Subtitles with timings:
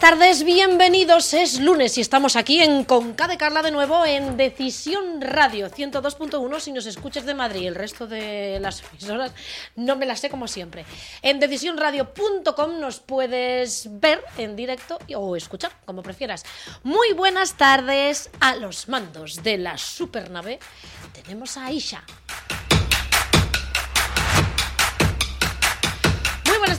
[0.00, 1.34] Tardes, bienvenidos.
[1.34, 6.58] Es lunes y estamos aquí en Conca de Carla de nuevo en Decisión Radio 102.1
[6.58, 7.68] si nos escuchas de Madrid.
[7.68, 9.34] El resto de las emisoras
[9.76, 10.86] no me las sé como siempre.
[11.20, 16.44] En decisionradio.com nos puedes ver en directo o escuchar, como prefieras.
[16.82, 20.60] Muy buenas tardes a los mandos de la supernave.
[21.12, 22.02] Tenemos a Aisha.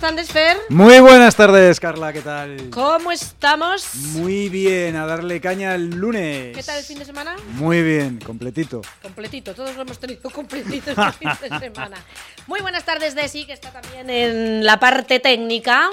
[0.01, 0.57] Tardes, Fer.
[0.69, 2.69] Muy buenas tardes, Carla, ¿qué tal?
[2.71, 3.93] ¿Cómo estamos?
[4.13, 6.55] Muy bien, a darle caña el lunes.
[6.57, 7.35] ¿Qué tal el fin de semana?
[7.53, 8.81] Muy bien, completito.
[9.03, 11.97] Completito, todos lo hemos tenido completito el fin de semana.
[12.47, 15.87] Muy buenas tardes, Desi, que está también en la parte técnica.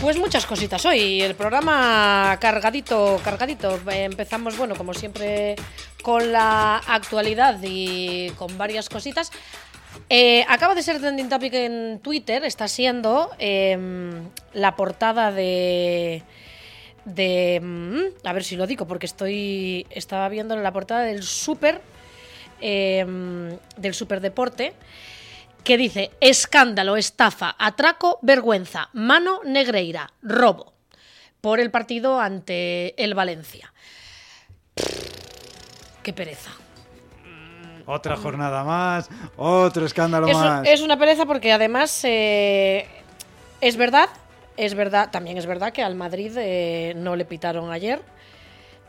[0.00, 1.22] Pues muchas cositas hoy.
[1.22, 3.80] El programa cargadito, cargadito.
[3.90, 5.56] Empezamos, bueno, como siempre,
[6.02, 9.32] con la actualidad y con varias cositas.
[10.10, 16.22] Eh, acaba de ser trending topic en Twitter, está siendo em, la portada de.
[17.06, 17.60] de.
[17.62, 19.86] mm, a ver si lo digo, porque estoy.
[19.90, 21.80] Estaba viendo la portada del Super.
[22.60, 24.74] em, del Superdeporte
[25.64, 30.74] que dice escándalo, estafa, atraco, vergüenza, mano negreira, robo
[31.40, 33.72] por el partido ante el Valencia.
[36.02, 36.50] Qué pereza.
[37.86, 40.66] Otra jornada más, otro escándalo Es, más.
[40.66, 42.86] es una pereza porque además eh,
[43.60, 44.08] es verdad,
[44.56, 48.00] es verdad, también es verdad que al Madrid eh, no le pitaron ayer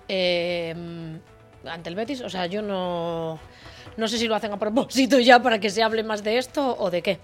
[0.08, 0.74] eh,
[1.66, 2.22] ante el Betis.
[2.22, 3.38] O sea, yo no,
[3.98, 6.76] no sé si lo hacen a propósito ya para que se hable más de esto
[6.80, 7.20] o de qué.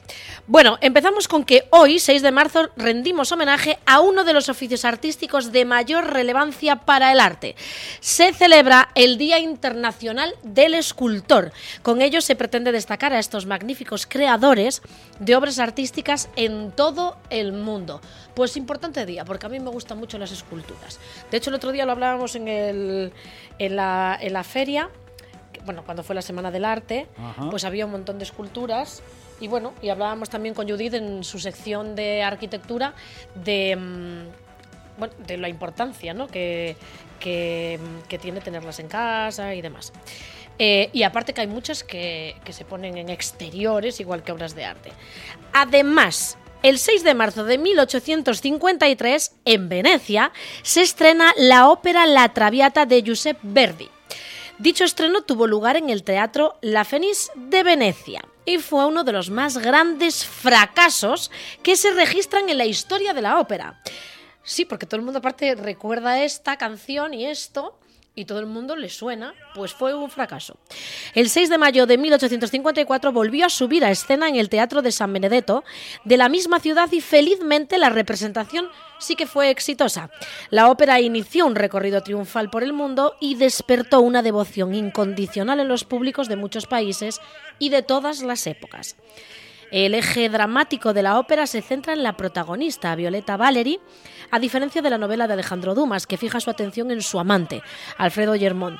[0.48, 4.86] Bueno, empezamos con que hoy, 6 de marzo, rendimos homenaje a uno de los oficios
[4.86, 7.56] artísticos de mayor relevancia para el arte.
[8.00, 11.52] Se celebra el Día Internacional del Escultor.
[11.82, 14.82] Con ello se pretende destacar a estos magníficos creadores
[15.20, 18.02] de obras artísticas en todo el mundo.
[18.34, 21.00] Pues importante día, porque a mí me gustan mucho las esculturas.
[21.30, 23.12] De hecho, el otro día lo hablábamos en, el,
[23.60, 24.90] en, la, en la feria
[25.66, 27.50] bueno, cuando fue la Semana del Arte, Ajá.
[27.50, 29.04] pues había un montón de esculturas.
[29.40, 32.94] Y bueno, y hablábamos también con Judith en su sección de arquitectura
[33.34, 36.28] de, mm, bueno, de la importancia ¿no?
[36.28, 36.76] que,
[37.20, 39.94] que, que tiene tenerlas en casa y demás.
[40.60, 44.54] Eh, y aparte que hay muchas que, que se ponen en exteriores, igual que obras
[44.54, 44.92] de arte.
[45.54, 50.32] Además, el 6 de marzo de 1853, en Venecia,
[50.62, 53.90] se estrena la ópera La Traviata de Giuseppe Verdi.
[54.62, 59.12] Dicho estreno tuvo lugar en el Teatro La Fenice de Venecia y fue uno de
[59.12, 61.32] los más grandes fracasos
[61.64, 63.82] que se registran en la historia de la ópera.
[64.44, 67.80] Sí, porque todo el mundo aparte recuerda esta canción y esto
[68.14, 70.58] y todo el mundo le suena, pues fue un fracaso.
[71.16, 74.92] El 6 de mayo de 1854 volvió a subir a escena en el Teatro de
[74.92, 75.64] San Benedetto
[76.04, 78.68] de la misma ciudad y felizmente la representación
[79.00, 80.10] sí que fue exitosa.
[80.50, 85.70] La ópera inició un recorrido triunfal por el mundo y despertó una devoción incondicional en
[85.70, 87.22] los públicos de muchos países
[87.60, 88.98] y de todas las épocas.
[89.72, 93.80] El eje dramático de la ópera se centra en la protagonista, Violeta Valery,
[94.30, 97.64] a diferencia de la novela de Alejandro Dumas, que fija su atención en su amante,
[97.98, 98.78] Alfredo Germont,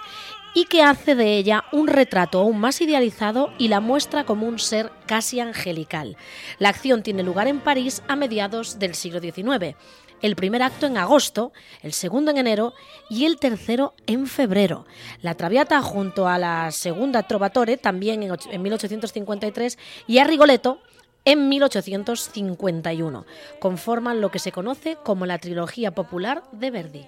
[0.54, 4.60] y que hace de ella un retrato aún más idealizado y la muestra como un
[4.60, 6.18] ser casi angelical.
[6.60, 9.78] La acción tiene lugar en París a mediados del siglo XIX.
[10.22, 11.52] El primer acto en agosto,
[11.82, 12.74] el segundo en enero
[13.10, 14.86] y el tercero en febrero.
[15.22, 19.78] La Traviata junto a la segunda Trovatore también en, och- en 1853
[20.08, 20.80] y a Rigoletto
[21.26, 23.26] en 1851.
[23.60, 27.06] Conforman lo que se conoce como la trilogía popular de Verdi.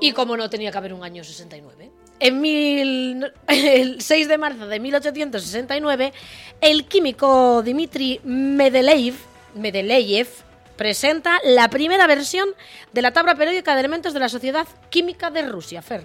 [0.00, 1.90] Y como no tenía que haber un año 69.
[2.22, 6.12] En mil- el 6 de marzo de 1869,
[6.60, 9.14] el químico Dmitry Mendeleev,
[9.56, 10.28] Mendeleev
[10.76, 12.48] presenta la primera versión
[12.92, 16.04] de la tabla periódica de elementos de la Sociedad Química de Rusia, Fer.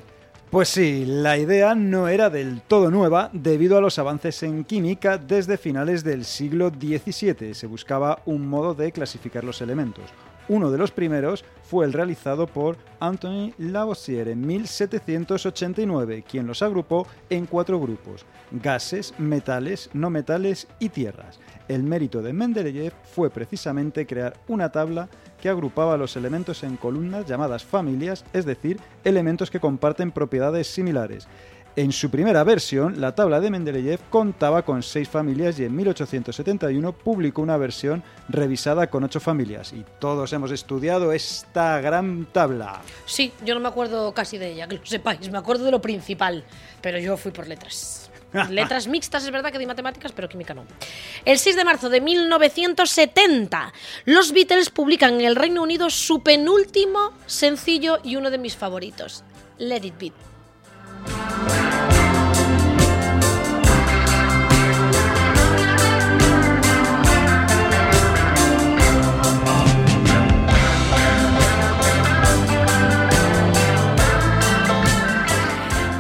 [0.50, 5.18] Pues sí, la idea no era del todo nueva debido a los avances en química
[5.18, 7.54] desde finales del siglo XVII.
[7.54, 10.06] Se buscaba un modo de clasificar los elementos.
[10.50, 17.06] Uno de los primeros fue el realizado por Anthony Lavoisier en 1789, quien los agrupó
[17.30, 21.42] en cuatro grupos, gases, metales, no metales y tierras.
[21.68, 25.10] El mérito de Mendeleev fue precisamente crear una tabla
[25.42, 31.28] que agrupaba los elementos en columnas llamadas familias, es decir, elementos que comparten propiedades similares.
[31.78, 36.92] En su primera versión, la tabla de Mendeleev contaba con seis familias y en 1871
[36.92, 39.74] publicó una versión revisada con ocho familias.
[39.74, 42.82] Y todos hemos estudiado esta gran tabla.
[43.06, 45.80] Sí, yo no me acuerdo casi de ella, que lo sepáis, me acuerdo de lo
[45.80, 46.44] principal,
[46.82, 48.10] pero yo fui por letras.
[48.50, 50.66] Letras mixtas, es verdad que di matemáticas, pero química no.
[51.26, 53.72] El 6 de marzo de 1970,
[54.06, 59.24] los Beatles publican en el Reino Unido su penúltimo sencillo y uno de mis favoritos,
[59.60, 60.37] Let It Be.
[61.10, 62.07] Música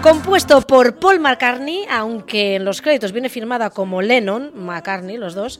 [0.07, 5.59] Compuesto por Paul McCartney, aunque en los créditos viene firmada como Lennon, McCartney, los dos,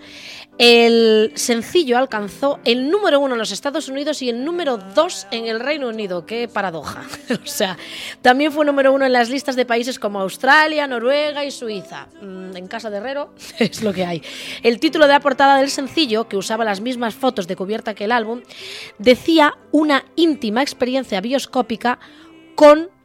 [0.58, 5.48] el sencillo alcanzó el número uno en los Estados Unidos y el número dos en
[5.48, 6.26] el Reino Unido.
[6.26, 7.04] ¡Qué paradoja!
[7.44, 7.78] o sea,
[8.22, 12.08] también fue número uno en las listas de países como Australia, Noruega y Suiza.
[12.22, 14.24] Mm, En casa de Herrero es lo que hay.
[14.64, 18.06] El título de la portada del sencillo, que usaba las mismas fotos de cubierta que
[18.06, 18.44] el álbum,
[18.98, 22.00] decía una íntima experiencia bioscópica
[22.56, 22.96] con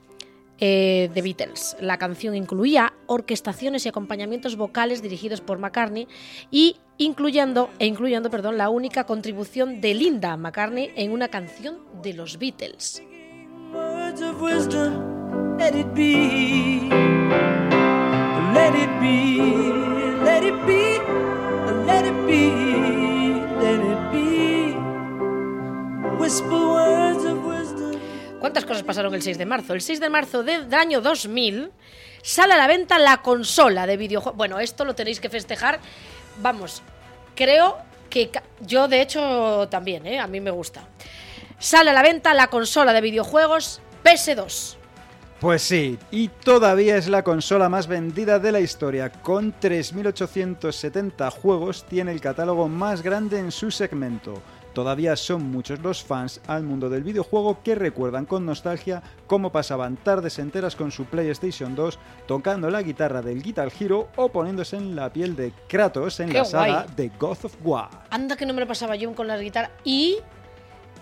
[0.64, 1.76] eh, The Beatles.
[1.80, 6.06] La canción incluía orquestaciones y acompañamientos vocales dirigidos por McCartney
[6.52, 12.14] y incluyendo, e incluyendo perdón, la única contribución de Linda McCartney en una canción de
[12.14, 13.02] los Beatles.
[28.42, 29.72] ¿Cuántas cosas pasaron el 6 de marzo?
[29.72, 31.70] El 6 de marzo de- del año 2000
[32.22, 34.36] sale a la venta la consola de videojuegos.
[34.36, 35.78] Bueno, esto lo tenéis que festejar.
[36.42, 36.82] Vamos,
[37.36, 37.78] creo
[38.10, 38.30] que
[38.60, 40.18] yo de hecho también, ¿eh?
[40.18, 40.82] a mí me gusta.
[41.60, 44.74] Sale a la venta la consola de videojuegos PS2.
[45.38, 49.10] Pues sí, y todavía es la consola más vendida de la historia.
[49.10, 54.42] Con 3.870 juegos tiene el catálogo más grande en su segmento.
[54.74, 59.96] Todavía son muchos los fans al mundo del videojuego que recuerdan con nostalgia cómo pasaban
[59.96, 64.96] tardes enteras con su PlayStation 2 tocando la guitarra del Guitar Hero o poniéndose en
[64.96, 66.94] la piel de Kratos en ¡Qué la saga guay!
[66.96, 67.90] de God of War.
[68.10, 69.70] Anda que no me lo pasaba yo con la guitarra.
[69.84, 70.18] Y.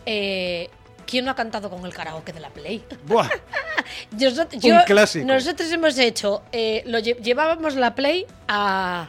[0.06, 0.68] eh,
[1.06, 2.84] ¿Quién no ha cantado con el karaoke de la Play?
[3.06, 3.28] ¡Buah!
[4.16, 5.26] Nosot- Un clásico.
[5.26, 9.08] Nosotros hemos hecho, eh, lo lle- llevábamos la Play a,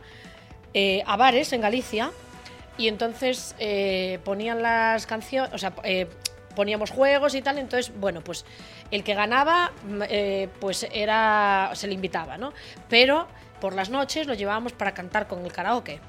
[0.73, 2.09] eh, a bares en Galicia
[2.81, 6.07] y entonces eh, ponían las canciones, o sea, eh,
[6.55, 8.45] poníamos juegos y tal, entonces, bueno, pues
[8.89, 12.53] el que ganaba, mm, eh, pues era, se le invitaba, ¿no?
[12.89, 13.27] Pero
[13.59, 15.99] por las noches lo llevábamos para cantar con el karaoke.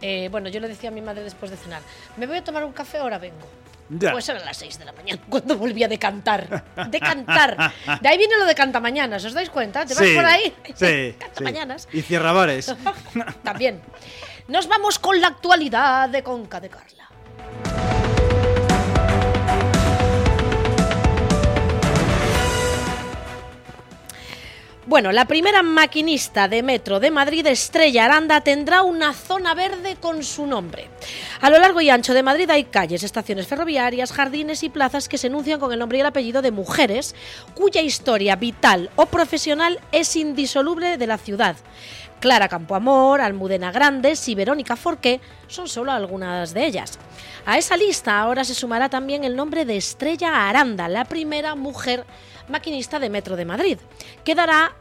[0.00, 1.82] Eh, bueno, yo le decía a mi madre después de cenar,
[2.16, 3.48] me voy a tomar un café, ahora vengo.
[3.90, 4.12] Ya.
[4.12, 6.62] Pues eran las 6 de la mañana cuando volvía de cantar.
[6.90, 7.56] De cantar.
[8.02, 9.86] De ahí viene lo de cantamañanas, ¿os dais cuenta?
[9.86, 10.54] ¿Te vas Sí, por ahí?
[10.74, 11.88] Sí, Cantamañanas.
[11.90, 11.98] sí.
[11.98, 12.74] Y cierra bares.
[13.42, 13.80] También.
[14.48, 17.10] Nos vamos con la actualidad de Conca de Carla.
[24.86, 30.24] Bueno, la primera maquinista de metro de Madrid, Estrella Aranda, tendrá una zona verde con
[30.24, 30.88] su nombre.
[31.42, 35.18] A lo largo y ancho de Madrid hay calles, estaciones ferroviarias, jardines y plazas que
[35.18, 37.14] se enuncian con el nombre y el apellido de mujeres
[37.54, 41.56] cuya historia vital o profesional es indisoluble de la ciudad.
[42.20, 46.98] Clara Campoamor, Almudena Grandes y Verónica Forqué son solo algunas de ellas.
[47.46, 52.04] A esa lista ahora se sumará también el nombre de Estrella Aranda, la primera mujer
[52.48, 53.78] maquinista de Metro de Madrid,
[54.24, 54.74] que dará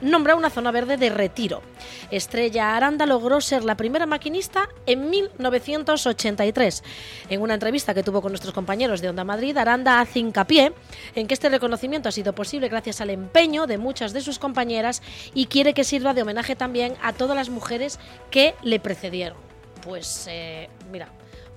[0.00, 1.62] nombre a una zona verde de retiro.
[2.10, 6.82] Estrella Aranda logró ser la primera maquinista en 1983.
[7.28, 10.72] En una entrevista que tuvo con nuestros compañeros de Onda Madrid, Aranda hace hincapié
[11.14, 15.02] en que este reconocimiento ha sido posible gracias al empeño de muchas de sus compañeras
[15.34, 17.98] y quiere que sirva de homenaje también a todas las mujeres
[18.30, 19.38] que le precedieron.
[19.82, 21.08] Pues eh, mira,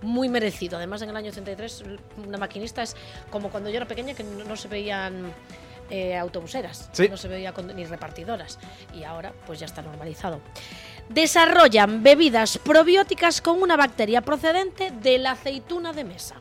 [0.02, 0.78] muy merecido.
[0.78, 1.84] Además, en el año 83,
[2.26, 2.96] una maquinista es
[3.30, 5.34] como cuando yo era pequeña que no, no se veían
[5.96, 7.08] eh, autobuseras, Sí.
[7.08, 8.58] no se veía con- ni repartidoras.
[8.96, 10.40] Y ahora, pues ya está normalizado.
[11.10, 16.36] Desarrollan bebidas probióticas con una bacteria procedente de la aceituna de mesa.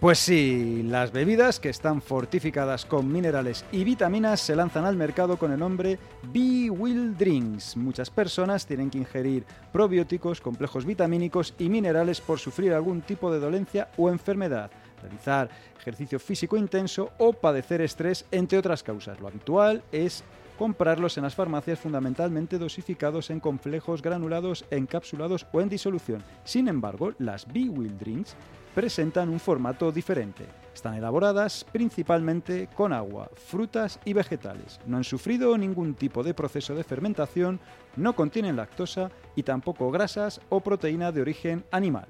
[0.00, 5.38] Pues sí, las bebidas que están fortificadas con minerales y vitaminas se lanzan al mercado
[5.38, 7.76] con el nombre Be Will Drinks.
[7.76, 13.38] Muchas personas tienen que ingerir probióticos, complejos vitamínicos y minerales por sufrir algún tipo de
[13.38, 14.70] dolencia o enfermedad,
[15.00, 15.48] realizar
[15.86, 19.20] ejercicio físico intenso o padecer estrés, entre otras causas.
[19.20, 20.24] Lo habitual es
[20.58, 26.24] comprarlos en las farmacias fundamentalmente dosificados en complejos granulados, encapsulados o en disolución.
[26.42, 28.34] Sin embargo, las Be Will Drinks
[28.74, 30.44] presentan un formato diferente.
[30.74, 34.80] Están elaboradas principalmente con agua, frutas y vegetales.
[34.86, 37.60] No han sufrido ningún tipo de proceso de fermentación,
[37.94, 42.08] no contienen lactosa y tampoco grasas o proteína de origen animal.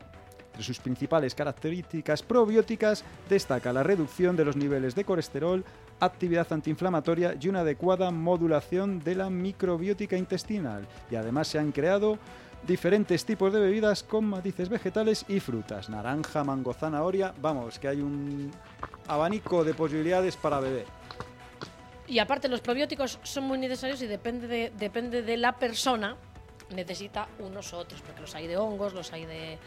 [0.56, 5.62] Entre sus principales características probióticas destaca la reducción de los niveles de colesterol,
[6.00, 10.86] actividad antiinflamatoria y una adecuada modulación de la microbiótica intestinal.
[11.10, 12.18] Y además se han creado
[12.66, 15.90] diferentes tipos de bebidas con matices vegetales y frutas.
[15.90, 17.34] Naranja, mango, zanahoria.
[17.42, 18.50] Vamos, que hay un
[19.08, 20.86] abanico de posibilidades para beber.
[22.06, 26.16] Y aparte, los probióticos son muy necesarios y depende de, depende de la persona,
[26.74, 29.58] necesita unos u otros, porque los hay de hongos, los hay de,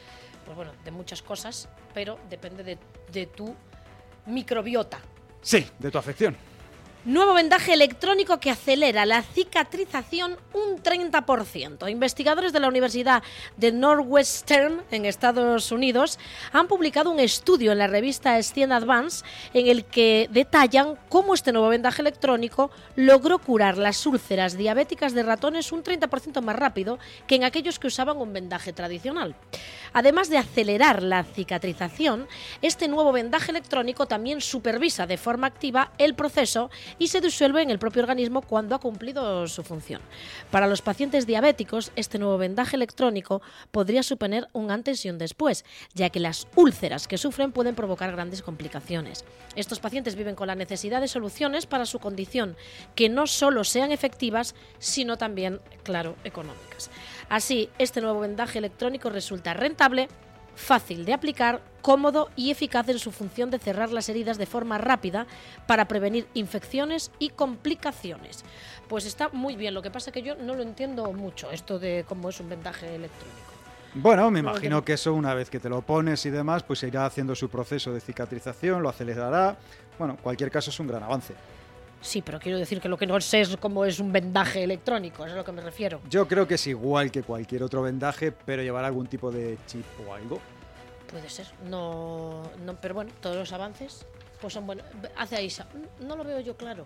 [0.49, 2.79] pues bueno, de muchas cosas, pero depende de,
[3.11, 3.55] de tu
[4.25, 4.99] microbiota.
[5.43, 6.35] Sí, de tu afección.
[7.05, 11.89] Nuevo vendaje electrónico que acelera la cicatrización un 30%.
[11.89, 13.23] Investigadores de la Universidad
[13.55, 16.19] de Northwestern en Estados Unidos
[16.51, 21.53] han publicado un estudio en la revista Science Advance en el que detallan cómo este
[21.53, 27.35] nuevo vendaje electrónico logró curar las úlceras diabéticas de ratones un 30% más rápido que
[27.35, 29.37] en aquellos que usaban un vendaje tradicional.
[29.93, 32.27] Además de acelerar la cicatrización,
[32.61, 37.71] este nuevo vendaje electrónico también supervisa de forma activa el proceso y se disuelve en
[37.71, 40.01] el propio organismo cuando ha cumplido su función.
[40.51, 43.41] Para los pacientes diabéticos, este nuevo vendaje electrónico
[43.71, 48.11] podría suponer un antes y un después, ya que las úlceras que sufren pueden provocar
[48.11, 49.25] grandes complicaciones.
[49.55, 52.55] Estos pacientes viven con la necesidad de soluciones para su condición,
[52.95, 56.91] que no solo sean efectivas, sino también, claro, económicas.
[57.29, 60.07] Así, este nuevo vendaje electrónico resulta rentable,
[60.59, 64.77] fácil de aplicar, cómodo y eficaz en su función de cerrar las heridas de forma
[64.77, 65.25] rápida
[65.65, 68.43] para prevenir infecciones y complicaciones.
[68.87, 71.79] Pues está muy bien, lo que pasa es que yo no lo entiendo mucho, esto
[71.79, 73.39] de cómo es un vendaje electrónico.
[73.95, 76.83] Bueno, me No, imagino que- eso una vez que te lo pones y demás, pues
[76.83, 79.57] irá haciendo su proceso de cicatrización, lo acelerará.
[79.97, 81.33] Bueno, en cualquier caso es un gran avance.
[82.01, 85.25] Sí, pero quiero decir que lo que no sé es cómo es un vendaje electrónico,
[85.25, 85.99] es a lo que me refiero.
[86.09, 89.85] Yo creo que es igual que cualquier otro vendaje, pero llevará algún tipo de chip
[90.07, 90.39] o algo.
[91.11, 94.05] Puede ser, no, no, pero bueno, todos los avances
[94.39, 94.85] pues son buenos.
[95.17, 95.67] Hace ahí, sa-
[95.99, 96.85] no lo veo yo claro.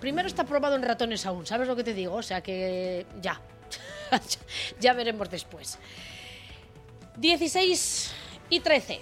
[0.00, 2.14] Primero está probado en ratones aún, ¿sabes lo que te digo?
[2.16, 3.40] O sea que ya,
[4.80, 5.78] ya veremos después.
[7.16, 8.12] 16
[8.50, 9.00] y 13.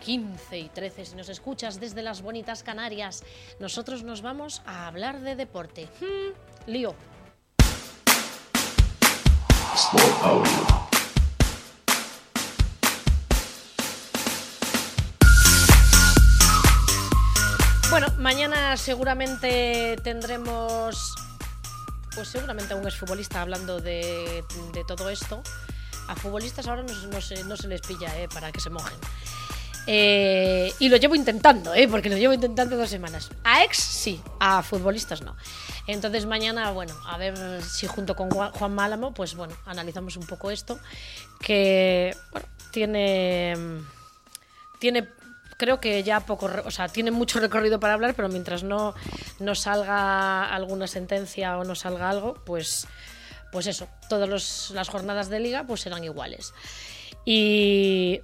[0.00, 3.22] 15 y 13, si nos escuchas desde las bonitas Canarias,
[3.60, 5.88] nosotros nos vamos a hablar de deporte.
[6.00, 6.94] Hmm, lío.
[17.90, 21.14] Bueno, mañana seguramente tendremos,
[22.14, 24.44] pues seguramente a un exfutbolista hablando de,
[24.86, 25.42] todo esto.
[26.08, 28.98] A futbolistas ahora no se, no se les pilla eh, para que se mojen.
[29.92, 33.28] Eh, y lo llevo intentando, eh, porque lo llevo intentando dos semanas.
[33.42, 35.34] A ex sí, a futbolistas no.
[35.88, 40.52] Entonces mañana, bueno, a ver si junto con Juan Málamo, pues bueno, analizamos un poco
[40.52, 40.78] esto,
[41.40, 43.54] que bueno, tiene,
[44.78, 45.08] tiene
[45.56, 48.94] creo que ya poco, o sea, tiene mucho recorrido para hablar, pero mientras no,
[49.40, 52.86] no salga alguna sentencia o no salga algo, pues,
[53.50, 56.54] pues eso, todas las jornadas de liga pues serán iguales.
[57.24, 58.20] Y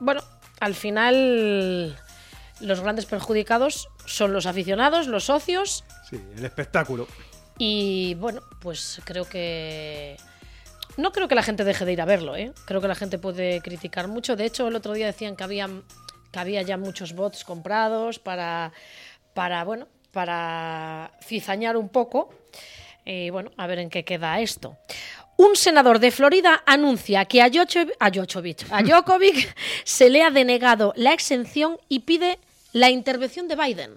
[0.00, 0.22] bueno,
[0.62, 1.98] al final
[2.60, 7.08] los grandes perjudicados son los aficionados, los socios Sí, el espectáculo.
[7.58, 10.16] y bueno, pues creo que.
[10.96, 12.52] No creo que la gente deje de ir a verlo, ¿eh?
[12.66, 14.36] Creo que la gente puede criticar mucho.
[14.36, 15.68] De hecho, el otro día decían que había,
[16.30, 18.72] que había ya muchos bots comprados para.
[19.34, 22.28] para, bueno, para cizañar un poco.
[23.04, 24.76] Y bueno, a ver en qué queda esto.
[25.36, 31.12] Un senador de Florida anuncia que a, Djokovic, a Djokovic se le ha denegado la
[31.12, 32.38] exención y pide
[32.72, 33.96] la intervención de Biden.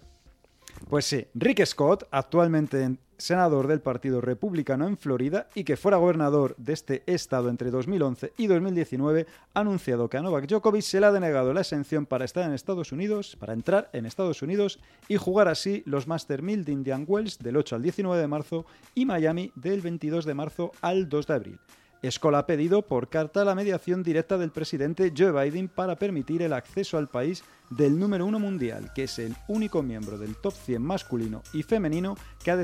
[0.90, 5.98] Pues sí, Rick Scott, actualmente en- senador del Partido Republicano en Florida y que fuera
[5.98, 11.00] gobernador de este estado entre 2011 y 2019, ha anunciado que a Novak Djokovic se
[11.00, 14.80] le ha denegado la exención para estar en Estados Unidos, para entrar en Estados Unidos
[15.08, 18.66] y jugar así los Master 1000 de Indian Wells del 8 al 19 de marzo
[18.94, 21.60] y Miami del 22 de marzo al 2 de abril.
[22.10, 26.54] Skoll ha pedido por carta la mediación directa del presidente Joe Biden para permitir el
[26.54, 30.82] acceso al país del número uno mundial, que es el único miembro del top 100
[30.82, 32.62] masculino y femenino que ha,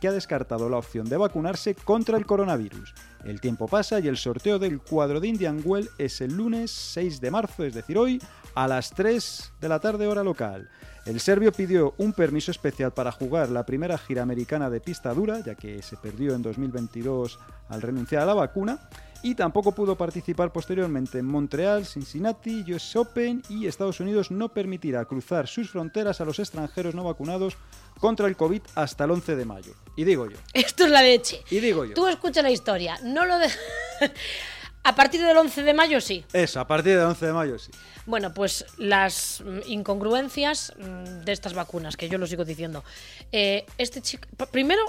[0.00, 2.94] que ha descartado la opción de vacunarse contra el coronavirus.
[3.24, 7.20] El tiempo pasa y el sorteo del cuadro de Indian Well es el lunes 6
[7.20, 8.20] de marzo, es decir, hoy,
[8.54, 10.68] a las 3 de la tarde hora local.
[11.06, 15.40] El serbio pidió un permiso especial para jugar la primera gira americana de pista dura,
[15.44, 17.38] ya que se perdió en 2022
[17.68, 18.78] al renunciar a la vacuna,
[19.22, 25.04] y tampoco pudo participar posteriormente en Montreal, Cincinnati, US Open y Estados Unidos no permitirá
[25.04, 27.56] cruzar sus fronteras a los extranjeros no vacunados
[27.98, 29.74] contra el COVID hasta el 11 de mayo.
[29.96, 31.42] Y digo yo, Esto es la leche.
[31.50, 31.94] y digo yo.
[31.94, 33.48] Tú escucha la historia, no lo de...
[34.82, 36.24] A partir del 11 de mayo sí.
[36.32, 37.70] Eso, a partir del 11 de mayo sí.
[38.06, 42.82] Bueno, pues las mm, incongruencias mm, de estas vacunas, que yo lo sigo diciendo.
[43.30, 44.82] Eh, este chico, primero,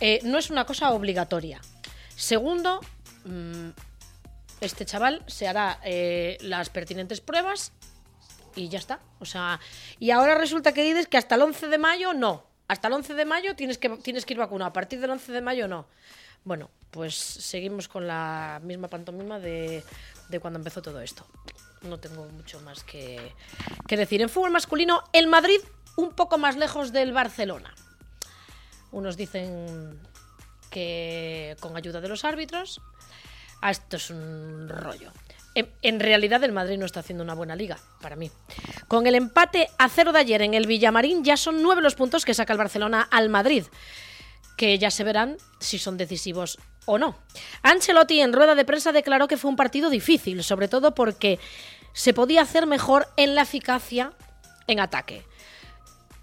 [0.00, 1.60] eh, no es una cosa obligatoria.
[2.14, 2.80] Segundo,
[3.24, 3.70] mm,
[4.60, 7.72] este chaval se hará eh, las pertinentes pruebas
[8.54, 9.00] y ya está.
[9.18, 9.58] O sea,
[9.98, 12.46] y ahora resulta que dices que hasta el 11 de mayo no.
[12.68, 14.68] Hasta el 11 de mayo tienes que, tienes que ir vacunado.
[14.68, 15.86] A partir del 11 de mayo no.
[16.44, 19.84] Bueno, pues seguimos con la misma pantomima de,
[20.28, 21.26] de cuando empezó todo esto.
[21.82, 23.34] No tengo mucho más que,
[23.86, 24.22] que decir.
[24.22, 25.60] En fútbol masculino, el Madrid
[25.96, 27.74] un poco más lejos del Barcelona.
[28.90, 30.00] Unos dicen
[30.70, 32.80] que con ayuda de los árbitros.
[33.60, 35.12] Ah, esto es un rollo.
[35.54, 38.30] En, en realidad el Madrid no está haciendo una buena liga, para mí.
[38.86, 42.24] Con el empate a cero de ayer en el Villamarín ya son nueve los puntos
[42.24, 43.64] que saca el Barcelona al Madrid,
[44.58, 47.16] que ya se verán si son decisivos o no.
[47.62, 51.38] Ancelotti en rueda de prensa declaró que fue un partido difícil, sobre todo porque
[51.94, 54.12] se podía hacer mejor en la eficacia
[54.66, 55.24] en ataque.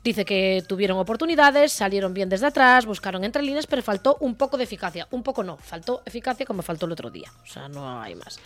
[0.05, 4.55] Dice que tuvieron oportunidades, salieron bien desde atrás, buscaron entre líneas, pero faltó un poco
[4.55, 5.07] de eficacia.
[5.09, 7.31] Un poco no, faltó eficacia como faltó el otro día.
[7.43, 8.39] O sea, no hay más.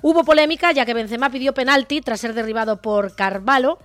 [0.00, 3.78] Hubo polémica ya que Benzema pidió penalti tras ser derribado por Carvalho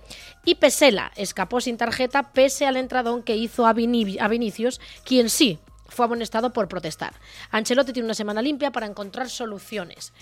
[0.46, 5.28] y Pesela escapó sin tarjeta pese al entradón que hizo a, Vini- a Vinicius, quien
[5.28, 7.12] sí fue amonestado por protestar.
[7.50, 10.14] Ancelotti tiene una semana limpia para encontrar soluciones.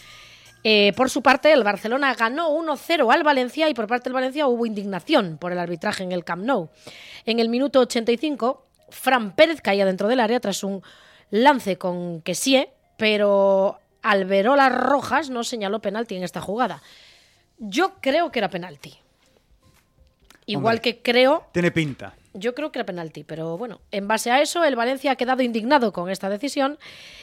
[0.68, 4.48] Eh, por su parte, el Barcelona ganó 1-0 al Valencia y por parte del Valencia
[4.48, 6.70] hubo indignación por el arbitraje en el Camp Nou.
[7.24, 10.82] En el minuto 85, Fran Pérez caía dentro del área tras un
[11.30, 16.82] lance con Kessie, pero Alberola Rojas no señaló penalti en esta jugada.
[17.58, 18.92] Yo creo que era penalti.
[20.46, 20.82] Igual Hombre.
[20.82, 22.16] que creo Tiene pinta.
[22.38, 25.42] Yo creo que era penalti, pero bueno, en base a eso, el Valencia ha quedado
[25.42, 26.78] indignado con esta decisión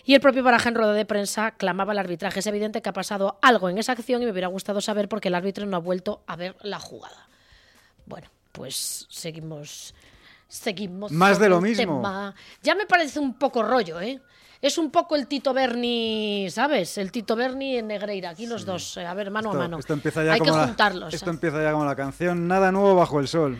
[0.05, 2.39] y el propio Baraja en rueda de prensa clamaba el arbitraje.
[2.39, 5.21] Es evidente que ha pasado algo en esa acción y me hubiera gustado saber por
[5.21, 7.27] qué el árbitro no ha vuelto a ver la jugada.
[8.05, 9.93] Bueno, pues seguimos.
[10.47, 11.11] Seguimos.
[11.11, 11.83] Más de lo mismo.
[11.97, 12.35] tema.
[12.61, 14.19] Ya me parece un poco rollo, ¿eh?
[14.61, 16.97] Es un poco el Tito Berni, ¿sabes?
[16.97, 18.29] El Tito Berni en Negreira.
[18.29, 19.79] Aquí los dos, eh, a ver, mano Esto, a mano.
[19.79, 21.13] esto empieza ya Hay que como la- juntarlos.
[21.13, 21.33] Esto ¿eh?
[21.33, 23.57] empieza ya como la canción Nada nuevo bajo el sol.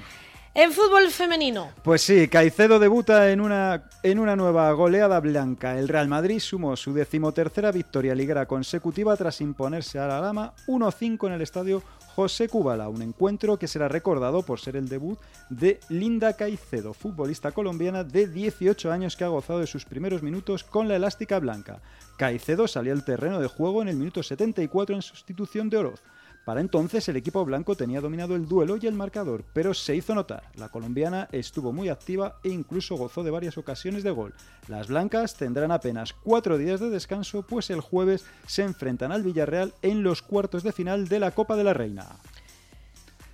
[0.55, 1.71] En fútbol femenino.
[1.81, 5.79] Pues sí, Caicedo debuta en una, en una nueva goleada blanca.
[5.79, 11.25] El Real Madrid sumó su decimotercera victoria liguera consecutiva tras imponerse a la Lama 1-5
[11.25, 11.81] en el estadio
[12.15, 15.17] José Kubala, un encuentro que será recordado por ser el debut
[15.49, 20.63] de Linda Caicedo, futbolista colombiana de 18 años que ha gozado de sus primeros minutos
[20.63, 21.81] con la elástica blanca.
[22.15, 26.03] Caicedo salió al terreno de juego en el minuto 74 en sustitución de Oroz.
[26.45, 30.13] Para entonces el equipo blanco tenía dominado el duelo y el marcador, pero se hizo
[30.13, 30.43] notar.
[30.55, 34.33] La colombiana estuvo muy activa e incluso gozó de varias ocasiones de gol.
[34.67, 39.73] Las blancas tendrán apenas cuatro días de descanso, pues el jueves se enfrentan al Villarreal
[39.81, 42.07] en los cuartos de final de la Copa de la Reina.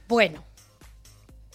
[0.07, 0.43] Bueno,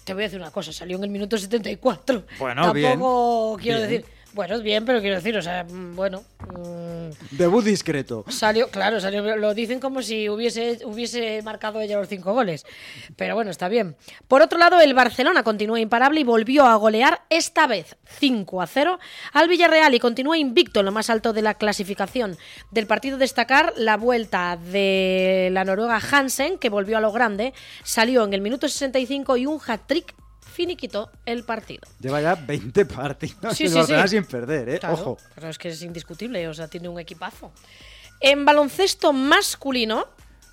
[0.02, 2.24] te voy a decir una cosa, salió en el minuto 74.
[2.38, 3.90] Bueno, Tampoco bien, quiero bien.
[4.02, 4.06] decir.
[4.34, 6.24] Bueno, es bien, pero quiero decir, o sea, mm, bueno.
[6.40, 8.24] mm, Debut discreto.
[8.28, 12.66] Salió, claro, salió, lo dicen como si hubiese, hubiese marcado ella los cinco goles.
[13.14, 13.94] Pero bueno, está bien.
[14.26, 18.66] Por otro lado, el Barcelona continúa imparable y volvió a golear esta vez 5 a
[18.66, 18.98] 0
[19.32, 22.36] al Villarreal y continúa invicto en lo más alto de la clasificación.
[22.72, 28.24] Del partido destacar la vuelta de la noruega Hansen, que volvió a lo grande, salió
[28.24, 30.12] en el minuto 65 y un hat-trick
[30.54, 31.82] finiquitó el partido.
[32.00, 34.08] Lleva ya 20 partidos Sí, sí, sí.
[34.08, 34.78] sin perder, ¿eh?
[34.78, 35.18] Claro, Ojo.
[35.34, 37.52] Pero es que es indiscutible, o sea, tiene un equipazo.
[38.20, 40.06] En baloncesto masculino,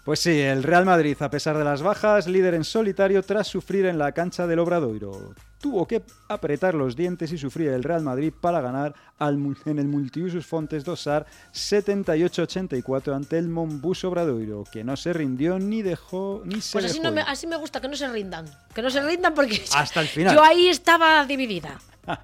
[0.03, 3.85] Pues sí, el Real Madrid, a pesar de las bajas, líder en solitario tras sufrir
[3.85, 5.35] en la cancha del Obradoiro.
[5.59, 9.35] Tuvo que apretar los dientes y sufrir el Real Madrid para ganar al
[9.65, 15.83] en el Multiusus Fontes Dosar 78-84 ante el Monbus Obradoiro, que no se rindió ni
[15.83, 18.45] dejó ni se pues así, dejó no me, así me gusta, que no se rindan.
[18.73, 20.35] Que no se rindan porque Hasta el final.
[20.35, 21.79] yo ahí estaba dividida.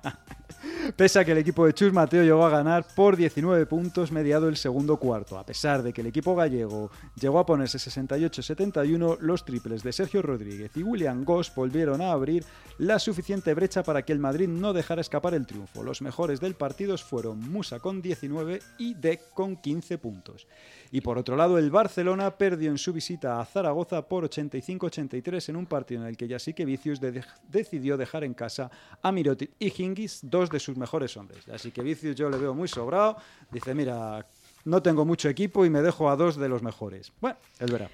[0.95, 4.47] Pese a que el equipo de Chus Mateo llegó a ganar por 19 puntos mediado
[4.47, 5.37] el segundo cuarto.
[5.37, 10.21] A pesar de que el equipo gallego llegó a ponerse 68-71, los triples de Sergio
[10.21, 12.43] Rodríguez y William Goss volvieron a abrir
[12.77, 15.83] la suficiente brecha para que el Madrid no dejara escapar el triunfo.
[15.83, 20.47] Los mejores del partido fueron Musa con 19 y Deck con 15 puntos.
[20.91, 25.55] Y por otro lado, el Barcelona perdió en su visita a Zaragoza por 85-83 en
[25.55, 28.69] un partido en el que Yasique Vicius de- decidió dejar en casa
[29.01, 31.47] a Mirotic y Hingis, dos de sus mejores hombres.
[31.49, 33.17] Así que Vicius yo le veo muy sobrado.
[33.51, 34.25] Dice, mira,
[34.65, 37.11] no tengo mucho equipo y me dejo a dos de los mejores.
[37.19, 37.89] Bueno, él verá.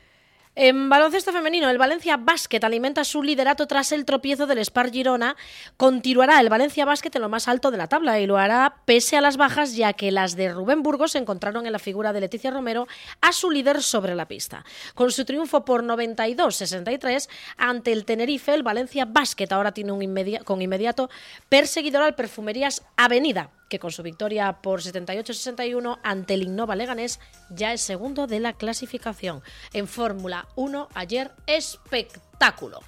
[0.56, 5.36] En baloncesto femenino, el Valencia Basket alimenta su liderato tras el tropiezo del Spar Girona.
[5.78, 9.18] Continuará el Valencia Basket en lo más alto de la tabla y lo hará pese
[9.18, 12.22] a las bajas, ya que las de Rubén Burgos se encontraron en la figura de
[12.22, 12.88] Leticia Romero
[13.20, 14.64] a su líder sobre la pista.
[14.94, 20.04] Con su triunfo por 92-63 ante el Tenerife, el Valencia Basket ahora tiene un
[20.44, 21.10] con inmediato
[21.50, 27.74] perseguidor al Perfumerías Avenida que con su victoria por 78-61 ante el Innova Leganés ya
[27.74, 29.42] es segundo de la clasificación.
[29.74, 32.82] En Fórmula 1 ayer espectáculo.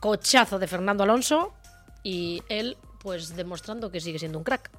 [0.00, 1.54] Cochazo de Fernando Alonso
[2.02, 4.72] y él pues demostrando que sigue siendo un crack.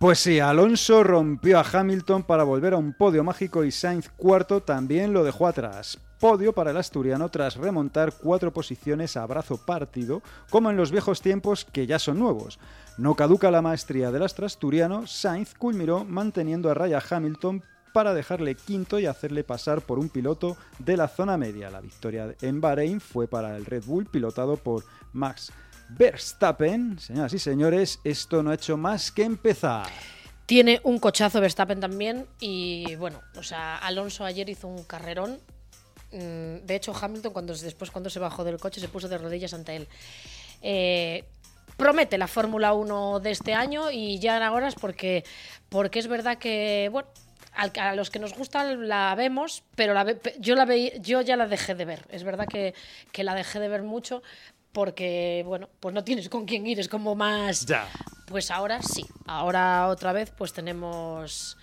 [0.00, 4.64] Pues sí, Alonso rompió a Hamilton para volver a un podio mágico y Sainz cuarto
[4.64, 6.00] también lo dejó atrás.
[6.20, 11.20] Podio para el asturiano tras remontar cuatro posiciones a brazo partido, como en los viejos
[11.22, 12.58] tiempos que ya son nuevos.
[12.96, 18.98] No caduca la maestría del asturiano, Sainz culminó manteniendo a raya Hamilton para dejarle quinto
[18.98, 21.70] y hacerle pasar por un piloto de la zona media.
[21.70, 25.52] La victoria en Bahrein fue para el Red Bull pilotado por Max
[25.88, 26.98] Verstappen.
[26.98, 29.86] Señoras y señores, esto no ha hecho más que empezar.
[30.46, 35.38] Tiene un cochazo Verstappen también y bueno, o sea, Alonso ayer hizo un carrerón.
[36.12, 39.52] Mm, De hecho, Hamilton cuando después cuando se bajó del coche se puso de rodillas
[39.54, 39.88] ante él.
[40.62, 41.24] Eh,
[41.76, 45.24] promete la Fórmula 1 de este año y ya ahora es porque,
[45.68, 47.08] porque es verdad que, bueno,
[47.52, 51.36] a los que nos gusta la vemos, pero la ve- yo, la veí- yo ya
[51.36, 52.06] la dejé de ver.
[52.10, 52.74] Es verdad que,
[53.12, 54.22] que la dejé de ver mucho
[54.72, 57.66] porque, bueno, pues no tienes con quién ir, es como más...
[57.66, 57.88] Ya.
[58.26, 61.56] Pues ahora sí, ahora otra vez pues tenemos,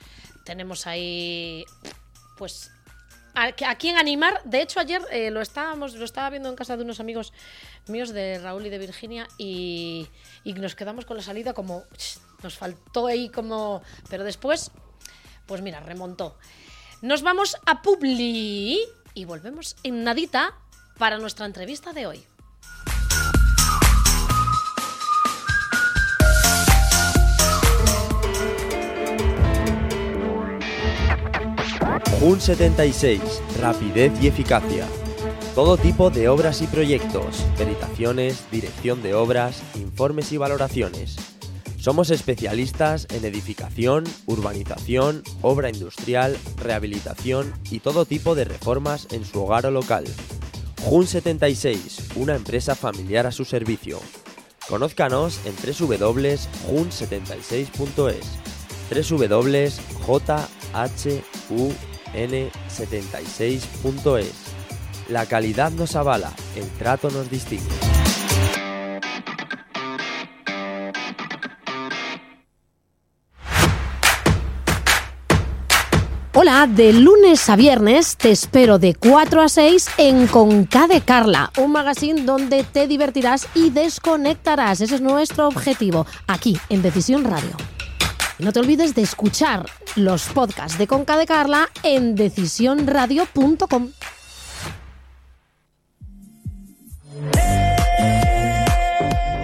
[0.46, 1.64] tenemos ahí,
[2.38, 2.72] pues
[3.36, 4.42] a, a quién animar.
[4.44, 7.34] De hecho ayer eh, lo estábamos, lo estaba viendo en casa de unos amigos
[7.88, 10.08] míos de Raúl y de Virginia y,
[10.44, 11.84] y nos quedamos con la salida como
[12.44, 14.72] nos faltó ahí como, pero después,
[15.46, 16.38] pues mira, remontó.
[17.02, 18.80] Nos vamos a Publi
[19.14, 20.54] y volvemos en nadita
[20.98, 22.26] para nuestra entrevista de hoy.
[32.20, 33.20] Jun 76,
[33.60, 34.88] rapidez y eficacia.
[35.54, 41.18] Todo tipo de obras y proyectos, peritaciones, dirección de obras, informes y valoraciones.
[41.78, 49.44] Somos especialistas en edificación, urbanización, obra industrial, rehabilitación y todo tipo de reformas en su
[49.44, 50.06] hogar o local.
[50.84, 54.00] Jun 76, una empresa familiar a su servicio.
[54.70, 58.26] Conózcanos en www.jun76.es
[62.16, 64.32] www.jhun76.es
[65.10, 67.66] La calidad nos avala, el trato nos distingue.
[76.38, 81.50] Hola, de lunes a viernes te espero de 4 a 6 en Conca de Carla,
[81.58, 84.82] un magazine donde te divertirás y desconectarás.
[84.82, 87.75] Ese es nuestro objetivo, aquí en Decisión Radio.
[88.38, 93.92] No te olvides de escuchar los podcasts de Conca de Carla en decisionradio.com.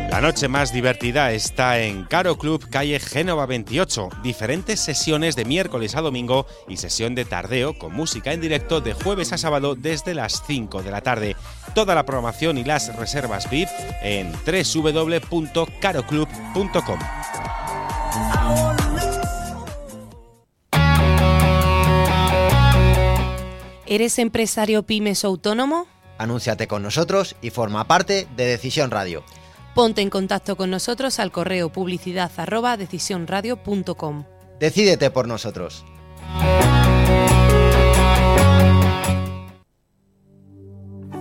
[0.10, 4.10] La noche más divertida está en Caro Club, calle Génova 28.
[4.22, 8.94] Diferentes sesiones de miércoles a domingo y sesión de tardeo con música en directo de
[8.94, 11.36] jueves a sábado desde las 5 de la tarde.
[11.74, 13.70] Toda la programación y las reservas VIP
[14.04, 17.00] en www.caroclub.com.
[23.92, 25.86] ¿Eres empresario pymes o autónomo?
[26.18, 29.22] Anúnciate con nosotros y forma parte de Decisión Radio.
[29.76, 34.24] Ponte en contacto con nosotros al correo publicidad arroba decisionradio.com.
[34.62, 35.84] Decídete por nosotros.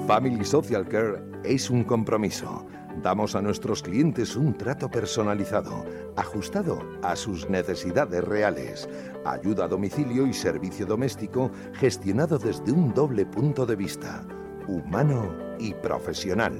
[0.06, 2.68] Family Social Care es un compromiso.
[2.96, 8.86] Damos a nuestros clientes un trato personalizado, ajustado a sus necesidades reales.
[9.24, 14.26] Ayuda a domicilio y servicio doméstico gestionado desde un doble punto de vista,
[14.66, 16.58] humano y profesional.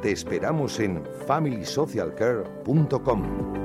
[0.00, 3.64] Te esperamos en familysocialcare.com.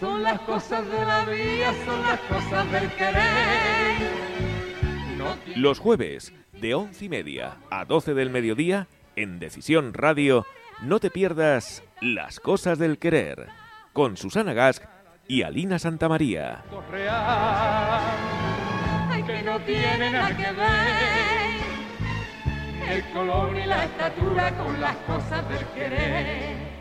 [0.00, 4.53] Son las cosas de la vida, son las cosas del querer.
[5.56, 10.46] Los jueves, de once y media a 12 del mediodía, en Decisión Radio,
[10.82, 13.48] no te pierdas Las cosas del querer,
[13.92, 14.84] con Susana Gask
[15.28, 16.64] y Alina Santamaría.
[19.26, 21.64] Que no tiene nada que ver
[22.90, 26.74] el color y la estatura con las cosas del querer.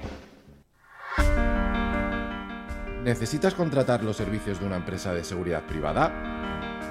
[3.03, 6.32] ¿Necesitas contratar los servicios de una empresa de seguridad privada?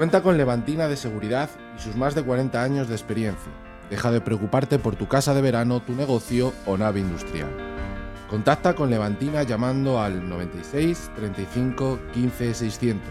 [0.02, 3.52] Cuenta con Levantina de Seguridad y sus más de 40 años de experiencia.
[3.88, 7.48] Deja de preocuparte por tu casa de verano, tu negocio o nave industrial.
[8.28, 13.08] Contacta con Levantina llamando al 96 35 15 600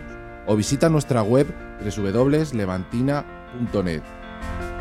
[0.48, 1.48] o visita nuestra web
[1.82, 4.04] www.levantina.net.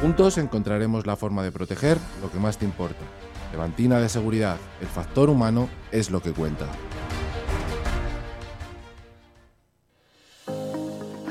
[0.01, 3.05] Juntos encontraremos la forma de proteger lo que más te importa.
[3.53, 6.67] Levantina de Seguridad, el factor humano es lo que cuenta.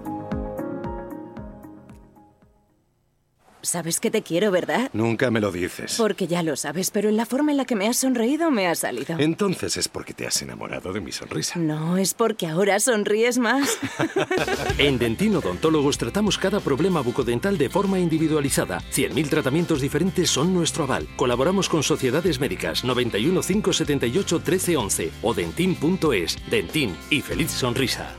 [3.65, 4.91] Sabes que te quiero, ¿verdad?
[4.93, 5.95] Nunca me lo dices.
[5.97, 8.67] Porque ya lo sabes, pero en la forma en la que me has sonreído me
[8.67, 9.17] ha salido.
[9.17, 11.57] Entonces es porque te has enamorado de mi sonrisa.
[11.59, 13.77] No, es porque ahora sonríes más.
[14.77, 18.81] En Dentin Odontólogos tratamos cada problema bucodental de forma individualizada.
[18.93, 21.07] 100.000 tratamientos diferentes son nuestro aval.
[21.15, 26.37] Colaboramos con sociedades médicas 91 578 1311 o dentin.es.
[26.49, 28.15] Dentin y feliz sonrisa.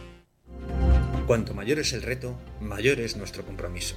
[1.26, 3.96] Cuanto mayor es el reto, mayor es nuestro compromiso.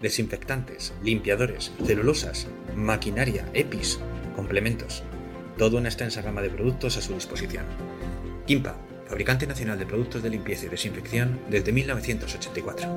[0.00, 4.00] Desinfectantes, limpiadores, celulosas, maquinaria, EPIs,
[4.34, 5.02] complementos.
[5.58, 7.66] Toda una extensa gama de productos a su disposición.
[8.46, 12.88] Kimpa, fabricante nacional de productos de limpieza y desinfección desde 1984.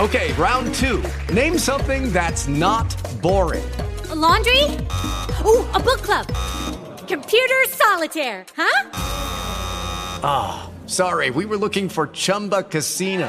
[0.00, 1.02] Okay, round two.
[1.34, 2.86] Name something that's not
[3.20, 3.68] boring.
[4.10, 4.62] A laundry?
[5.44, 6.26] Ooh, a book club.
[7.06, 8.90] Computer solitaire, huh?
[10.22, 13.28] Ah, sorry, we were looking for Chumba Casino.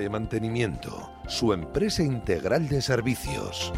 [0.09, 3.73] Mantenimiento, su empresa integral de servicios.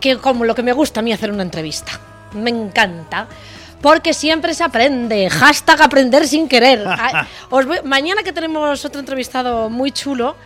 [0.00, 2.00] Que como lo que me gusta a mí hacer una entrevista.
[2.32, 3.26] Me encanta.
[3.80, 5.28] Porque siempre se aprende.
[5.30, 6.84] Hashtag aprender sin querer.
[6.86, 10.36] Ah, os voy- mañana que tenemos otro entrevistado muy chulo,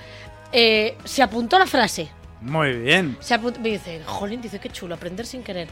[0.52, 2.08] eh, se apuntó la frase.
[2.40, 3.16] Muy bien.
[3.20, 5.68] Se apunt- me dice, jolín, dice, qué chulo, aprender sin querer.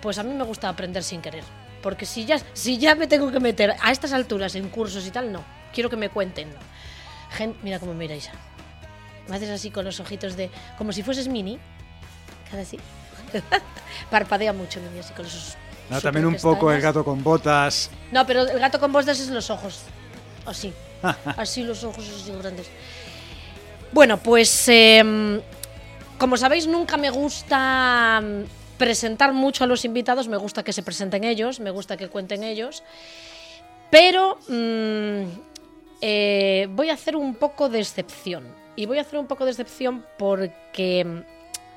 [0.00, 1.44] Pues a mí me gusta aprender sin querer.
[1.82, 5.10] Porque si ya, si ya me tengo que meter a estas alturas en cursos y
[5.10, 5.44] tal, no.
[5.72, 6.48] Quiero que me cuenten.
[7.62, 8.30] Mira cómo miráis.
[9.28, 10.50] Me haces así con los ojitos de...
[10.78, 11.58] Como si fueses mini.
[12.50, 12.78] Cada así.
[14.10, 15.56] Parpadea mucho, así con esos...
[15.90, 17.90] No, también un poco el gato con botas.
[18.10, 19.82] No, pero el gato con botas es los ojos.
[20.46, 20.72] Así.
[21.36, 22.70] así los ojos así grandes.
[23.92, 25.40] Bueno, pues em,
[26.18, 28.42] como sabéis, nunca me gusta mm,
[28.78, 30.26] presentar mucho a los invitados.
[30.26, 32.82] Me gusta que se presenten ellos, me gusta que cuenten ellos.
[33.90, 35.24] Pero mm,
[36.00, 38.44] eh, voy a hacer un poco de excepción.
[38.76, 41.33] Y voy a hacer un poco de excepción porque mm,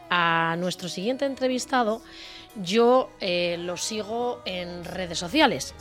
[0.09, 2.01] a nuestro siguiente entrevistado
[2.63, 5.73] yo eh, lo sigo en redes sociales.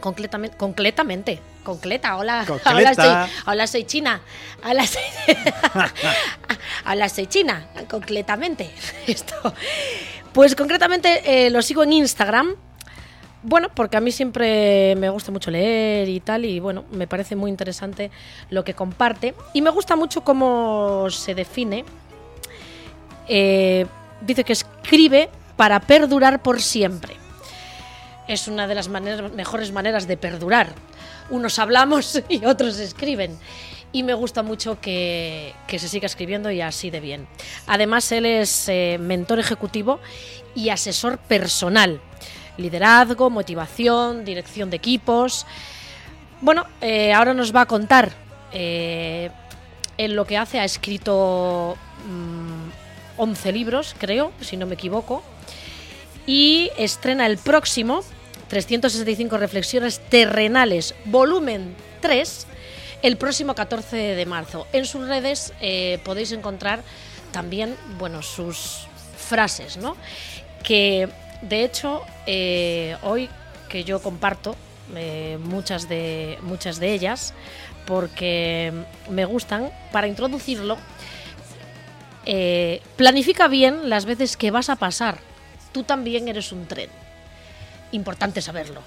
[0.00, 4.20] Concretamente, concretamente, concreta, hola, hola, soy, hola, soy China,
[4.64, 5.02] hola, soy,
[6.86, 8.70] hola, soy China, concretamente,
[9.06, 9.34] esto.
[10.32, 12.54] Pues concretamente eh, lo sigo en Instagram,
[13.42, 17.34] bueno, porque a mí siempre me gusta mucho leer y tal, y bueno, me parece
[17.34, 18.12] muy interesante
[18.50, 21.84] lo que comparte, y me gusta mucho cómo se define.
[23.28, 23.86] Eh,
[24.20, 27.16] dice que escribe para perdurar por siempre
[28.28, 30.68] es una de las mejores maneras de perdurar.
[31.30, 33.36] Unos hablamos y otros escriben.
[33.90, 37.26] Y me gusta mucho que, se siga escribiendo y así de bien.
[37.66, 39.98] Además, él es eh, mentor ejecutivo
[40.54, 41.98] y asesor personal.
[42.58, 45.46] Liderazgo, motivación, dirección de equipos.
[46.42, 48.12] Bueno, eh, ahora nos va a contar
[48.50, 50.60] en lo que hace.
[50.60, 52.57] Ha escrito mm,
[53.18, 55.22] 11 libros, creo, si no me equivoco
[56.26, 58.02] y estrena el próximo
[58.48, 62.46] 365 reflexiones terrenales, volumen 3,
[63.02, 64.66] el próximo 14 de marzo.
[64.72, 66.82] En sus redes eh, podéis encontrar
[67.32, 69.96] también, bueno, sus frases, ¿no?
[70.62, 71.08] Que
[71.42, 73.28] de hecho eh, hoy
[73.68, 74.56] que yo comparto
[74.96, 77.34] eh, muchas de muchas de ellas
[77.86, 78.72] porque
[79.10, 80.76] me gustan para introducirlo
[82.30, 85.18] eh, planifica bien las veces que vas a pasar.
[85.72, 86.90] Tú también eres un tren.
[87.90, 88.82] Importante saberlo.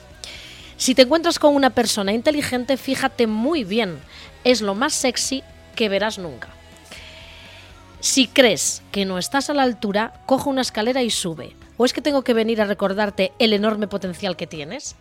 [0.78, 4.00] Si te encuentras con una persona inteligente, fíjate muy bien.
[4.44, 5.44] Es lo más sexy
[5.76, 6.50] que verás nunca.
[8.00, 11.56] Si crees que no estás a la altura, coge una escalera y sube.
[11.78, 14.96] ¿O es que tengo que venir a recordarte el enorme potencial que tienes?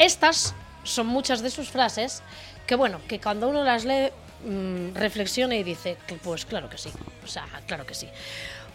[0.00, 2.20] Estas son muchas de sus frases
[2.66, 4.10] que, bueno, que cuando uno las lee,
[4.44, 6.90] mm, reflexiona y dice que, pues claro que sí.
[7.24, 8.08] O sea, claro que sí.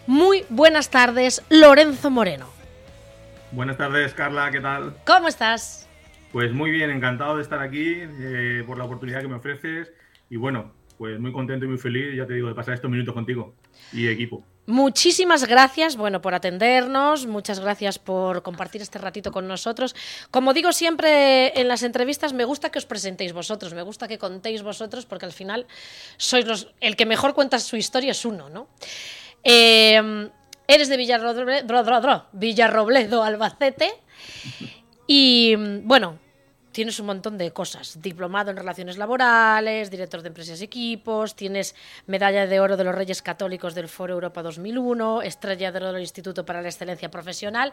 [0.07, 2.47] Muy buenas tardes, Lorenzo Moreno.
[3.51, 4.95] Buenas tardes, Carla, ¿qué tal?
[5.05, 5.87] ¿Cómo estás?
[6.31, 9.93] Pues muy bien, encantado de estar aquí, eh, por la oportunidad que me ofreces
[10.29, 13.13] y bueno, pues muy contento y muy feliz, ya te digo, de pasar estos minutos
[13.13, 13.53] contigo
[13.91, 14.43] y equipo.
[14.65, 19.93] Muchísimas gracias, bueno, por atendernos, muchas gracias por compartir este ratito con nosotros.
[20.31, 24.17] Como digo siempre en las entrevistas, me gusta que os presentéis vosotros, me gusta que
[24.17, 25.67] contéis vosotros, porque al final
[26.15, 28.67] sois los, el que mejor cuenta su historia es uno, ¿no?
[29.43, 30.29] Eh,
[30.65, 33.91] eres de Villarroble- dro- dro- dro- Villarrobledo, Albacete,
[35.07, 36.19] y bueno,
[36.73, 38.01] tienes un montón de cosas.
[38.01, 41.75] Diplomado en Relaciones Laborales, director de Empresas y Equipos, tienes
[42.07, 46.01] medalla de oro de los Reyes Católicos del Foro Europa 2001, estrella de oro del
[46.01, 47.71] Instituto para la Excelencia Profesional.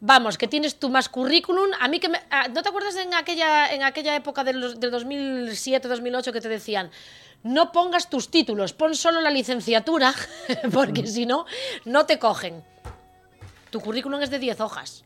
[0.00, 1.70] Vamos, que tienes tu más currículum.
[1.80, 4.92] A mí que me- ah, ¿No te acuerdas en aquella, en aquella época del, del
[4.92, 6.90] 2007-2008 que te decían...
[7.44, 10.14] No pongas tus títulos, pon solo la licenciatura,
[10.72, 11.44] porque si no,
[11.84, 12.62] no te cogen.
[13.70, 15.04] Tu currículum es de 10 hojas.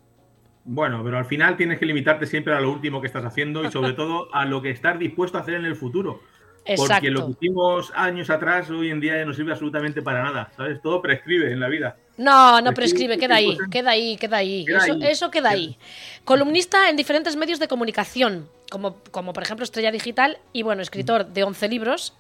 [0.68, 3.70] Bueno, pero al final tienes que limitarte siempre a lo último que estás haciendo y
[3.70, 6.20] sobre todo a lo que estás dispuesto a hacer en el futuro.
[6.64, 6.94] Exacto.
[6.94, 10.50] Porque lo que hicimos años atrás, hoy en día ya no sirve absolutamente para nada,
[10.56, 10.82] ¿sabes?
[10.82, 11.96] Todo prescribe en la vida.
[12.16, 14.64] No, no Prescribe queda ahí, queda ahí, queda ahí.
[14.64, 15.02] Queda eso, ahí.
[15.04, 15.78] eso queda ahí.
[16.24, 21.26] Columnista en diferentes medios de comunicación, como, como por ejemplo Estrella Digital, y bueno, escritor
[21.26, 22.14] de 11 libros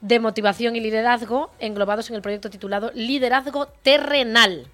[0.00, 4.66] de motivación y liderazgo englobados en el proyecto titulado Liderazgo Terrenal.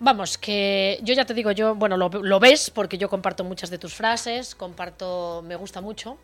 [0.00, 3.68] Vamos, que yo ya te digo, yo, bueno, lo, lo ves porque yo comparto muchas
[3.70, 6.18] de tus frases, comparto, me gusta mucho.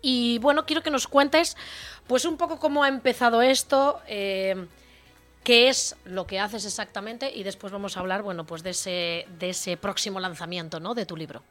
[0.00, 1.56] Y bueno, quiero que nos cuentes,
[2.06, 4.66] pues un poco cómo ha empezado esto, eh,
[5.42, 9.26] qué es lo que haces exactamente y después vamos a hablar, bueno, pues de ese,
[9.38, 10.94] de ese próximo lanzamiento, ¿no?
[10.94, 11.42] De tu libro.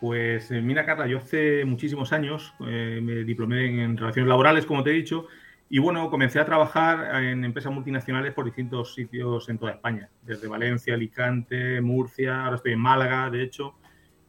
[0.00, 4.82] Pues eh, mira, Carla, yo hace muchísimos años eh, me diplomé en relaciones laborales, como
[4.82, 5.26] te he dicho,
[5.72, 10.48] Y bueno, comencé a trabajar en empresas multinacionales por distintos sitios en toda España, desde
[10.48, 13.76] Valencia, Alicante, Murcia, ahora estoy en Málaga, de hecho.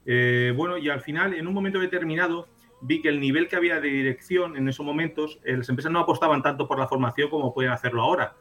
[0.06, 2.48] Eh, bueno, y al final, en un momento determinado,
[2.82, 6.00] vi que el nivel que había de dirección en esos momentos, eh, las empresas no
[6.00, 8.36] apostaban tanto por la formación como pueden hacerlo ahora.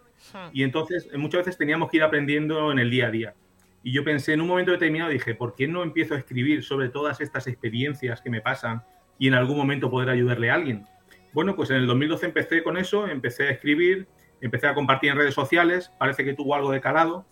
[0.53, 3.35] Y entonces, eh, muchas veces teníamos que ir aprendiendo en el día a día.
[3.83, 6.91] Y yo pensé, en un momento determinado, dije, ¿por qué no empiezo a escribir sobre
[6.91, 8.83] todas estas experiencias que me pasan
[9.19, 10.85] y en algún momento poder ayudarle a alguien?
[11.33, 14.09] Bueno, pues en el 2012 empecé con eso, empecé a escribir,
[14.41, 17.27] empecé a compartir en redes sociales, parece que tuvo algo de calado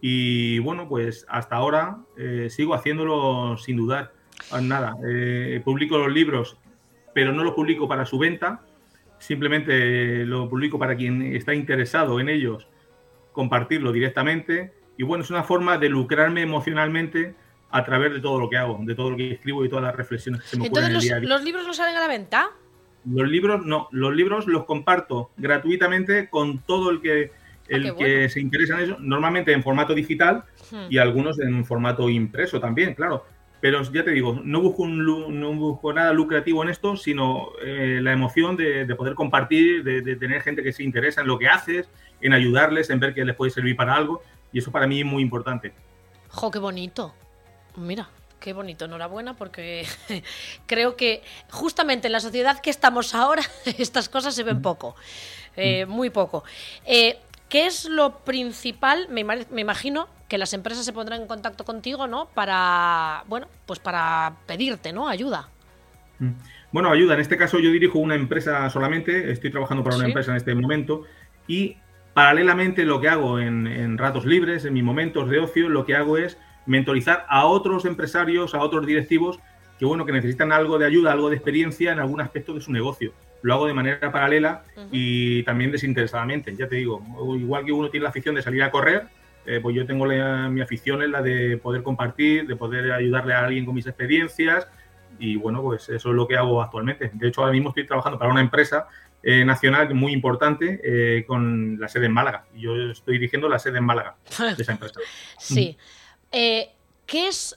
[0.00, 4.12] y bueno, pues hasta ahora eh, sigo haciéndolo sin dudar.
[4.62, 6.58] Nada, eh, publico los libros,
[7.14, 8.60] pero no los publico para su venta,
[9.18, 12.68] simplemente lo publico para quien está interesado en ellos,
[13.32, 17.34] compartirlo directamente y bueno, es una forma de lucrarme emocionalmente
[17.70, 19.96] a través de todo lo que hago, de todo lo que escribo y todas las
[19.96, 21.28] reflexiones que se me ocurren Entonces, en el los, día a día.
[21.28, 22.50] los libros no salen a la venta?
[23.10, 27.30] Los libros no, los libros los comparto gratuitamente con todo el que
[27.68, 28.28] el Ah, qué que bueno.
[28.28, 30.86] se interesa en eso, normalmente en formato digital Hmm.
[30.90, 33.24] y algunos en formato impreso también, claro.
[33.60, 35.04] Pero ya te digo, no busco, un
[35.40, 40.02] no busco nada lucrativo en esto, sino eh, la emoción de, de poder compartir, de,
[40.02, 41.88] de tener gente que se interesa en lo que haces,
[42.20, 44.22] en ayudarles, en ver que les puede servir para algo.
[44.52, 45.72] Y eso para mí es muy importante.
[46.28, 47.14] Jo, qué bonito.
[47.76, 48.08] Mira,
[48.44, 48.84] qué bonito.
[48.84, 49.86] Enhorabuena porque
[50.66, 53.42] creo que justamente en la sociedad que estamos ahora
[53.78, 54.94] estas cosas se ven poco,
[55.56, 56.44] eh, muy poco.
[56.84, 57.16] Eh,
[57.48, 59.06] ¿Qué es lo principal?
[59.08, 62.26] Me, ima- me imagino que las empresas se pondrán en contacto contigo, ¿no?
[62.34, 65.08] Para, bueno, pues para pedirte, ¿no?
[65.08, 65.48] Ayuda.
[66.72, 67.14] Bueno, ayuda.
[67.14, 70.10] En este caso yo dirijo una empresa solamente, estoy trabajando para una Sí.
[70.10, 71.02] empresa en este momento
[71.46, 71.76] y
[72.14, 75.94] paralelamente lo que hago en, en ratos libres, en mis momentos de ocio, lo que
[75.96, 76.36] hago es
[76.66, 79.38] mentorizar a otros empresarios, a otros directivos
[79.78, 82.70] que bueno, que necesitan algo de ayuda, algo de experiencia en algún aspecto de su
[82.72, 83.12] negocio.
[83.42, 86.54] Lo hago de manera paralela y también desinteresadamente.
[86.56, 87.02] Ya te digo,
[87.38, 89.08] igual que uno tiene la afición de salir a correr,
[89.46, 93.34] eh, pues yo tengo la- mi afición es la de poder compartir, de poder ayudarle
[93.34, 94.66] a alguien con mis experiencias
[95.18, 97.10] y bueno, pues eso es lo que hago actualmente.
[97.12, 98.86] De hecho, ahora mismo estoy trabajando para una empresa
[99.26, 102.44] eh, nacional muy importante eh, con la sede en Málaga.
[102.54, 104.16] Y Yo estoy dirigiendo la sede en Málaga
[104.56, 105.00] de esa empresa.
[105.38, 105.54] Sí.
[106.34, 106.70] Eh,
[107.06, 107.56] ¿Qué es,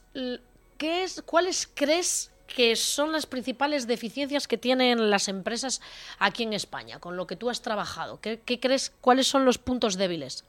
[0.78, 5.82] qué es, cuáles crees que son las principales deficiencias que tienen las empresas
[6.20, 8.20] aquí en España, con lo que tú has trabajado?
[8.22, 10.46] ¿Qué, qué crees, cuáles son los puntos débiles?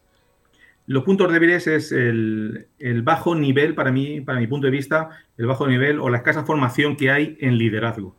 [0.86, 5.10] Los puntos débiles es el, el bajo nivel, para mí, para mi punto de vista,
[5.36, 8.14] el bajo nivel o la escasa formación que hay en liderazgo.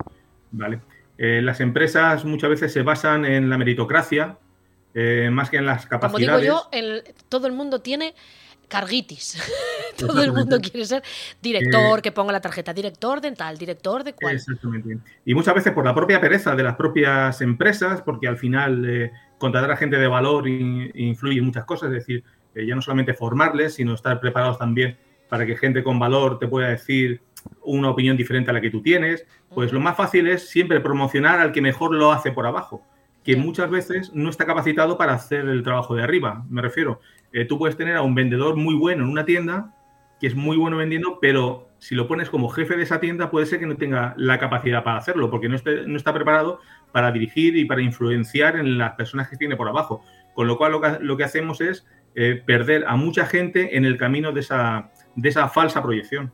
[0.52, 0.80] ¿vale?
[1.18, 4.38] Eh, las empresas muchas veces se basan en la meritocracia
[4.94, 6.42] eh, más que en las Como capacidades.
[6.42, 8.16] digo yo, el- todo el mundo tiene
[8.70, 9.38] carguitis.
[9.98, 11.04] todo el mundo quiere ser
[11.42, 14.36] director, Eh, que ponga la tarjeta director de tal, director de cual.
[14.36, 14.98] Exactamente.
[15.26, 19.12] Y muchas veces por la propia pereza de las propias empresas, porque al final eh,
[19.38, 22.24] contratar a gente de valor in- influye en muchas cosas, es decir,
[22.56, 24.98] eh, ya no solamente formarles, sino estar preparados también
[25.28, 27.22] para que gente con valor te pueda decir
[27.64, 29.26] una opinión diferente a la que tú tienes.
[29.54, 32.84] Pues lo más fácil es siempre promocionar al que mejor lo hace por abajo,
[33.24, 36.44] que muchas veces no está capacitado para hacer el trabajo de arriba.
[36.50, 37.00] Me refiero,
[37.32, 39.76] eh, tú puedes tener a un vendedor muy bueno en una tienda,
[40.20, 43.46] que es muy bueno vendiendo, pero si lo pones como jefe de esa tienda puede
[43.46, 46.60] ser que no tenga la capacidad para hacerlo, porque no, está preparado
[46.92, 50.04] para dirigir y para influenciar en las personas que tiene por abajo.
[50.34, 54.32] Con lo cual lo que, hacemos es eh, perder a mucha gente en el camino
[54.32, 56.32] de esa, falsa proyección.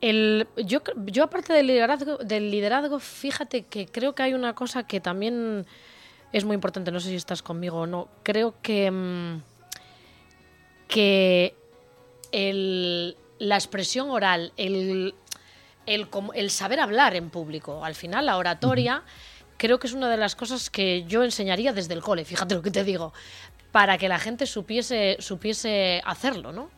[0.00, 1.66] El, yo, yo aparte del
[2.50, 5.66] liderazgo, fíjate que creo que hay una cosa que también
[6.36, 8.08] es muy importante, no sé si estás conmigo o no.
[8.22, 9.40] Creo que, mm,
[10.88, 11.54] que
[12.32, 15.14] el- la expresión oral, el,
[15.86, 19.02] el, el saber hablar en público, al final la oratoria,
[19.56, 22.60] creo que es una de las cosas que yo enseñaría desde el cole, fíjate lo
[22.62, 23.14] que te digo,
[23.72, 26.68] para que la gente supiese, supiese hacerlo, ¿no?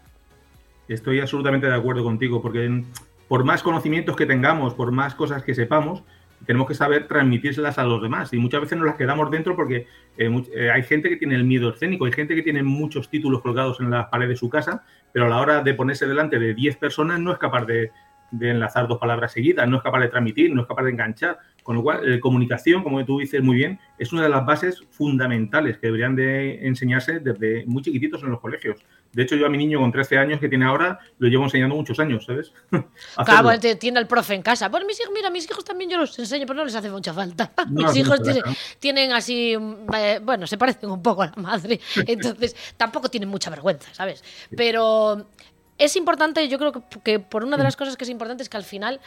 [0.88, 2.84] Estoy absolutamente de acuerdo contigo, porque
[3.26, 6.02] por más conocimientos que tengamos, por más cosas que sepamos,
[6.48, 8.32] tenemos que saber transmitírselas a los demás.
[8.32, 9.86] Y muchas veces nos las quedamos dentro porque
[10.16, 13.42] eh, eh, hay gente que tiene el miedo escénico, hay gente que tiene muchos títulos
[13.42, 14.82] colgados en las paredes de su casa,
[15.12, 17.90] pero a la hora de ponerse delante de 10 personas no es capaz de,
[18.30, 21.38] de enlazar dos palabras seguidas, no es capaz de transmitir, no es capaz de enganchar.
[21.62, 24.82] Con lo cual, eh, comunicación, como tú dices muy bien, es una de las bases
[24.90, 28.82] fundamentales que deberían de enseñarse desde muy chiquititos en los colegios.
[29.12, 31.74] De hecho, yo a mi niño con 13 años que tiene ahora, lo llevo enseñando
[31.74, 32.52] muchos años, ¿sabes?
[33.24, 33.48] Claro,
[33.78, 34.68] tiene el profe en casa.
[34.68, 37.12] Bueno, mis hijos, mira, mis hijos también yo los enseño, pero no les hace mucha
[37.12, 37.50] falta.
[37.70, 38.42] No, mis hijos tienen,
[38.78, 43.28] tienen así, mm, eh, bueno, se parecen un poco a la madre, entonces tampoco tienen
[43.28, 44.22] mucha vergüenza, ¿sabes?
[44.56, 45.26] Pero
[45.78, 48.48] es importante, yo creo que, que por una de las cosas que es importante es
[48.48, 49.00] que al final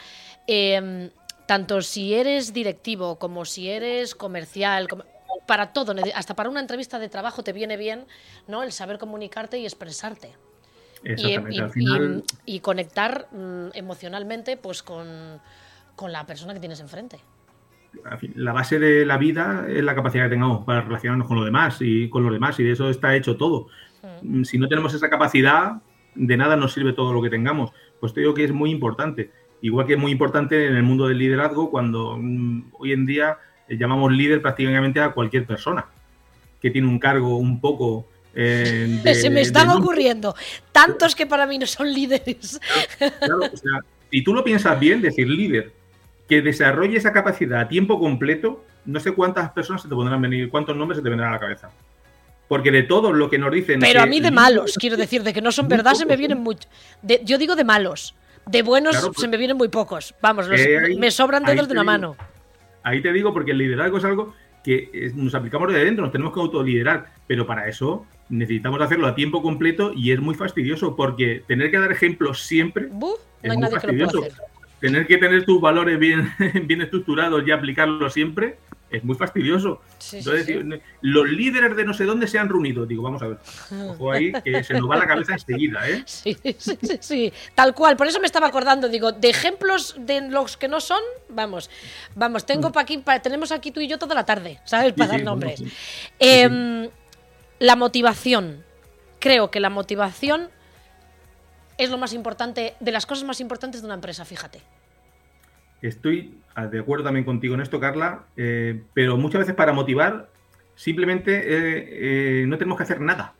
[0.46, 1.10] eh,
[1.46, 5.04] tanto si eres directivo como si eres comercial, como-
[5.46, 8.06] para todo, hasta para una entrevista de trabajo te viene bien,
[8.48, 8.62] ¿no?
[8.62, 10.34] El saber comunicarte y expresarte.
[11.04, 11.54] Y, Exactamente.
[11.56, 15.40] y- Al final, y- y conectar mm, emocionalmente pues con,
[15.96, 17.18] con la persona que tienes enfrente.
[18.36, 21.76] la base de la vida es la capacidad que tengamos para relacionarnos con los demás
[21.80, 23.66] y con los demás, y de eso está hecho todo.
[24.22, 25.74] Mm, Si no tenemos esa capacidad,
[26.14, 27.70] de nada nos sirve todo lo que tengamos.
[28.00, 29.30] Pues te digo que es muy importante.
[29.60, 33.38] Igual que es muy importante en el mundo del liderazgo, cuando mm, hoy en día
[33.76, 35.84] llamamos líder prácticamente a cualquier persona
[36.60, 38.06] que tiene un cargo un poco.
[38.34, 40.34] eh, de- Se me están ocurriendo
[40.70, 42.60] tantos que para mí no son líderes.
[42.98, 43.72] Claro, o sea,
[44.10, 45.72] si tú lo piensas bien, decir líder,
[46.28, 50.48] que desarrolle esa capacidad a tiempo completo, no sé cuántas personas se te pondrán venir,
[50.50, 51.70] cuántos nombres se te vendrán a la cabeza.
[52.48, 53.80] Porque de todo lo que nos dicen.
[53.80, 56.40] Pero a mí de malos, quiero decir, de que no son verdad se me vienen
[56.40, 56.68] muchos.
[57.24, 58.14] Yo digo de malos.
[58.46, 60.14] De buenos Claro, pues- se me vienen muy pocos.
[60.20, 61.92] Vamos, los- Eh, me sobran dedos de una digo.
[61.92, 62.16] mano.
[62.82, 66.12] Ahí te digo porque el liderazgo es algo que eh, nos aplicamos de dentro, nos
[66.12, 70.96] tenemos que autoliderar, pero para eso necesitamos hacerlo a tiempo completo y es muy fastidioso
[70.96, 74.22] porque tener que dar ejemplos siempre no es hay muy nadie que lo pueda fastidioso.
[74.22, 74.51] hacer.
[74.82, 76.30] Tener que tener tus valores bien,
[76.66, 78.58] bien estructurados y aplicarlos siempre
[78.90, 79.80] es muy fastidioso.
[79.96, 80.52] Sí, sí, Entonces, sí.
[80.52, 82.84] digo, los líderes de no sé dónde se han reunido.
[82.84, 83.38] Digo, vamos a ver.
[83.88, 86.02] Ojo ahí, que se nos va la cabeza enseguida, ¿eh?
[86.06, 87.96] Sí, sí, sí, sí, tal cual.
[87.96, 91.70] Por eso me estaba acordando, digo, de ejemplos de los que no son, vamos,
[92.14, 94.92] vamos, tengo pa aquí, pa- tenemos aquí tú y yo toda la tarde, ¿sabes?
[94.92, 95.62] Para dar nombres.
[96.18, 96.90] Em,
[97.60, 98.62] La motivación.
[99.20, 100.50] Creo que la motivación
[101.82, 104.60] es lo más importante, de las cosas más importantes de una empresa, fíjate.
[105.80, 110.28] Estoy ah, de acuerdo también contigo en esto, Carla, eh, pero muchas veces para motivar
[110.74, 113.34] simplemente eh, eh, no tenemos que hacer nada.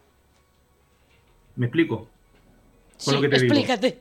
[1.57, 2.09] ¿Me explico?
[3.05, 3.55] Con Sí, lo que te digo.
[3.55, 3.99] explícate.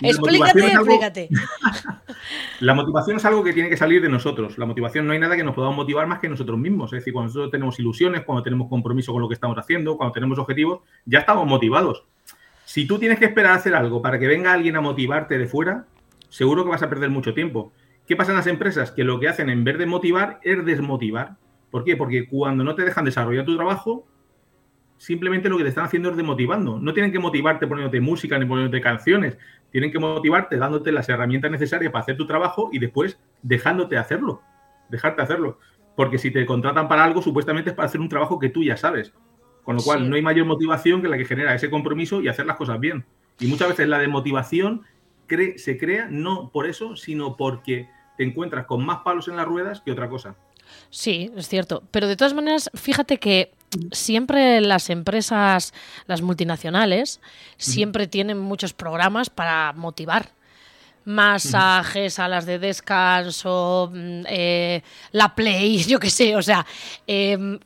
[0.00, 1.28] La explícate, algo- explícate.
[2.60, 4.58] La motivación es algo que tiene que salir de nosotros.
[4.58, 6.92] La motivación no hay nada que nos podamos motivar más que nosotros mismos.
[6.92, 10.12] Es decir, cuando nosotros tenemos ilusiones, cuando tenemos compromiso con lo que estamos haciendo, cuando
[10.12, 12.04] tenemos objetivos, ya estamos motivados.
[12.68, 15.46] Si tú tienes que esperar a hacer algo para que venga alguien a motivarte de
[15.46, 15.86] fuera,
[16.28, 17.72] seguro que vas a perder mucho tiempo.
[18.06, 18.92] ¿Qué pasa en las empresas?
[18.92, 21.36] Que lo que hacen en vez de motivar es desmotivar.
[21.70, 21.96] ¿Por qué?
[21.96, 24.06] Porque cuando no te dejan desarrollar tu trabajo,
[24.98, 26.78] simplemente lo que te están haciendo es demotivando.
[26.78, 29.38] No tienen que motivarte poniéndote música ni poniéndote canciones.
[29.70, 34.42] Tienen que motivarte dándote las herramientas necesarias para hacer tu trabajo y después dejándote hacerlo.
[34.90, 35.58] Dejarte hacerlo.
[35.96, 38.76] Porque si te contratan para algo, supuestamente es para hacer un trabajo que tú ya
[38.76, 39.14] sabes.
[39.68, 40.08] Con lo cual, Sí.
[40.08, 43.04] no hay mayor motivación que la que genera ese compromiso y hacer las cosas bien.
[43.38, 44.86] Y muchas veces la demotivación
[45.28, 49.44] cre- se crea no por eso, sino porque te encuentras con más palos en las
[49.44, 50.36] ruedas que otra cosa.
[50.88, 51.82] Sí, es cierto.
[51.90, 53.52] Pero de todas maneras, fíjate que
[53.92, 55.74] siempre las empresas,
[56.06, 57.20] las multinacionales,
[57.58, 60.30] siempre tienen muchos programas para motivar.
[61.04, 66.36] Masajes, salas de descanso, mm, eh, la Play, yo qué sé.
[66.36, 66.66] O sea,
[67.06, 67.58] em,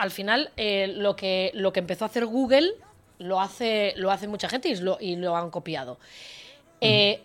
[0.00, 2.72] al final eh, lo, que, lo que empezó a hacer Google
[3.18, 5.98] lo hace, lo hace mucha gente y lo, y lo han copiado.
[6.80, 7.20] Eh,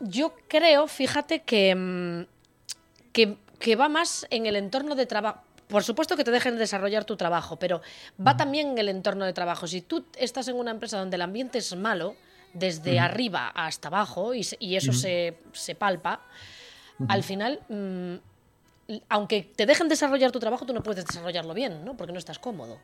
[0.00, 2.26] yo creo, fíjate que, mm,
[3.12, 5.38] que, que va más en el entorno de trabajo.
[5.68, 7.80] Por supuesto que te dejen desarrollar tu trabajo, pero
[8.24, 9.68] va también en el entorno de trabajo.
[9.68, 12.16] Si tú estás en una empresa donde el ambiente es malo,
[12.54, 14.40] desde arriba hasta abajo, y,
[14.74, 16.22] eso se, se palpa,
[17.08, 18.14] al final, mm,
[19.08, 21.96] aunque te dejen desarrollar tu trabajo, tú no puedes desarrollarlo bien, ¿no?
[21.96, 22.78] Porque no estás cómodo.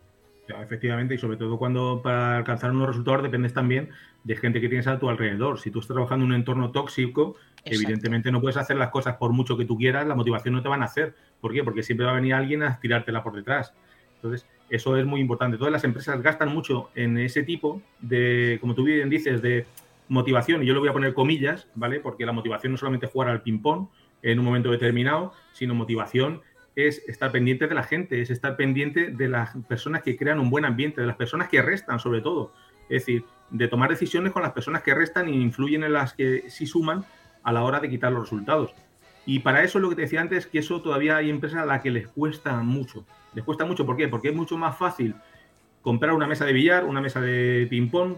[0.49, 3.91] Ya, efectivamente, y sobre todo cuando para alcanzar unos resultados dependes también
[4.25, 5.61] de gente que tienes a tu alrededor.
[5.61, 9.33] Si tú estás trabajando en un entorno tóxico, evidentemente no puedes hacer las cosas por
[9.33, 11.15] mucho que tú quieras, la motivación no te van a hacer.
[11.41, 11.63] ¿Por qué?
[11.63, 13.73] Porque siempre va a venir alguien a tirártela por detrás.
[14.17, 15.59] Entonces, eso es muy importante.
[15.59, 19.67] Todas las empresas gastan mucho en ese tipo de, como tú bien dices, de
[20.09, 22.01] motivación, y yo le voy a poner comillas, ¿vale?
[22.01, 23.89] Porque la motivación no es solamente jugar al ping-pong
[24.23, 26.41] en un momento determinado, sino motivación
[26.75, 30.51] es estar pendiente de la gente, es estar pendiente de las personas que crean un
[30.51, 32.53] buen ambiente, de las personas que restan, sobre todo.
[32.89, 36.49] Es decir, de tomar decisiones con las personas que restan e influyen en las que
[36.49, 37.05] sí suman
[37.43, 38.73] a la hora de quitar los resultados.
[39.27, 41.83] Y para eso lo que te decía antes, que eso todavía hay empresas a las
[41.83, 43.05] que les cuesta mucho.
[43.35, 44.09] Les cuesta mucho, ¿por qué?
[44.09, 45.15] Porque es mucho más fácil
[45.83, 48.17] comprar una mesa de billar, una mesa de ping-pong,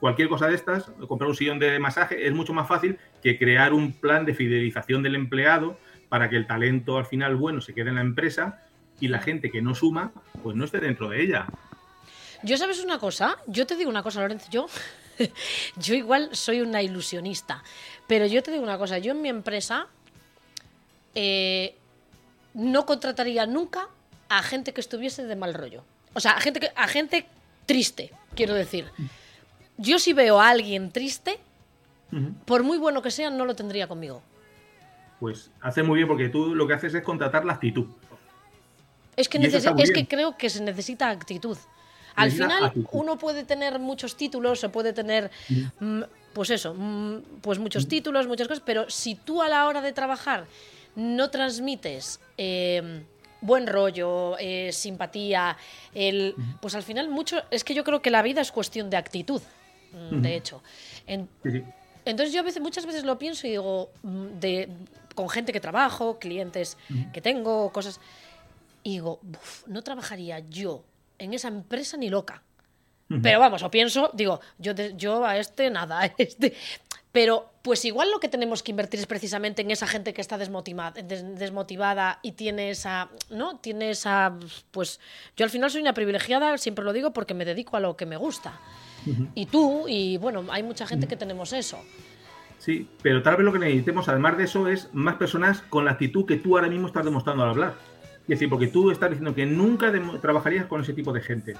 [0.00, 3.72] cualquier cosa de estas, comprar un sillón de masaje, es mucho más fácil que crear
[3.72, 5.78] un plan de fidelización del empleado
[6.08, 8.62] para que el talento al final bueno se quede en la empresa
[8.98, 11.46] y la gente que no suma, pues no esté dentro de ella.
[12.42, 14.66] Yo sabes una cosa, yo te digo una cosa, Lorenzo, yo,
[15.76, 17.62] yo igual soy una ilusionista,
[18.06, 19.86] pero yo te digo una cosa, yo en mi empresa
[21.14, 21.76] eh,
[22.54, 23.88] no contrataría nunca
[24.28, 25.84] a gente que estuviese de mal rollo.
[26.14, 27.26] O sea, a gente, que, a gente
[27.66, 28.86] triste, quiero decir.
[29.80, 31.38] Yo si veo a alguien triste,
[32.44, 34.22] por muy bueno que sea, no lo tendría conmigo.
[35.18, 37.86] pues hace muy bien porque tú lo que haces es contratar la actitud.
[39.16, 41.56] Es que, es que creo que se necesita actitud.
[42.16, 42.88] Al Necesita final actitud.
[42.92, 45.30] uno puede tener muchos títulos o puede tener,
[45.78, 46.02] mm,
[46.32, 49.92] pues eso, mm, pues muchos títulos, muchas cosas, pero si tú a la hora de
[49.92, 50.46] trabajar
[50.96, 53.02] no transmites eh,
[53.42, 55.56] buen rollo, eh, simpatía,
[55.94, 58.96] el, pues al final mucho, es que yo creo que la vida es cuestión de
[58.96, 59.40] actitud,
[59.92, 60.62] mm, de hecho.
[61.06, 61.64] En- Sí, sí.
[62.04, 64.68] entonces yo a veces, muchas veces lo pienso y digo, mm, de,
[65.14, 66.76] con gente que trabajo, clientes
[67.12, 68.00] que tengo, cosas,
[68.82, 70.82] y digo, "Buf, no trabajaría yo
[71.18, 72.42] en esa empresa ni loca.
[73.22, 76.54] Pero vamos, o pienso, digo, yo, yo a este nada, a este.
[77.12, 80.38] Pero pues igual lo que tenemos que invertir es precisamente en esa gente que está
[80.38, 83.56] desmotiva- des- desmotivada y tiene esa, ¿no?
[83.58, 84.32] Tiene esa,
[84.70, 85.00] pues
[85.36, 88.06] yo al final soy una privilegiada, siempre lo digo porque me dedico a lo que
[88.06, 88.60] me gusta.
[89.34, 91.78] Y tú, y bueno, hay mucha gente que tenemos eso.
[92.58, 95.92] Sí, pero tal vez lo que necesitemos, además de eso, es más personas con la
[95.92, 97.74] actitud que tú ahora mismo estás demostrando al hablar.
[98.22, 99.90] Es decir, porque tú estás diciendo que nunca
[100.20, 101.54] trabajarías con ese tipo de gente.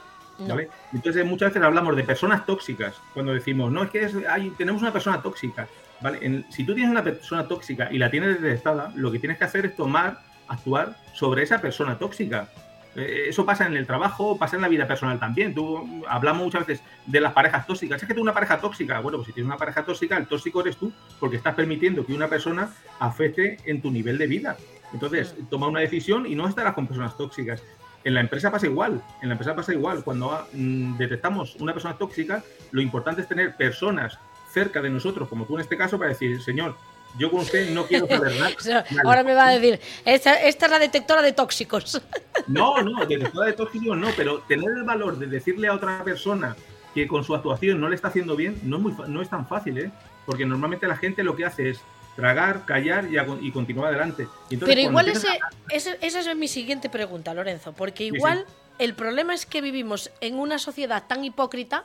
[0.48, 0.68] ¿vale?
[0.94, 4.80] Entonces, muchas veces hablamos de personas tóxicas cuando decimos, no, es que es- hay- tenemos
[4.82, 5.68] una persona tóxica.
[6.00, 6.18] ¿vale?
[6.22, 9.44] En- si tú tienes una persona tóxica y la tienes detectada, lo que tienes que
[9.44, 12.48] hacer es tomar, actuar sobre esa persona tóxica.
[12.96, 15.54] Eh, Eso pasa en el trabajo, pasa en la vida personal también.
[15.54, 18.02] Tú hablamos muchas veces de las parejas tóxicas.
[18.02, 19.00] Es que tengo una pareja tóxica.
[19.00, 22.12] Bueno, pues si tienes una pareja tóxica, el tóxico eres tú, porque estás permitiendo que
[22.12, 24.56] una persona afecte en tu nivel de vida.
[24.92, 27.62] Entonces, toma una decisión y no estarás con personas tóxicas.
[28.02, 29.02] En la empresa pasa igual.
[29.22, 30.02] En la empresa pasa igual.
[30.02, 34.18] Cuando ah, mm, detectamos una persona tóxica, lo importante es tener personas
[34.50, 36.76] cerca de nosotros, como tú en este caso, para decir, señor,
[37.18, 38.50] yo con usted no quiero saber nada.
[38.90, 39.02] Vale.
[39.04, 42.00] Ahora me va a decir, esta, esta es la detectora de tóxicos.
[42.46, 46.56] No, no, detectora de tóxicos no, pero tener el valor de decirle a otra persona
[46.94, 49.46] que con su actuación no le está haciendo bien no es, muy, no es tan
[49.46, 49.90] fácil, ¿eh?
[50.26, 51.80] Porque normalmente la gente lo que hace es
[52.16, 54.26] tragar, callar y, a- y continuar adelante.
[54.48, 55.28] Y entonces, Pero igual ese,
[55.68, 58.16] ese- esa es mi siguiente pregunta, Lorenzo, porque sí.
[58.16, 58.44] igual
[58.78, 61.84] el problema es que vivimos en una sociedad tan hipócrita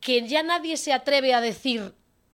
[0.00, 1.92] que ya nadie se atreve a decir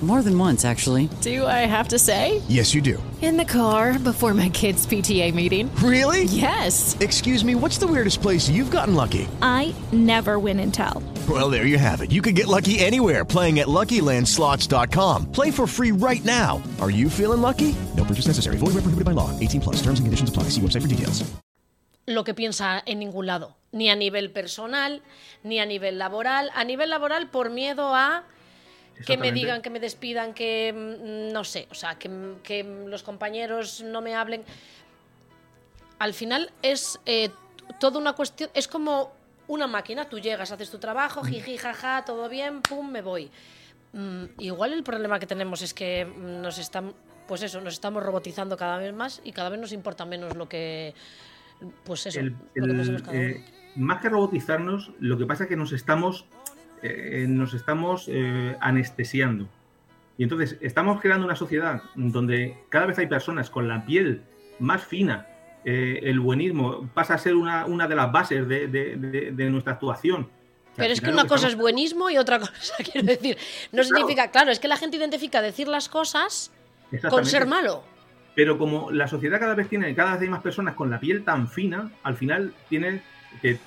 [0.00, 1.08] More than once, actually.
[1.22, 2.40] Do I have to say?
[2.48, 3.02] Yes, you do.
[3.20, 5.74] In the car before my kids' PTA meeting.
[5.82, 6.22] Really?
[6.24, 6.96] Yes.
[7.00, 9.26] Excuse me, what's the weirdest place you've gotten lucky?
[9.42, 11.02] I never win and tell.
[11.28, 12.12] Well, there you have it.
[12.12, 15.32] You can get lucky anywhere playing at LuckyLandSlots.com.
[15.32, 16.62] Play for free right now.
[16.80, 17.74] Are you feeling lucky?
[17.96, 18.56] No purchase necessary.
[18.56, 19.36] Void where prohibited by law.
[19.40, 19.76] 18 plus.
[19.82, 20.44] Terms and conditions apply.
[20.54, 21.28] See website for details.
[22.08, 25.02] lo que piensa en ningún lado, ni a nivel personal,
[25.42, 26.50] ni a nivel laboral.
[26.54, 28.24] A nivel laboral por miedo a
[29.06, 32.10] que me digan, que me despidan, que mm, no sé, o sea, que,
[32.42, 34.44] que los compañeros no me hablen.
[35.98, 37.30] Al final es eh,
[37.80, 39.12] toda una cuestión, es como
[39.48, 43.30] una máquina, tú llegas, haces tu trabajo, jiji, jaja, todo bien, pum, me voy.
[43.92, 46.92] Mm, igual el problema que tenemos es que mm, nos están,
[47.26, 50.48] pues eso, nos estamos robotizando cada vez más y cada vez nos importa menos lo
[50.48, 50.94] que,
[51.84, 53.44] pues eso, el- lo que el, cada eh,
[53.76, 56.26] más que robotizarnos, lo que pasa es que nos estamos,
[56.82, 59.48] eh, nos estamos eh, anestesiando.
[60.16, 64.22] Y entonces estamos creando una sociedad donde cada vez hay personas con la piel
[64.58, 65.26] más fina.
[65.64, 69.50] eh, el buenismo pasa a ser una, una de las bases de, de- de- de
[69.50, 70.28] nuestra actuación.
[70.76, 73.36] Pero es que una cosa es buenismo y otra cosa, quiero decir,
[73.72, 76.52] no significa, claro, es que la gente identifica decir las cosas
[77.10, 77.82] con ser malo.
[78.36, 81.24] Pero como la sociedad cada vez tiene, cada vez hay más personas con la piel
[81.24, 83.02] tan fina, al final tienes,
[83.42, 83.58] te,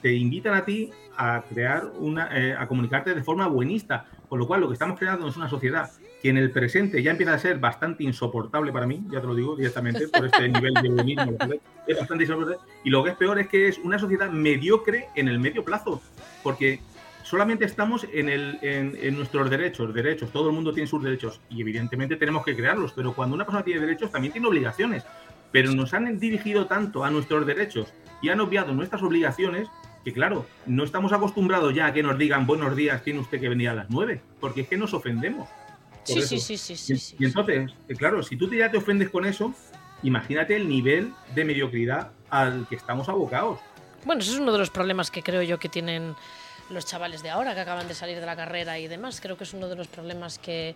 [0.00, 4.06] te invitan a ti a crear una, eh, a comunicarte de forma buenista.
[4.28, 5.90] Con lo cual, lo que estamos creando es una sociedad
[6.22, 9.34] que en el presente ya empieza a ser bastante insoportable para mí, ya te lo
[9.34, 11.36] digo directamente, por este nivel de buenismo.
[11.86, 12.58] Es bastante insoportable.
[12.82, 16.00] Y lo que es peor es que es una sociedad mediocre en el medio plazo,
[16.42, 16.80] porque
[17.22, 21.40] solamente estamos en, el, en, en nuestros derechos, derechos, todo el mundo tiene sus derechos
[21.48, 25.04] y evidentemente tenemos que crearlos, pero cuando una persona tiene derechos también tiene obligaciones,
[25.50, 29.68] pero nos han dirigido tanto a nuestros derechos y han obviado nuestras obligaciones
[30.04, 33.48] que claro, no estamos acostumbrados ya a que nos digan buenos días, tiene usted que
[33.48, 35.48] venir a las 9, porque es que nos ofendemos.
[36.04, 37.16] Sí, sí, sí, sí, sí, Y- sí.
[37.18, 39.54] Y entonces, eh, claro, si tú te- ya te ofendes con eso,
[40.02, 43.58] imagínate el nivel de mediocridad al que estamos abocados.
[44.04, 46.14] Bueno, eso es uno de los problemas que creo yo que tienen
[46.68, 49.22] los chavales de ahora, que acaban de salir de la carrera y demás.
[49.22, 50.74] Creo que es uno de los problemas que,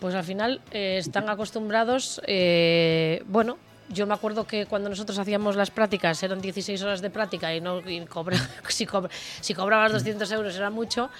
[0.00, 3.56] pues al final, eh, están acostumbrados, eh, bueno,
[3.88, 7.60] yo me acuerdo que cuando nosotros hacíamos las prácticas eran 16 horas de práctica y,
[7.60, 8.36] no, y cobra-
[8.68, 9.10] si, cobra-
[9.40, 11.10] si cobrabas 200 euros era mucho.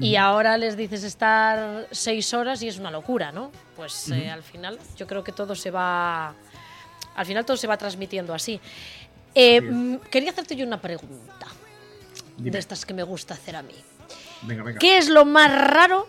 [0.00, 3.50] Y ahora les dices estar 6 horas y es una locura, ¿no?
[3.74, 6.34] Pues eh, al final yo creo que todo se va...
[7.16, 8.60] Al final todo se va transmitiendo así.
[9.34, 11.48] Eh, mm, quería hacerte yo una pregunta
[12.36, 12.52] Dime.
[12.52, 13.74] de estas que me gusta hacer a mí.
[14.42, 14.78] Venga, venga.
[14.78, 16.06] ¿Qué es lo más raro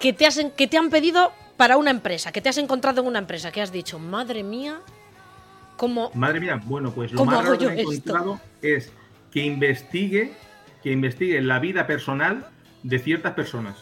[0.00, 1.32] que te, has, que te han pedido
[1.62, 2.32] para una empresa?
[2.32, 4.80] Que te has encontrado en una empresa, que has dicho, madre mía,
[5.76, 8.90] ¿cómo, Madre mía, bueno, pues lo ¿Cómo más raro que he encontrado es
[9.30, 10.32] que investigue,
[10.82, 12.48] que investigue la vida personal
[12.82, 13.76] de ciertas personas.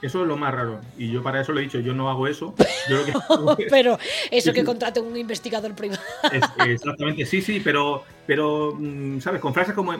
[0.00, 0.80] Eso es lo más raro.
[0.96, 2.54] Y yo para eso le he dicho, yo no hago eso.
[2.88, 3.98] Yo lo que hago es- Pero
[4.30, 6.00] eso que contrate un investigador privado.
[6.32, 9.42] es- exactamente, sí, sí, pero, pero mm, ¿sabes?
[9.42, 9.92] Con frases como,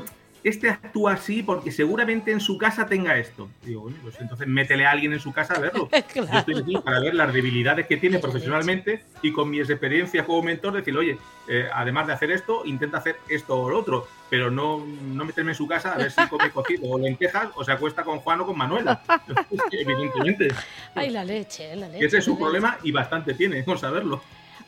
[0.44, 3.48] este actúa así porque seguramente en su casa tenga esto.
[3.62, 5.88] Digo, "Oye, pues entonces métele a alguien en su casa a verlo.
[6.14, 10.42] Yo estoy aquí para ver las debilidades que tiene profesionalmente y con mis experiencias como
[10.42, 11.18] mentor decirle, oye,
[11.48, 15.52] eh, además de hacer esto, intenta hacer esto o lo otro, pero no, no meterme
[15.52, 18.40] en su casa a ver si come cocido o lentejas o se acuesta con Juan
[18.40, 19.02] o con Manuela.
[19.72, 20.48] Evidentemente.
[20.94, 22.06] Ay, la leche, la leche.
[22.06, 24.22] Ese es un problema y bastante tiene, con saberlo.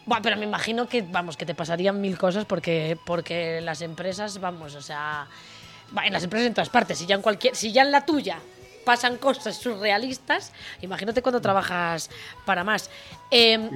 [0.07, 4.41] Bueno, pero me imagino que, vamos, que te pasarían mil cosas porque, porque las empresas,
[4.41, 5.29] vamos, o sea,
[6.05, 8.39] en las empresas en todas partes, si ya en cualquier, si ya en la tuya
[8.85, 12.11] pasan cosas surrealistas, imagínate cuando trabajas
[12.47, 12.91] para más.
[13.31, 13.71] Eh,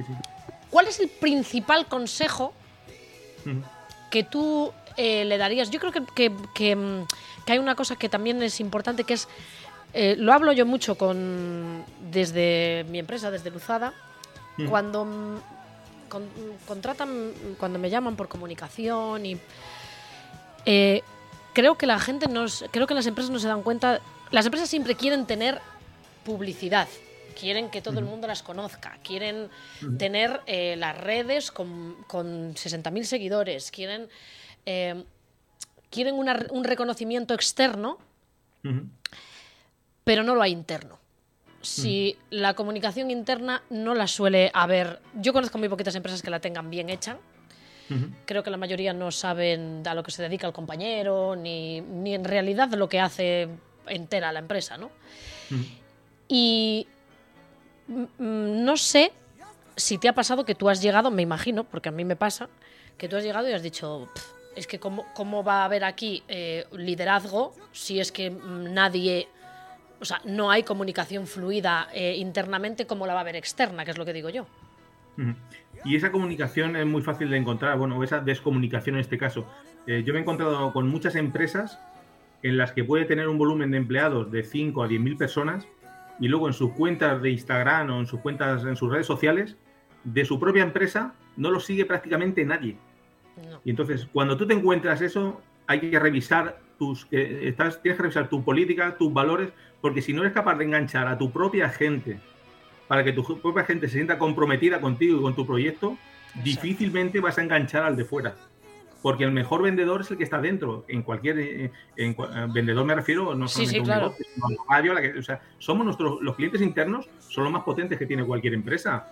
[0.69, 2.53] ¿Cuál es el principal consejo
[4.09, 5.69] que tú eh, le darías?
[5.71, 7.05] Yo creo que, que- que, mm,
[7.45, 9.27] que hay una cosa que también es importante, que es,
[9.93, 13.93] eh, lo hablo yo mucho con desde mi empresa, desde Luzada,
[14.57, 14.67] Mm.
[14.69, 15.37] cuando mm,
[16.09, 16.29] con-
[16.67, 19.37] contratan, cuando me llaman por comunicación y
[20.65, 21.03] eh,
[21.55, 24.69] creo que la gente nos, creo que las empresas no se dan cuenta, las empresas
[24.69, 25.59] siempre quieren tener
[26.23, 26.87] publicidad,
[27.39, 29.49] quieren que todo el mundo las conozca, quieren
[29.97, 34.09] tener eh, las redes con, con 60.000 seguidores, quieren,
[34.65, 35.03] eh,
[35.89, 37.97] quieren una un reconocimiento externo,
[40.03, 40.99] pero no lo hay interno.
[41.61, 46.39] Si la comunicación interna no la suele haber, yo conozco muy poquitas empresas que la
[46.39, 47.17] tengan bien hecha,
[48.25, 52.15] Creo que la mayoría no saben a lo que se dedica el compañero, ni, ni
[52.15, 53.47] en realidad lo que hace
[53.87, 54.89] entera la empresa, ¿no?
[56.27, 56.87] Y
[58.17, 59.11] no sé
[59.75, 62.49] si te ha pasado que tú has llegado, me imagino, porque a mí me pasa,
[62.97, 65.83] que tú has llegado y has dicho, "Pf, es que cómo, cómo va a haber
[65.83, 69.27] aquí eh, liderazgo si es que mm, nadie,
[69.99, 73.91] o sea, no hay comunicación fluida eh, internamente como la va a haber externa, que
[73.91, 74.47] es lo que digo yo.
[75.85, 79.47] Y esa comunicación es muy fácil de encontrar, bueno, esa descomunicación en este caso.
[79.85, 81.79] Eh, yo me he encontrado con muchas empresas
[82.41, 85.67] en las que puede tener un volumen de empleados de 5 a 10 mil personas
[86.19, 89.57] y luego en sus cuentas de Instagram o en sus cuentas, en sus redes sociales,
[90.03, 92.77] de su propia empresa, no lo sigue prácticamente nadie.
[93.63, 98.03] Y entonces, cuando tú te encuentras eso, hay que revisar tus, que estás, tienes que
[98.03, 101.69] revisar tu política, tus valores, porque si no eres capaz de enganchar a tu propia
[101.69, 102.19] gente
[102.87, 105.97] para que tu propia gente se sienta comprometida contigo y con tu proyecto,
[106.43, 108.35] difícilmente vas a enganchar al de fuera.
[109.01, 110.83] Porque el mejor vendedor es el que está dentro.
[110.87, 114.01] En cualquier eh, en eh, vendedor me refiero no solamente sí, un claro.
[114.07, 117.43] negocio, sino a radio, a la que- o sea, somos nuestros los clientes internos son
[117.43, 119.07] los más potentes que tiene cualquier empresa,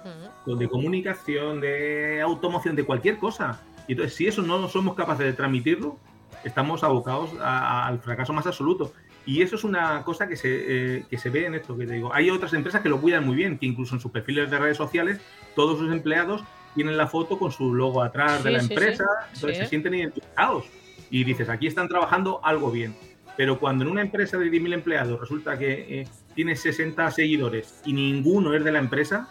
[0.48, 3.62] de comunicación, de automoción, de cualquier cosa.
[3.88, 5.98] Y entonces, si eso no somos capaces de transmitirlo,
[6.44, 8.94] estamos abocados a- a- al fracaso más absoluto.
[9.26, 10.50] Y eso es una cosa que se,
[10.98, 12.14] eh, que se ve en esto que te digo.
[12.14, 14.78] Hay otras empresas que lo cuidan muy bien, que incluso en sus perfiles de redes
[14.78, 15.20] sociales,
[15.56, 16.44] todos sus empleados
[16.76, 18.74] tienen la foto con su logo atrás de la sí, sí.
[18.74, 20.66] empresa, entonces se sienten identificados.
[21.10, 22.96] Y dices, aquí están trabajando algo bien.
[23.38, 27.94] Pero cuando en una empresa de 10.000 empleados resulta que eh, tiene 60 seguidores y
[27.94, 29.30] ninguno es de la empresa,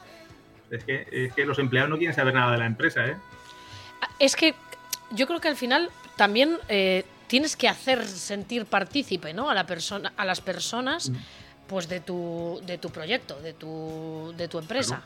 [0.71, 3.17] es que, es que los empleados no quieren saber nada de la empresa, ¿eh?
[4.19, 4.55] Es que
[5.11, 9.49] yo creo que al final también eh, tienes que hacer sentir partícipe ¿no?
[9.49, 11.11] a, la persona, a las personas
[11.67, 15.03] pues de tu, de tu proyecto, de tu, de tu empresa.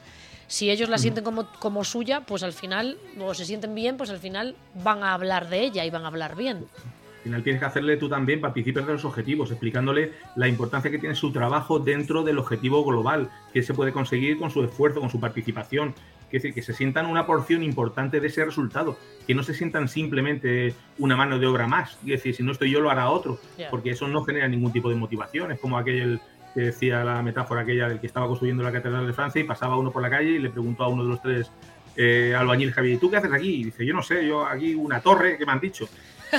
[0.49, 4.11] Si ellos la sienten como, como suya, pues al final, o se sienten bien, pues
[4.11, 6.57] al final van a hablar de ella y van a hablar bien.
[6.57, 10.99] Al final tienes que hacerle tú también participar de los objetivos, explicándole la importancia que
[10.99, 15.11] tiene su trabajo dentro del objetivo global, que se puede conseguir con su esfuerzo, con
[15.11, 15.95] su participación.
[16.31, 19.89] Que, decir, que se sientan una porción importante de ese resultado, que no se sientan
[19.89, 21.93] simplemente una mano de obra más.
[22.03, 23.39] Es decir, si no estoy yo, lo hará otro,
[23.71, 25.53] porque eso no genera ningún tipo de motivación.
[25.53, 26.21] Es como aquel
[26.55, 29.77] que decía la metáfora aquella del que estaba construyendo la Catedral de Francia y pasaba
[29.77, 31.51] uno por la calle y le preguntó a uno de los tres
[31.97, 33.49] eh, albañil Javier, ¿y tú qué haces aquí?
[33.61, 35.89] Y dice, yo no sé, yo aquí una torre que me han dicho.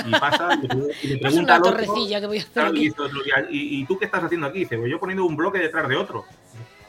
[0.06, 2.68] Y pasa y, le pregunta Es una al otro, torrecilla que voy a hacer claro,
[2.74, 2.88] y, aquí.
[2.88, 3.20] dice otro,
[3.50, 4.58] "¿Y- ¿y tú qué estás haciendo aquí?
[4.60, 6.24] Dice, pues yo poniendo un bloque detrás de otro.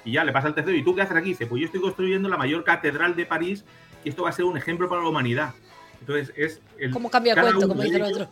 [0.09, 1.29] Y ya le pasa al tercero, ¿y tú qué haces aquí?
[1.29, 3.63] Dice, pues yo estoy construyendo la mayor catedral de París
[4.03, 5.53] y esto va a ser un ejemplo para la humanidad.
[5.99, 8.27] Entonces, es el, ¿Cómo cambia el cuento, como dice el otro?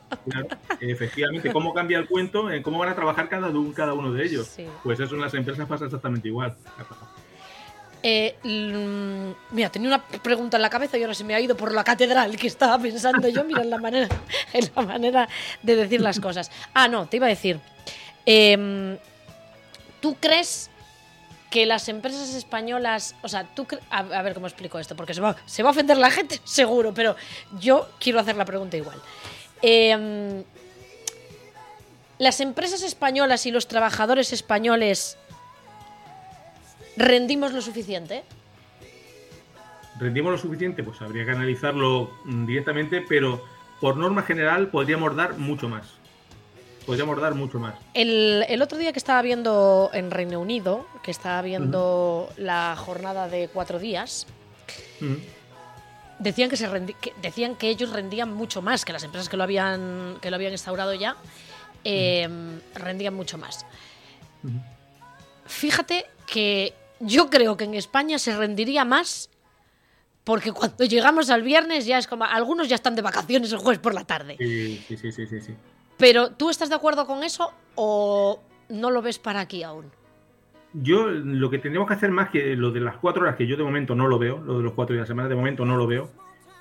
[0.79, 4.25] efectivamente, cómo cambia el cuento, en cómo van a trabajar cada, uno- cada uno de
[4.25, 4.47] ellos.
[4.47, 4.65] Sí.
[4.83, 6.55] Pues eso en las empresas pasa exactamente igual.
[8.01, 11.55] Eh, mm, mira, tenía una pregunta en la cabeza y ahora se me ha ido
[11.57, 13.43] por la catedral que estaba pensando yo.
[13.43, 14.07] Mira, en la manera,
[14.53, 15.29] en la manera
[15.61, 16.49] de decir las cosas.
[16.73, 17.59] Ah, no, te iba a decir.
[18.25, 18.97] em,
[19.99, 20.69] ¿Tú crees
[21.49, 25.21] que las empresas españolas, o sea, tú a, a ver cómo explico esto, porque se
[25.21, 27.15] va, se va a ofender la gente, seguro, pero
[27.59, 28.99] yo quiero hacer la pregunta igual.
[29.61, 30.43] Em,
[32.19, 35.17] las empresas españolas y los trabajadores españoles
[36.95, 38.23] rendimos lo suficiente.
[39.99, 40.83] ¿Rendimos lo suficiente?
[40.83, 43.43] Pues habría que analizarlo mm, directamente, pero
[43.79, 45.96] por norma general podríamos dar mucho más.
[46.87, 47.75] Podríamos dar mucho más.
[47.93, 53.27] El, el otro día que estaba viendo en Reino Unido, que estaba viendo la jornada
[53.27, 54.25] de cuatro días,
[56.17, 59.35] decían que, se rendi- que- decían que ellos rendían mucho más que las empresas que
[59.37, 61.17] lo habían que lo habían instaurado ya
[61.83, 62.27] eh,
[62.73, 63.65] rendían mucho más.
[65.45, 69.29] Fíjate que yo creo que en España se rendiría más
[70.23, 73.79] porque cuando llegamos al viernes ya es como algunos ya están de vacaciones el jueves
[73.79, 74.37] por la tarde.
[74.39, 75.53] Sí, sí, sí, sí, sí, sí.
[75.97, 79.91] Pero ¿tú estás de acuerdo con eso o no lo ves para aquí aún?
[80.73, 83.57] Yo lo que tendríamos que hacer más que lo de las cuatro horas, que yo
[83.57, 85.65] de momento no lo veo, lo de los cuatro días de la semana de momento
[85.65, 86.09] no lo veo,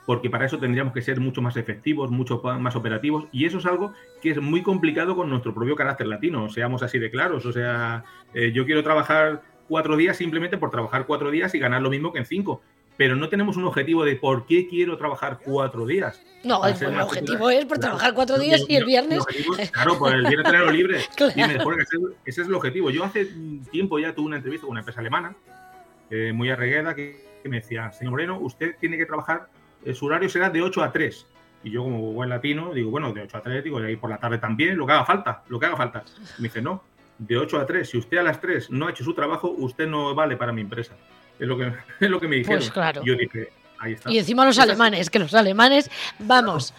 [0.07, 3.67] porque para eso tendríamos que ser mucho más efectivos, mucho más operativos, y eso es
[3.67, 7.45] algo que es muy complicado con nuestro propio carácter latino, seamos así de claros.
[7.45, 11.83] O sea, eh, yo quiero trabajar cuatro días simplemente por trabajar cuatro días y ganar
[11.83, 12.63] lo mismo que en cinco,
[12.97, 16.21] pero no tenemos un objetivo de por qué quiero trabajar cuatro días.
[16.45, 19.25] No, el, objetivo es por trabajar cuatro días no, y el viernes.
[19.59, 21.01] es- claro, por el viernes tenerlo libre.
[21.17, 21.33] Claro.
[21.35, 22.91] Y mejor ese, ese es el objetivo.
[22.91, 23.29] Yo hace
[23.71, 25.35] tiempo ya tuve una entrevista con una empresa alemana,
[26.11, 29.49] eh, muy arregueda, que, que me decía, señor Moreno, usted tiene que trabajar,
[29.85, 31.27] eh, su horario será de 8 a 3.
[31.65, 34.11] Y yo, como buen latino, digo, bueno, de 8 a 3, digo, y ahí por
[34.11, 36.05] la tarde también, lo que haga falta, lo que haga falta.
[36.39, 36.83] Y me dice, no,
[37.19, 39.87] de 8 a 3, si usted a las 3 no ha hecho su trabajo, usted
[39.87, 40.95] no vale para mi empresa.
[41.39, 42.59] Es lo que, es lo que me dijeron.
[42.59, 43.03] Pues claro.
[43.05, 44.11] Yo dije, ahí está.
[44.11, 46.73] Y encima los alemanes, que los alemanes, vamos.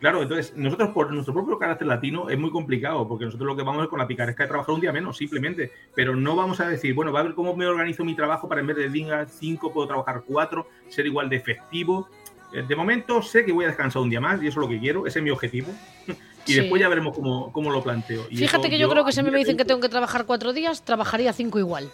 [0.00, 3.62] Claro, entonces nosotros por nuestro propio carácter latino es muy complicado, porque nosotros lo que
[3.62, 5.70] vamos es con la picaresca de trabajar un día menos, simplemente.
[5.94, 8.60] Pero no vamos a decir, bueno, va a ver cómo me organizo mi trabajo para
[8.60, 12.08] en vez de día 5 puedo trabajar 4, ser igual de efectivo.
[12.52, 14.68] Eh, De momento sé que voy a descansar un día más y eso es lo
[14.68, 15.68] que quiero, ese es mi objetivo.
[16.44, 16.58] Y Sí.
[16.58, 18.26] después ya veremos cómo, cómo lo planteo.
[18.28, 19.88] Y Fíjate eso que yo creo que si a mí me dicen que tengo que
[19.88, 21.88] trabajar cuatro días, trabajaría cinco igual.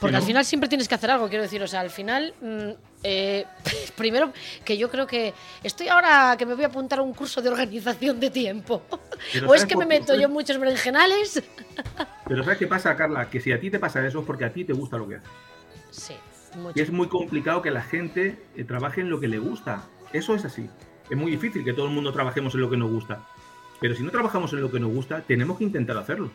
[0.00, 2.70] Porque al final siempre tienes que hacer algo, quiero decir, o sea, al final, mm,
[3.02, 3.46] eh,
[3.96, 4.32] primero
[4.64, 7.48] que yo creo que estoy ahora que me voy a apuntar a un curso de
[7.48, 8.82] organización de tiempo.
[9.32, 11.42] Pero o es ¿sabes que me por meto yo en muchos berenjenales.
[12.26, 13.28] Pero ¿sabes qué pasa, Carla?
[13.28, 15.16] Que si a ti te pasa eso es porque a ti te gusta lo que
[15.16, 15.28] haces.
[15.90, 16.14] Sí,
[16.54, 16.82] Y mucho.
[16.82, 19.82] es muy complicado que la gente eh, trabaje en lo que le gusta.
[20.12, 20.68] Eso es así.
[21.10, 23.26] Es muy difícil que todo el mundo trabajemos en lo que nos gusta.
[23.80, 26.30] Pero si no trabajamos en lo que nos gusta, tenemos que intentar hacerlo.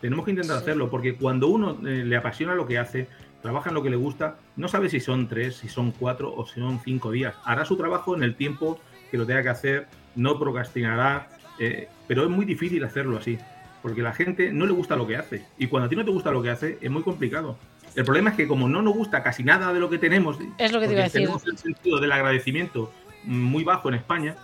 [0.00, 3.08] Tenemos que intentar hacerlo, porque cuando uno eh, le apasiona lo que hace,
[3.42, 6.46] trabaja en lo que le gusta, no sabe si son tres, si son cuatro o
[6.46, 7.34] si son cinco días.
[7.44, 8.80] Hará su trabajo en el tiempo
[9.10, 11.28] que lo tenga que hacer, no procrastinará,
[11.58, 13.38] eh, pero es muy difícil hacerlo así,
[13.82, 15.44] porque la gente no le gusta lo que hace.
[15.58, 17.56] Y cuando a ti no te gusta lo que hace, es muy complicado.
[17.94, 20.72] El problema es que como no nos gusta casi nada de lo que tenemos, Es
[20.72, 21.22] lo que te iba a decir.
[21.22, 22.92] tenemos el sentido del agradecimiento
[23.24, 24.36] muy bajo en España,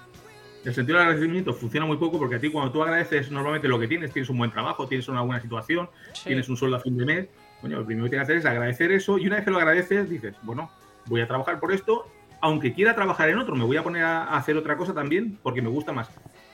[0.66, 3.78] el sentido del agradecimiento funciona muy poco porque a ti cuando tú agradeces normalmente lo
[3.78, 5.88] que tienes, tienes un buen trabajo, tienes una buena situación,
[6.24, 7.28] tienes un sueldo a fin de mes,
[7.60, 9.58] coño, lo primero que tienes que hacer es agradecer eso y una vez que lo
[9.58, 10.68] agradeces dices, bueno,
[11.06, 12.08] voy a trabajar por esto,
[12.40, 15.62] aunque quiera trabajar en otro, me voy a poner a hacer otra cosa también porque
[15.62, 16.10] me gusta más.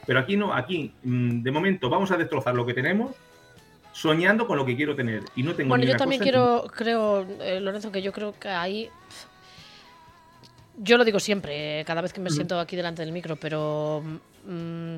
[0.06, 3.16] Pero aquí no, aquí mm, de momento vamos a destrozar lo que tenemos
[3.92, 6.64] soñando con lo que quiero tener y no tengo Bueno, ni yo también cosa quiero,
[6.70, 8.90] creo, eh, Lorenzo, que yo creo que ahí.
[10.82, 14.02] Yo lo digo siempre, eh, cada vez que me siento aquí delante del micro, pero
[14.44, 14.96] mm,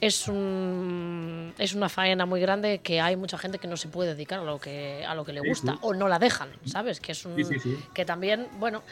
[0.00, 4.14] es un es una faena muy grande que hay mucha gente que no se puede
[4.14, 5.78] dedicar a lo que a lo que le gusta sí.
[5.82, 7.00] o no la dejan, ¿sabes?
[7.00, 8.82] Que es un Sí, que también, bueno,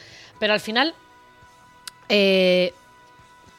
[0.40, 0.94] pero al final
[2.08, 2.74] eh,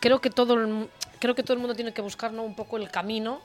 [0.01, 0.89] creo que todo el,
[1.19, 2.43] creo que todo el mundo tiene que buscar ¿no?
[2.43, 3.41] un poco el camino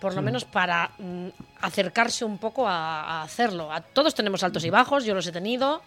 [0.00, 1.28] por lo menos para mm,
[1.60, 3.72] acercarse un poco a, a hacerlo.
[3.72, 5.82] A, todos tenemos altos y bajos, yo los he tenido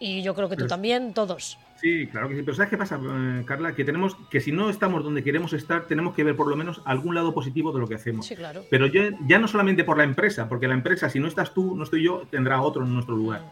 [0.00, 1.58] y yo creo que tú también, todos.
[1.80, 2.42] Sí, claro que sí.
[2.42, 3.74] Pero ¿sabes qué pasa, eh, Carla?
[3.74, 6.82] Que tenemos que si no estamos donde queremos estar, tenemos que ver por lo menos
[6.84, 8.26] algún lado positivo de lo que hacemos.
[8.26, 8.64] Sí, claro.
[8.68, 11.84] Pero ya no solamente por la empresa, porque la empresa, si no estás tú, no
[11.84, 13.42] estoy yo, tendrá otro en nuestro lugar.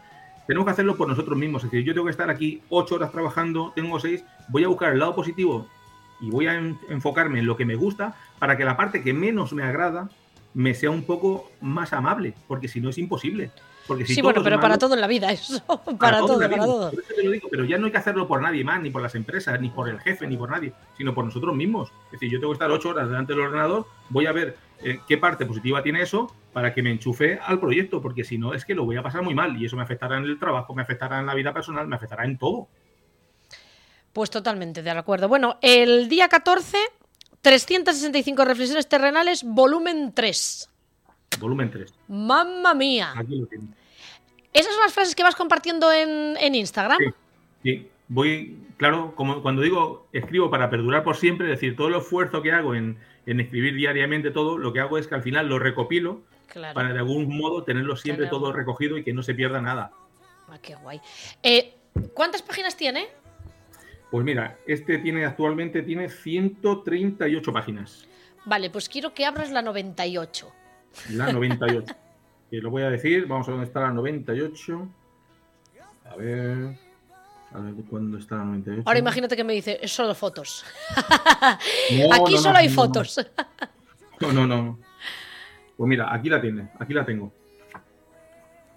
[0.45, 1.63] tenemos que hacerlo por nosotros mismos.
[1.63, 4.93] Es decir, yo tengo que estar aquí ocho horas trabajando, tengo seis, voy a buscar
[4.93, 5.67] el lado positivo
[6.21, 6.55] y voy a
[6.89, 10.09] enfocarme en lo que me gusta para que la parte que menos me agrada
[10.53, 13.51] me sea un poco más amable, porque si no es imposible.
[13.89, 15.63] Porque si sí, bueno, pero para todo en la vida, eso.
[15.97, 16.91] Para, todo, para todo.
[17.49, 19.89] pero ya no hay que hacerlo por nadie más, ni por las empresas, ni por
[19.89, 21.91] el jefe, ni por nadie, sino por nosotros mismos.
[22.05, 24.99] Es decir, yo tengo que estar ocho horas delante del ordenador, voy a ver eh,
[25.07, 28.63] qué parte positiva tiene eso para que me enchufe al proyecto, porque si no es
[28.63, 30.83] que lo voy a pasar muy mal y eso me afectará en el trabajo, me
[30.83, 32.67] afectará en la vida personal, me afectará en todo.
[34.13, 35.27] Pues totalmente de acuerdo.
[35.27, 36.77] Bueno, el día 14,
[37.41, 40.69] 365 reflexiones terrenales, volumen 3.
[41.39, 41.91] Volumen 3.
[42.09, 43.13] Mamma mía.
[43.15, 43.47] Aquí lo
[44.53, 46.97] ¿Esas son las frases que vas compartiendo en, Instagram?
[47.63, 51.95] Sí, Voy, claro, como cuando digo escribo para perdurar por siempre, es decir, todo el
[51.95, 52.97] esfuerzo que hago en,
[53.27, 56.23] escribir diariamente todo, lo que hago es que al final lo recopilo
[56.73, 59.91] para de algún modo tenerlo siempre todo recogido y que no se pierda nada.
[60.47, 60.99] Ah, qué guay.
[61.43, 61.75] Eh,
[62.15, 63.07] ¿Cuántas páginas tiene?
[64.09, 68.07] Pues mira, este tiene actualmente tiene 138 páginas.
[68.45, 70.51] Vale, pues quiero que abras la 98.
[71.11, 71.95] La 98.
[72.51, 74.87] Y lo voy a decir, vamos a ver dónde está la 98.
[76.09, 76.77] A ver.
[77.51, 78.83] A ver cuándo está la 98.
[78.85, 80.65] Ahora imagínate que me dice, es solo fotos.
[82.13, 83.19] aquí solo hay fotos.
[84.21, 84.77] No, no, no.
[85.77, 87.31] Pues mira, aquí la tiene, aquí la tengo.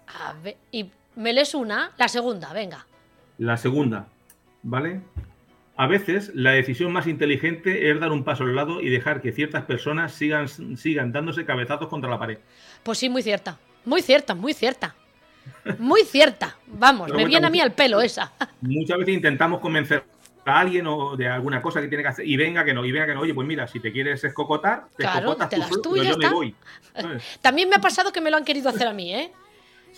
[0.06, 2.86] A ver, y me lees una, la segunda, venga.
[3.38, 4.06] La segunda,
[4.62, 5.00] ¿vale?
[5.76, 9.32] A veces la decisión más inteligente es dar un paso al lado y dejar que
[9.32, 10.46] ciertas personas sigan,
[10.76, 12.38] sigan dándose cabezazos contra la pared.
[12.82, 13.58] Pues sí, muy cierta.
[13.84, 14.94] Muy cierta, muy cierta.
[15.78, 16.56] Muy cierta.
[16.66, 18.32] Vamos, me viene a mí al pelo esa.
[18.60, 20.04] Muchas veces intentamos convencer
[20.44, 22.92] a alguien o de alguna cosa que tiene que hacer y venga que no, y
[22.92, 23.20] venga que no.
[23.20, 26.28] Oye, pues mira, si te quieres escocotar, te claro, te das tú, y yo me
[26.30, 26.54] voy.
[27.40, 29.32] También me ha pasado que me lo han querido hacer a mí, ¿eh?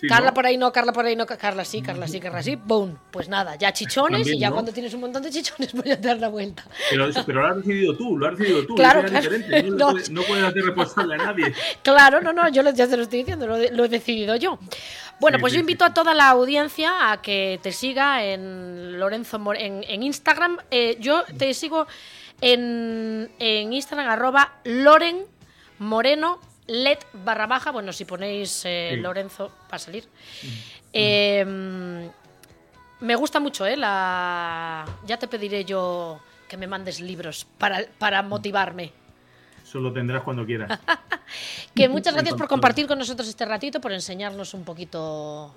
[0.07, 2.97] Carla por ahí no, Carla por ahí no, Carla sí, Carla sí, Carla sí, boom.
[3.11, 6.17] Pues nada, ya chichones y ya cuando tienes un montón de chichones voy a dar
[6.17, 6.65] la vuelta.
[6.89, 8.75] Pero, pero lo has decidido tú, lo has decidido tú.
[8.75, 9.29] Claro, claro.
[9.63, 11.53] No, no, puedes, hacer responsable a nadie.
[11.83, 14.59] Claro, no, no, yo ya te lo estoy diciendo, lo, he decidido yo.
[15.19, 19.83] Bueno, pues yo invito a toda la audiencia a que te siga en Lorenzo en,
[19.87, 20.57] en Instagram.
[20.71, 21.87] Eh, yo te sigo
[22.41, 25.25] en, en Instagram, arroba Loren
[25.79, 30.03] Moreno LED barra baja, bueno, si ponéis eh, Lorenzo va a salir.
[30.03, 30.47] Mm.
[30.93, 32.09] Em,
[33.01, 33.77] me gusta mucho, ¿eh?
[33.77, 34.85] La...
[35.05, 38.91] Ya te pediré yo que me mandes libros para, para motivarme.
[39.63, 40.79] Eso lo tendrás cuando quieras.
[41.75, 45.53] que muchas gracias por compartir con nosotros este ratito, por enseñarnos un poquito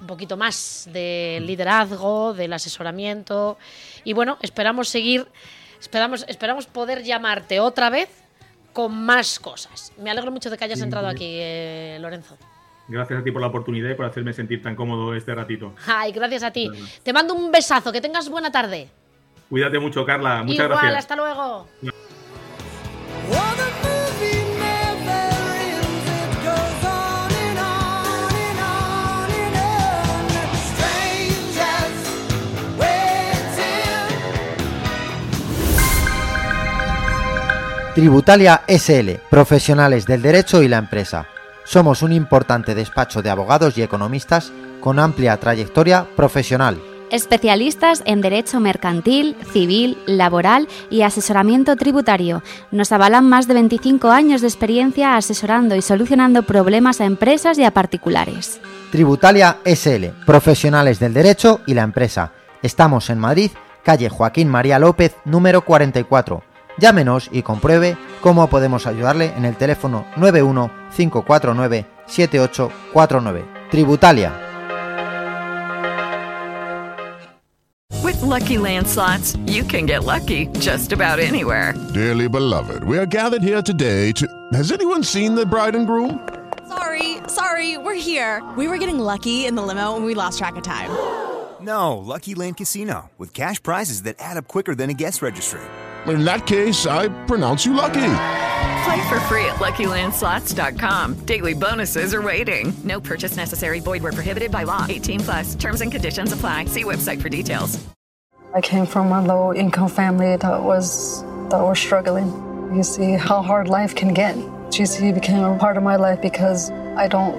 [0.00, 3.58] un poquito más del liderazgo, del asesoramiento
[4.04, 5.26] y bueno, esperamos seguir
[5.80, 8.08] esperamos esperamos poder llamarte otra vez
[8.78, 9.92] con más cosas.
[9.98, 12.38] Me alegro mucho de que hayas entrado aquí, eh, Lorenzo.
[12.86, 15.74] Gracias a ti por la oportunidad y por hacerme sentir tan cómodo este ratito.
[15.84, 16.70] Ay, gracias a ti.
[17.02, 18.88] Te mando un besazo, que tengas buena tarde.
[19.50, 20.44] Cuídate mucho, Carla.
[20.44, 20.98] Muchas Igual, gracias.
[20.98, 21.66] hasta luego.
[37.98, 41.26] Tributalia SL, profesionales del derecho y la empresa.
[41.64, 46.80] Somos un importante despacho de abogados y economistas con amplia trayectoria profesional.
[47.10, 52.44] Especialistas en derecho mercantil, civil, laboral y asesoramiento tributario.
[52.70, 57.64] Nos avalan más de 25 años de experiencia asesorando y solucionando problemas a empresas y
[57.64, 58.60] a particulares.
[58.92, 62.30] Tributalia SL, profesionales del derecho y la empresa.
[62.62, 63.50] Estamos en Madrid,
[63.82, 66.47] calle Joaquín María López, número 44
[66.78, 73.44] Llámenos y compruebe cómo podemos ayudarle en el teléfono 91 549 7849.
[73.70, 74.32] Tributalia.
[78.02, 81.74] With lucky landslots, you can get lucky just about anywhere.
[81.92, 84.26] Dearly beloved, we are gathered here today to.
[84.52, 86.20] Has anyone seen the bride and groom?
[86.68, 88.42] Sorry, sorry, we're here.
[88.56, 90.90] We were getting lucky in the limo and we lost track of time.
[91.60, 95.60] No, Lucky Land Casino, with cash prizes that add up quicker than a guest registry
[96.16, 98.14] in that case, I pronounce you lucky.
[98.84, 101.14] Play for free at LuckyLandSlots.com.
[101.26, 102.72] Daily bonuses are waiting.
[102.84, 103.80] No purchase necessary.
[103.80, 104.86] Void were prohibited by law.
[104.88, 105.54] 18 plus.
[105.54, 106.66] Terms and conditions apply.
[106.66, 107.78] See website for details.
[108.54, 112.28] I came from a low-income family that was that was struggling.
[112.74, 114.36] You see how hard life can get.
[114.70, 117.36] GC became a part of my life because I don't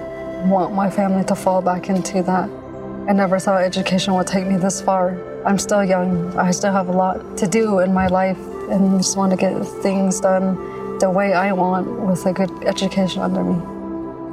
[0.48, 2.48] want my family to fall back into that.
[3.08, 5.16] I never thought education would take me this far.
[5.44, 6.36] I'm still young.
[6.36, 8.38] I still have a lot to do in my life
[8.70, 10.56] and just want to get things done
[10.98, 13.56] the way I want with a good education under me.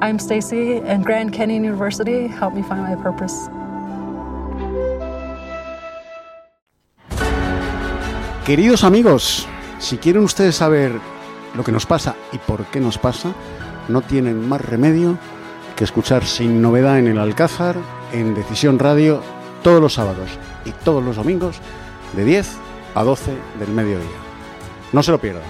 [0.02, 3.50] I'm Stacy, and Grand Canyon University helped me find my purpose.
[8.46, 9.48] Queridos amigos,
[9.80, 10.92] si quieren ustedes saber
[11.56, 13.34] lo que nos pasa y por qué nos pasa,
[13.88, 15.18] no tienen más remedio
[15.76, 17.78] que escuchar sin novedad en el Alcázar,
[18.12, 19.22] en Decisión Radio
[19.64, 20.30] todos los sábados
[20.66, 21.58] y todos los domingos,
[22.14, 22.48] de 10
[22.96, 24.08] a 12 del mediodía.
[24.92, 25.44] No se lo pierdan.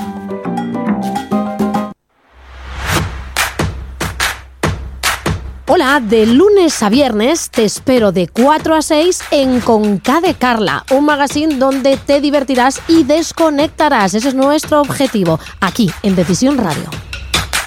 [5.67, 10.85] Hola, de lunes a viernes te espero de 4 a 6 en Conca de Carla,
[10.91, 14.13] un magazine donde te divertirás y desconectarás.
[14.13, 16.87] Ese es nuestro objetivo, aquí en Decisión Radio.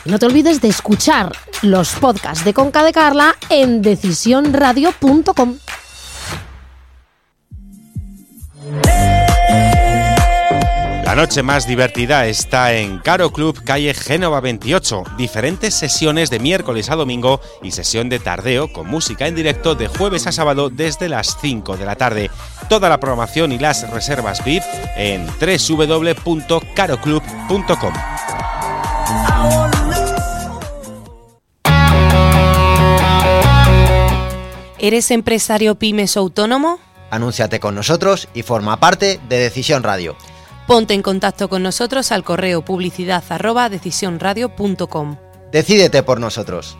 [0.04, 1.32] Y no te olvides de escuchar
[1.62, 5.56] los podcasts de Conca de Carla en decisionradio.com.
[8.84, 9.27] La
[11.18, 15.02] noche más divertida está en Caro Club, calle Génova 28.
[15.16, 19.88] Diferentes sesiones de miércoles a domingo y sesión de tardeo con música en directo de
[19.88, 22.30] jueves a sábado desde las 5 de la tarde.
[22.68, 24.62] Toda la programación y las reservas VIP
[24.96, 27.94] en www.caroclub.com.
[34.78, 36.78] ¿Eres empresario pymes o autónomo?
[37.10, 40.16] Anúnciate con nosotros y forma parte de Decisión Radio.
[40.68, 45.16] Ponte en contacto con nosotros al correo publicidad arroba decisionradio.com.
[45.50, 46.76] Decídete por nosotros.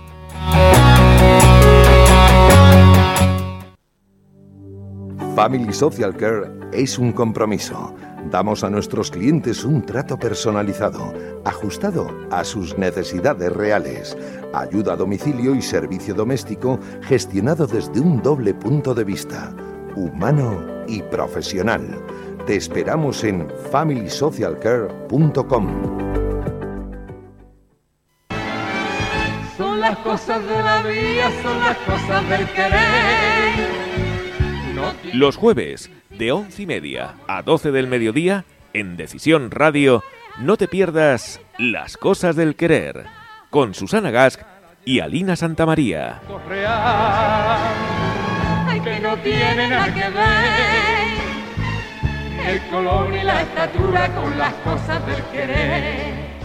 [5.35, 7.95] Family Social Care es un compromiso.
[8.31, 11.15] Damos a nuestros clientes un trato personalizado,
[11.47, 14.19] ajustado a sus necesidades reales.
[14.53, 19.57] Ayuda a domicilio y servicio doméstico gestionado desde un doble punto de vista,
[19.97, 22.05] humano y profesional.
[22.49, 25.99] Te esperamos en familysocialcare.com.
[29.59, 33.69] Son las cosas de la vida, son las cosas del querer.
[35.13, 40.03] Los jueves, de once y media a 12 del mediodía, en Decisión Radio,
[40.39, 43.05] no te pierdas Las cosas del querer,
[43.51, 44.41] con Susana Gask
[44.87, 46.23] y Alina Santamaría.
[48.67, 51.28] Ay, que no tiene nada que ver
[52.47, 56.39] el color y la estatura con las cosas del querer.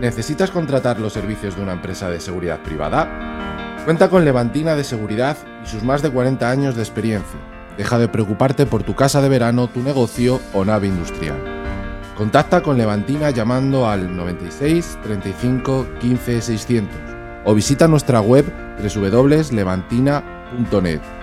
[0.00, 3.82] ¿Necesitas contratar los servicios de una empresa de seguridad privada?
[3.84, 7.40] Cuenta con Levantina de Seguridad y sus más de 40 años de experiencia.
[7.78, 11.36] Deja de preocuparte por tu casa de verano, tu negocio o nave industrial.
[12.16, 16.96] Contacta con Levantina llamando al 96 35 15 600
[17.44, 18.46] o visita nuestra web
[18.82, 21.15] www.levantina.net.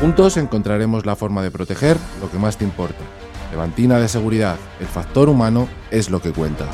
[0.00, 3.02] Juntos encontraremos la forma de proteger lo que más te importa.
[3.50, 6.66] Levantina de Seguridad, el factor humano es lo que cuenta.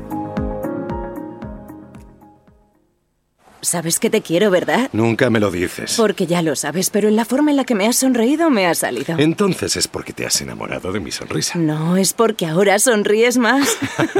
[3.62, 4.88] Sabes que te quiero, ¿verdad?
[4.92, 5.94] Nunca me lo dices.
[5.96, 8.66] Porque ya lo sabes, pero en la forma en la que me has sonreído me
[8.66, 9.18] ha salido.
[9.18, 11.58] Entonces es porque te has enamorado de mi sonrisa.
[11.58, 13.76] No, es porque ahora sonríes más.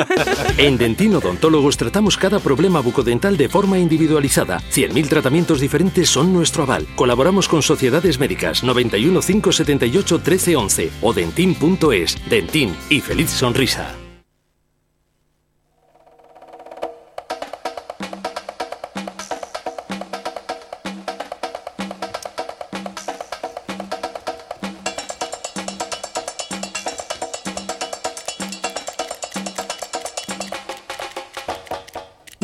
[0.59, 4.59] en Dentin Odontólogos tratamos cada problema bucodental de forma individualizada.
[4.73, 6.87] 100.000 tratamientos diferentes son nuestro aval.
[6.97, 12.17] Colaboramos con sociedades médicas 91 578 1311 o dentin.es.
[12.29, 14.00] Dentin y feliz sonrisa.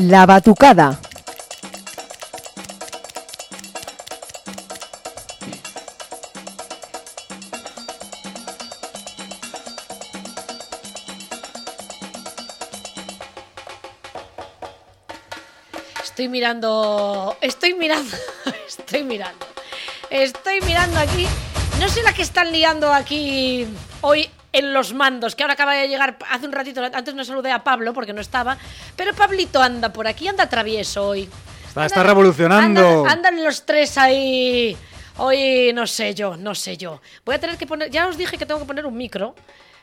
[0.08, 1.00] La batucada.
[16.04, 18.16] Estoy mirando, estoy mirando,
[18.68, 19.44] estoy mirando,
[20.10, 21.26] estoy mirando aquí
[21.80, 23.66] No sé la que están liando aquí
[24.02, 27.52] hoy en los mandos, que ahora acaba de llegar hace un ratito, antes no saludé
[27.52, 28.56] a Pablo porque no estaba,
[28.96, 31.28] pero Pablito anda por aquí, anda travieso hoy.
[31.68, 32.80] Está, está revolucionando.
[32.80, 34.76] Andan, andan los tres ahí.
[35.18, 37.00] Hoy no sé yo, no sé yo.
[37.24, 39.34] Voy a tener que poner, ya os dije que tengo que poner un micro.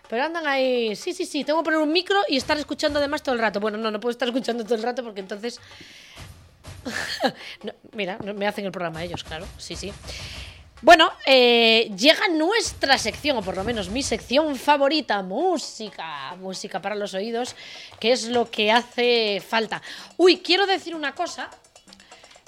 [0.10, 3.24] Pero andan ahí, sí, sí, sí, tengo que poner un micro y estar escuchando además
[3.24, 3.60] todo el rato.
[3.60, 5.60] Bueno, no, no puedo estar escuchando todo el rato porque entonces...
[7.64, 9.94] No, mira, me hacen el programa ellos, claro, sí, sí.
[10.84, 16.94] Bueno, eh, llega nuestra sección, o por lo menos mi sección favorita, música, música para
[16.94, 17.56] los oídos,
[18.02, 19.82] que es lo que hace falta.
[20.18, 21.50] Uy, quiero decir una cosa,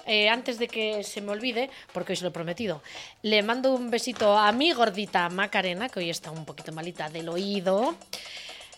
[0.06, 2.82] eh, antes de que se me olvide, porque hoy se lo he prometido.
[3.22, 7.30] Le mando un besito a mi gordita Macarena, que hoy está un poquito malita del
[7.30, 7.95] oído.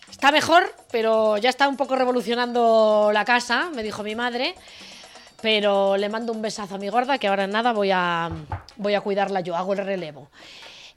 [0.08, 4.54] Está mejor, pero ya está un poco revolucionando la casa, me dijo mi madre.
[5.40, 8.30] Pero le mando un besazo a mi gorda, que ahora en nada voy a,
[8.76, 10.30] voy a cuidarla yo, hago el relevo.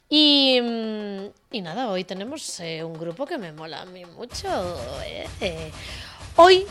[0.10, 4.48] Y, mm, y nada, hoy tenemos eh, un grupo que me mola a mí mucho.
[5.40, 5.72] eh.
[6.38, 6.66] Hoy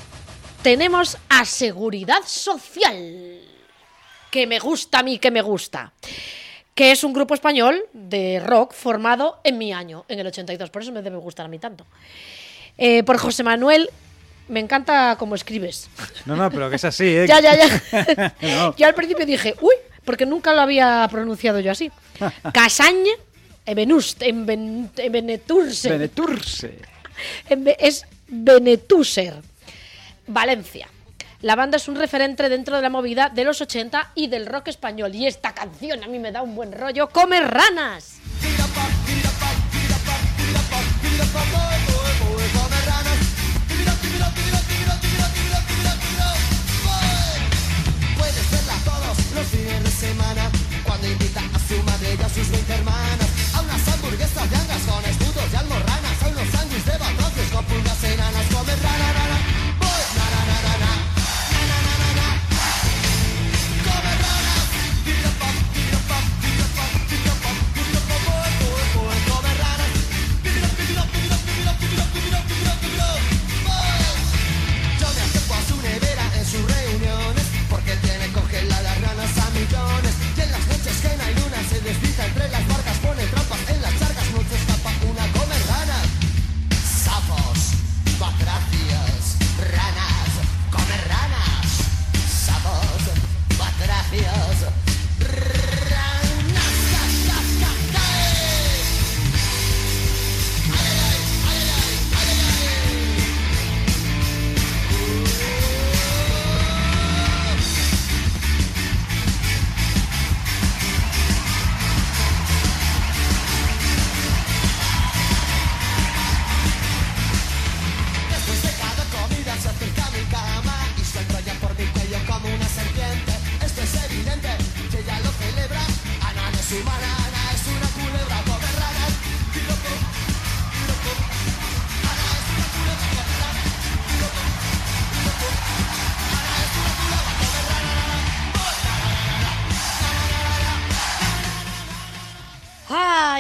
[0.63, 3.41] tenemos a Seguridad Social,
[4.31, 5.93] que me gusta a mí, que me gusta.
[6.75, 10.71] Que es un grupo español de rock formado en mi año, en el 82.
[10.71, 11.87] Por eso me debe gustar a mí tanto.
[12.79, 13.91] Eh, por José Manuel,
[14.51, 15.89] me encanta cómo escribes.
[16.27, 17.27] No, no, pero que es así, ¿eh?
[17.27, 18.35] Ya, ya, ya.
[18.43, 18.77] No.
[18.77, 19.75] Yo al principio dije, uy,
[20.05, 21.91] porque nunca lo había pronunciado yo así.
[22.53, 23.11] Casagne
[23.67, 25.89] Ebenust, en Ben- en Beneturse.
[25.91, 26.79] Beneturse.
[27.49, 29.35] En Be- Es Benetuser,
[30.27, 30.89] Valencia.
[31.43, 34.69] La banda es un referente dentro de la movida de los 80 y del rock
[34.69, 35.15] español.
[35.15, 37.09] Y esta canción a mí me da un buen rollo.
[37.09, 38.19] ¡Come ranas!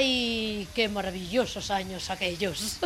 [0.01, 0.67] ¡Ay!
[0.75, 2.79] ¡Qué maravillosos años aquellos!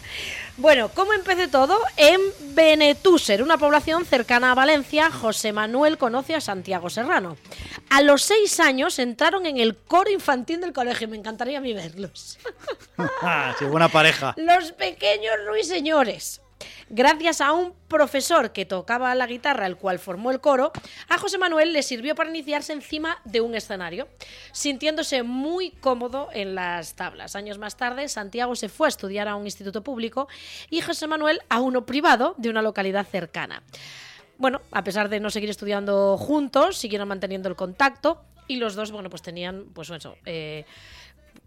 [0.58, 1.78] bueno, ¿cómo empecé todo?
[1.96, 2.20] En
[2.54, 7.38] Benetúser, una población cercana a Valencia, José Manuel conoce a Santiago Serrano.
[7.88, 11.08] A los seis años entraron en el coro infantil del colegio.
[11.08, 12.38] Me encantaría a mí verlos.
[13.22, 14.34] Ah, sí, buena pareja.
[14.36, 16.40] Los pequeños ruiseñores.
[16.90, 20.72] Gracias a un profesor que tocaba la guitarra, el cual formó el coro,
[21.08, 24.08] a José Manuel le sirvió para iniciarse encima de un escenario,
[24.52, 27.36] sintiéndose muy cómodo en las tablas.
[27.36, 30.28] Años más tarde, Santiago se fue a estudiar a un instituto público
[30.70, 33.62] y José Manuel a uno privado de una localidad cercana.
[34.38, 38.92] Bueno, a pesar de no seguir estudiando juntos, siguieron manteniendo el contacto y los dos,
[38.92, 40.64] bueno, pues tenían, pues eso, eh,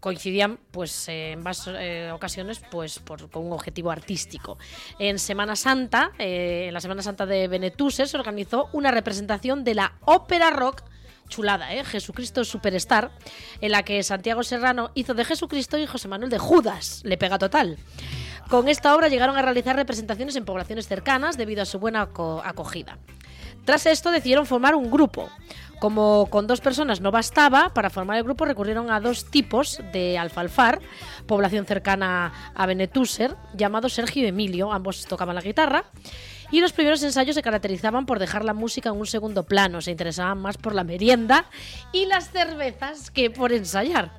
[0.02, 4.58] coincidían pues en más eh, ocasiones pues por, con un objetivo artístico.
[4.98, 9.76] En Semana Santa, eh, en la Semana Santa de Benetúser se organizó una representación de
[9.76, 10.82] la ópera rock
[11.28, 11.84] chulada, ¿eh?
[11.84, 13.12] Jesucristo Superstar,
[13.60, 17.38] en la que Santiago Serrano hizo de Jesucristo y José Manuel de Judas, le pega
[17.38, 17.78] total.
[18.50, 22.42] Con esta obra llegaron a realizar representaciones en poblaciones cercanas debido a su buena aco-
[22.44, 22.98] acogida.
[23.64, 25.30] Tras esto decidieron formar un grupo.
[25.82, 30.16] Como con dos personas no bastaba, para formar el grupo recurrieron a dos tipos de
[30.16, 30.80] alfalfar,
[31.26, 35.86] población cercana a Benetúser, llamados Sergio y Emilio, ambos tocaban la guitarra,
[36.52, 39.90] y los primeros ensayos se caracterizaban por dejar la música en un segundo plano, se
[39.90, 41.46] interesaban más por la merienda
[41.90, 44.12] y las cervezas que por ensayar.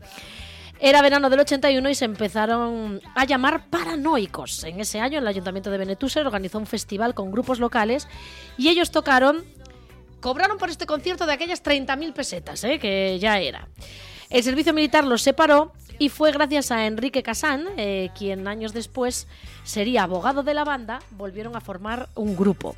[0.85, 4.65] Era verano del 81 y se empezaron a llamar paranoicos.
[4.65, 8.09] En ese año el Ayuntamiento de Benetúser organizó un festival con grupos locales
[8.57, 9.45] y ellos tocaron,
[10.23, 12.79] cobraron por este concierto de aquellas 30.000 pesetas, ¿eh?
[12.79, 13.67] que ya era.
[14.29, 19.27] El servicio militar los separó y fue gracias a Enrique Casán, eh, quien años después
[19.65, 22.77] sería abogado de la banda, volvieron a formar un grupo.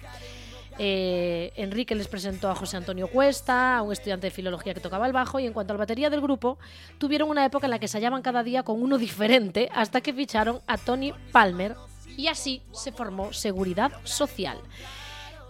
[0.79, 5.05] Eh, Enrique les presentó a José Antonio Cuesta, a un estudiante de filología que tocaba
[5.05, 6.57] el bajo, y en cuanto a la batería del grupo,
[6.97, 10.13] tuvieron una época en la que se hallaban cada día con uno diferente hasta que
[10.13, 11.75] ficharon a Tony Palmer
[12.17, 14.57] y así se formó Seguridad Social.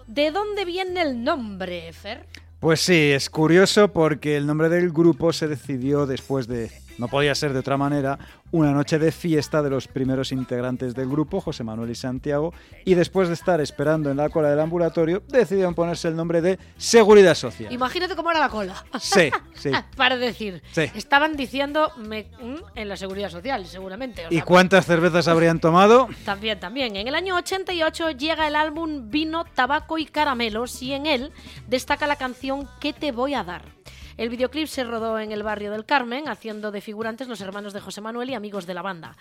[0.07, 2.25] ¿De dónde viene el nombre, Fer?
[2.59, 7.35] Pues sí, es curioso porque el nombre del grupo se decidió después de, no podía
[7.35, 8.17] ser de otra manera,
[8.51, 12.53] una noche de fiesta de los primeros integrantes del grupo, José Manuel y Santiago,
[12.85, 16.57] y después de estar esperando en la cola del ambulatorio, decidieron ponerse el nombre de
[16.77, 17.71] Seguridad Social.
[17.73, 18.75] Imagínate cómo era la cola.
[18.99, 19.71] Sí, sí.
[19.97, 20.83] Para decir, Sí.
[20.95, 24.25] estaban diciendo me- mm, en la seguridad social, seguramente.
[24.27, 26.07] o ¿Y cuántas cervezas habrían tomado?
[26.23, 26.95] También, también.
[26.95, 31.31] En el año 88 llega el álbum Vino, Tabaco y Caramelos y en él
[31.67, 33.74] destaca la canción ¿Qué te voy a dar?
[34.17, 37.81] El videoclip se rodó en el barrio del Carmen, haciendo de figurantes los hermanos de
[37.81, 39.17] José Manuel y amigos de la banda.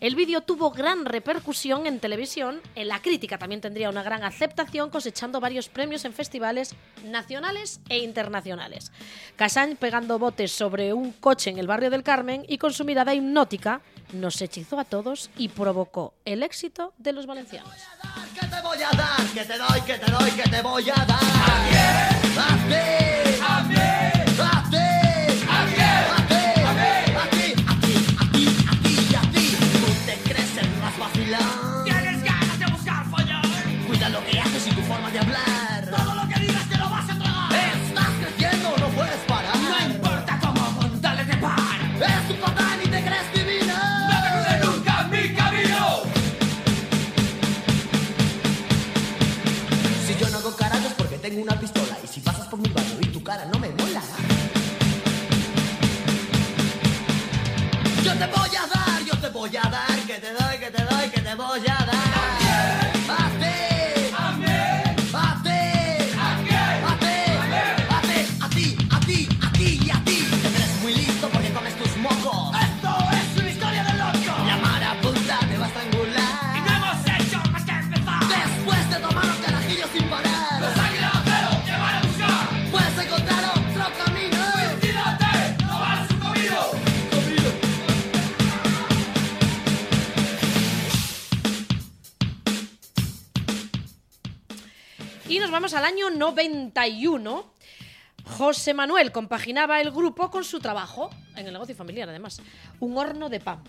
[0.00, 4.90] El vídeo tuvo gran repercusión en televisión, en la crítica también tendría una gran aceptación,
[4.90, 8.92] cosechando varios premios en festivales nacionales e internacionales.
[9.36, 13.14] Casán pegando botes sobre un coche en el barrio del Carmen y con su mirada
[13.14, 13.80] hipnótica
[14.12, 17.72] nos hechizó a todos y provocó el éxito de los valencianos.
[18.38, 19.26] ¿Qué te voy a dar?
[19.32, 19.80] ¿Qué te doy?
[19.86, 20.30] ¿Qué te doy?
[20.32, 21.08] ¿Qué te voy a dar?
[21.10, 22.38] ¿A quién?
[22.38, 23.42] ¿A ti?
[23.42, 24.13] ¿A mí?
[51.34, 54.02] Tengo una pistola Y si pasas por mi barrio y tu cara no me mola.
[58.04, 58.53] Yo te voy
[95.54, 97.44] vamos al año 91.
[98.24, 102.42] José Manuel compaginaba el grupo con su trabajo, en el negocio familiar además,
[102.80, 103.62] un horno de pan.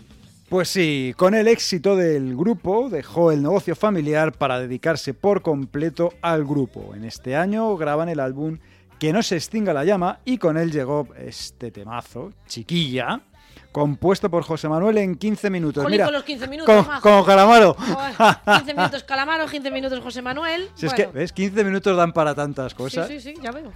[0.48, 6.12] Pues sí, con el éxito del grupo dejó el negocio familiar para dedicarse por completo
[6.22, 6.92] al grupo.
[6.96, 8.58] En este año graban el álbum
[8.98, 13.20] Que no se extinga la llama y con él llegó este temazo, Chiquilla,
[13.76, 15.82] compuesto por José Manuel en 15 minutos.
[15.82, 17.74] Jolín, Mira, con los 15 minutos, como calamaro.
[17.74, 18.14] Joder,
[18.60, 20.70] 15 minutos Calamaro, 15 minutos José Manuel.
[20.74, 21.30] Si es que, ¿ves?
[21.30, 23.06] 15 minutos dan para tantas sí, cosas.
[23.06, 23.70] sí, sí, ya veo.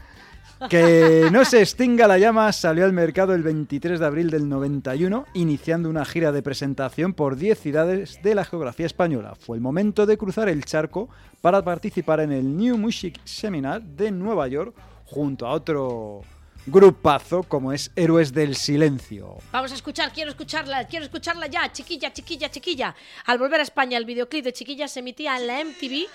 [0.70, 5.26] Que no se extinga la llama salió al mercado el 23 de abril del 91,
[5.34, 9.34] iniciando una gira de presentación por 10 ciudades de la geografía española.
[9.38, 11.10] Fue el momento de cruzar el charco
[11.42, 14.74] para participar en el New Music Seminar de Nueva York
[15.04, 16.22] junto a otro
[16.66, 19.38] grupazo como es Héroes del Silencio.
[19.52, 22.94] Vamos a escuchar, quiero escucharla, quiero escucharla ya, chiquilla, chiquilla, chiquilla.
[23.26, 26.06] Al volver a España, el videoclip de Chiquilla se emitía en la MTV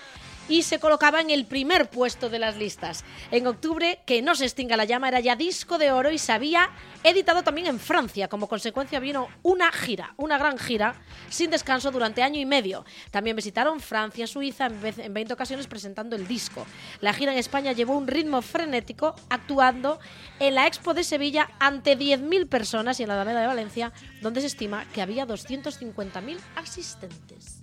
[0.48, 3.04] y se colocaba en el primer puesto de las listas.
[3.30, 6.32] En octubre, que no se extinga la llama, era ya disco de oro y se
[6.32, 6.70] había
[7.04, 8.28] editado también en Francia.
[8.28, 10.94] Como consecuencia vino una gira, una gran gira,
[11.30, 12.84] sin descanso durante año y medio.
[13.10, 16.66] También visitaron Francia, Suiza, en vez- en 20 ocasiones presentando el disco.
[17.00, 19.98] La gira en España llevó un ritmo frenético, actuando
[20.40, 24.40] en la Expo de Sevilla ante 10.000 personas y en la Alameda de Valencia, donde
[24.40, 27.55] se estima que había 250.000 asistentes.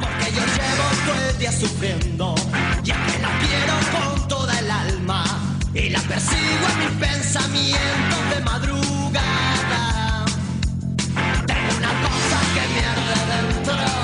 [0.00, 2.34] Porque yo llevo todo el día sufriendo
[2.82, 5.24] Ya que la quiero con toda el alma
[5.74, 10.24] Y la persigo en mis pensamientos de madrugada.
[11.46, 14.01] Tengo una cosa que me arde dentro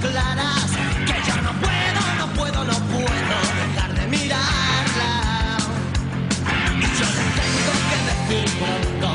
[0.00, 5.58] que yo no puedo, no puedo, no puedo dejar de mirarla.
[6.76, 9.08] Y yo le tengo que decir pronto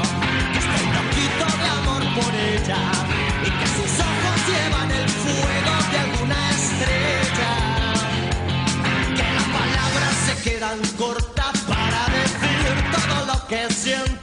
[0.51, 2.81] que estoy loquito de amor por ella
[3.45, 7.53] y que sus ojos llevan el fuego de alguna estrella.
[9.15, 14.22] Que las palabras se quedan cortas para decir todo lo que siento.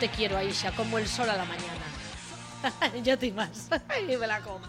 [0.00, 3.02] Te quiero, Aisha, como el sol a la mañana.
[3.04, 3.68] yo te más.
[4.08, 4.60] y me la como.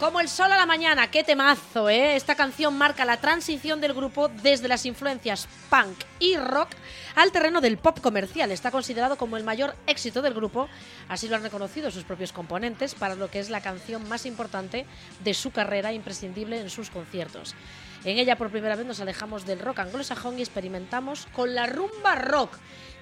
[0.00, 2.16] Como el sol a la mañana, qué temazo, ¿eh?
[2.16, 6.70] Esta canción marca la transición del grupo desde las influencias punk y rock
[7.14, 8.50] al terreno del pop comercial.
[8.50, 10.68] Está considerado como el mayor éxito del grupo,
[11.08, 14.84] así lo han reconocido sus propios componentes, para lo que es la canción más importante
[15.22, 17.54] de su carrera, imprescindible en sus conciertos.
[18.02, 22.14] En ella por primera vez nos alejamos del rock anglosajón y experimentamos con la rumba
[22.14, 22.56] rock.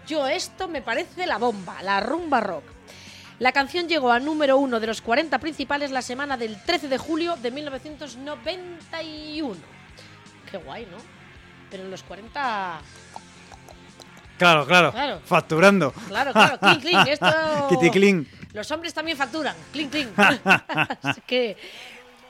[0.08, 2.64] Yo esto me parece la bomba, la rumba rock.
[3.38, 6.98] La canción llegó a número uno de los 40 principales la semana del 13 de
[6.98, 9.56] julio de 1991.
[10.50, 10.96] Qué guay, ¿no?
[11.70, 12.80] Pero en los 40...
[14.38, 15.20] Claro, claro, Claro.
[15.24, 15.92] Facturando.
[16.08, 17.26] Claro, claro, clink, clink, esto...
[17.68, 18.28] Kitty clink.
[18.54, 20.08] Los hombres también facturan, clink, clink.
[21.02, 21.56] Así que...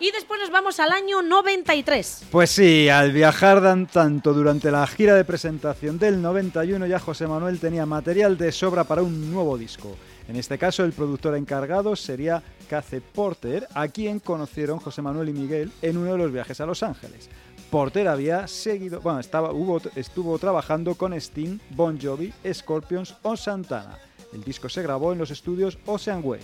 [0.00, 2.26] Y después nos vamos al año 93.
[2.30, 7.26] Pues sí, al viajar dan tanto durante la gira de presentación del 91 ya José
[7.26, 9.96] Manuel tenía material de sobra para un nuevo disco.
[10.28, 15.32] En este caso el productor encargado sería Cace Porter, a quien conocieron José Manuel y
[15.32, 17.28] Miguel en uno de los viajes a Los Ángeles.
[17.68, 23.98] Porter había seguido, bueno, estaba, hubo, estuvo trabajando con Sting, Bon Jovi, Scorpions o Santana.
[24.32, 26.40] El disco se grabó en los estudios Ocean Way.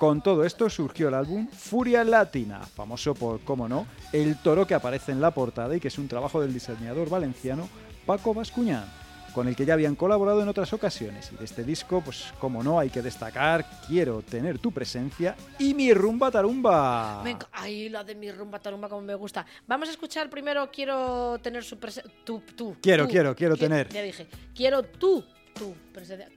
[0.00, 4.72] Con todo esto surgió el álbum Furia Latina, famoso por, como no, el toro que
[4.72, 7.68] aparece en la portada y que es un trabajo del diseñador valenciano
[8.06, 8.86] Paco Bascuñán,
[9.34, 11.30] con el que ya habían colaborado en otras ocasiones.
[11.32, 15.74] Y de este disco, pues como no, hay que destacar Quiero tener tu presencia y
[15.74, 17.20] Mi Rumba Tarumba.
[17.22, 19.44] Me enc- Ay, la de mi rumba tarumba como me gusta.
[19.66, 22.10] Vamos a escuchar primero Quiero tener su presencia.
[22.24, 22.74] Tú, tú.
[22.80, 23.10] Quiero, tú.
[23.10, 23.88] quiero, quiero Qui- tener.
[23.90, 24.26] Ya dije.
[24.54, 25.22] Quiero tú,
[25.60, 25.74] tú.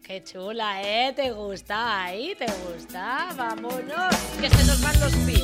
[0.04, 1.14] Qué chula, ¿eh?
[1.16, 2.36] ¿Te gusta ahí?
[2.38, 3.30] ¿Te gusta?
[3.38, 4.16] Vámonos.
[4.41, 5.40] Que se nos van los pies.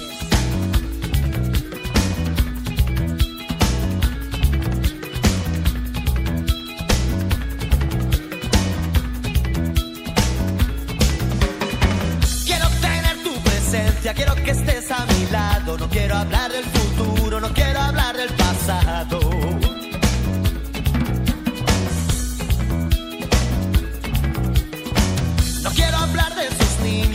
[12.46, 15.78] Quiero tener tu presencia, quiero que estés a mi lado.
[15.78, 19.69] No quiero hablar del futuro, no quiero hablar del pasado.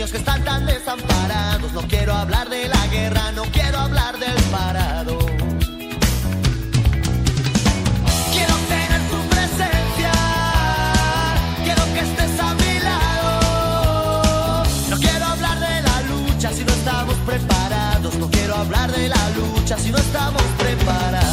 [0.05, 1.73] Niños que están tan desamparados.
[1.73, 5.19] No quiero hablar de la guerra, no quiero hablar del parado.
[8.33, 10.13] Quiero tener tu presencia,
[11.65, 14.65] quiero que estés a mi lado.
[14.91, 18.15] No quiero hablar de la lucha si no estamos preparados.
[18.17, 21.24] No quiero hablar de la lucha si no estamos preparados.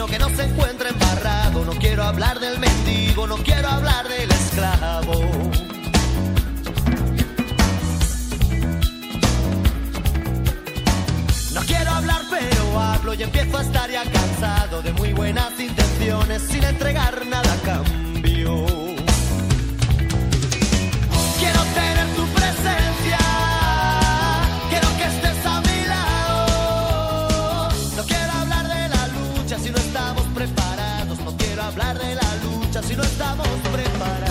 [0.00, 1.64] Camino que no se encuentre embarrado.
[1.64, 5.12] No quiero hablar del mendigo, no quiero hablar del esclavo.
[11.54, 16.42] No quiero hablar, pero hablo y empiezo a estar ya cansado de muy buenas intenciones
[16.42, 18.79] sin entregar nada a cambio.
[33.00, 34.29] No estamos preparados.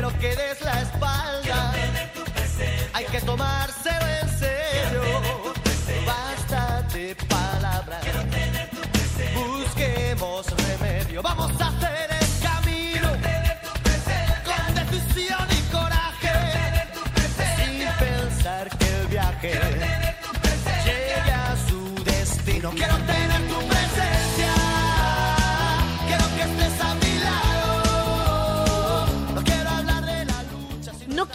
[0.00, 1.09] Quiero que des la espalda.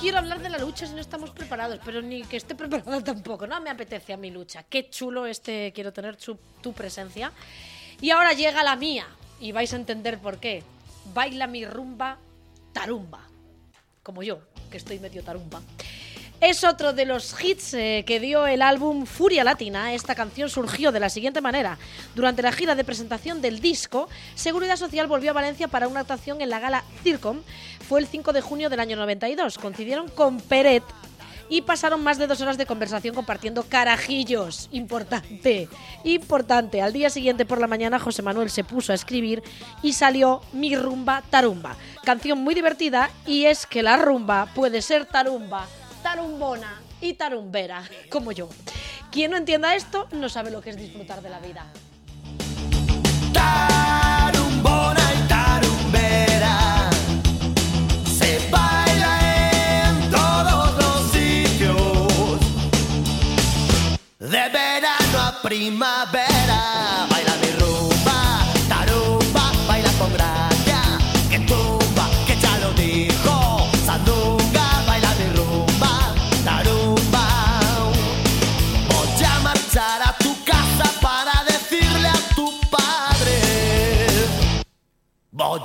[0.05, 3.47] Quiero hablar de la lucha si no estamos preparados, pero ni que esté preparado tampoco.
[3.47, 4.61] No me apetece a mi lucha.
[4.61, 7.31] Qué chulo este quiero tener tu presencia.
[7.99, 9.07] Y ahora llega la mía.
[9.39, 10.61] Y vais a entender por qué.
[11.11, 12.19] Baila mi rumba
[12.71, 13.21] tarumba.
[14.03, 15.63] Como yo, que estoy medio tarumba.
[16.47, 19.95] Es otro de los hits eh, que dio el álbum Furia Latina.
[19.95, 21.79] Esta canción surgió de la siguiente manera.
[22.13, 26.41] Durante la gira de presentación del disco, Seguridad Social volvió a Valencia para una actuación
[26.41, 27.41] en la gala Circom.
[27.89, 29.57] Fue el 5 de junio del año 92.
[29.57, 30.83] Coincidieron con Peret
[31.49, 34.69] y pasaron más de dos horas de conversación compartiendo carajillos.
[34.71, 35.67] Importante,
[36.03, 36.79] importante.
[36.79, 39.41] Al día siguiente por la mañana José Manuel se puso a escribir
[39.81, 41.75] y salió Mi Rumba Tarumba.
[42.03, 45.67] Canción muy divertida y es que la rumba puede ser tarumba,
[46.05, 48.47] tarumbona y tarumbera, como yo.
[49.11, 51.65] Quien no entienda esto no sabe lo que es disfrutar de la vida.
[53.33, 56.89] Tarumbona y tarumbera
[58.19, 59.13] se baila
[59.87, 62.39] en todos los sitios.
[64.19, 66.84] De verano a primavera,
[85.37, 85.59] Voy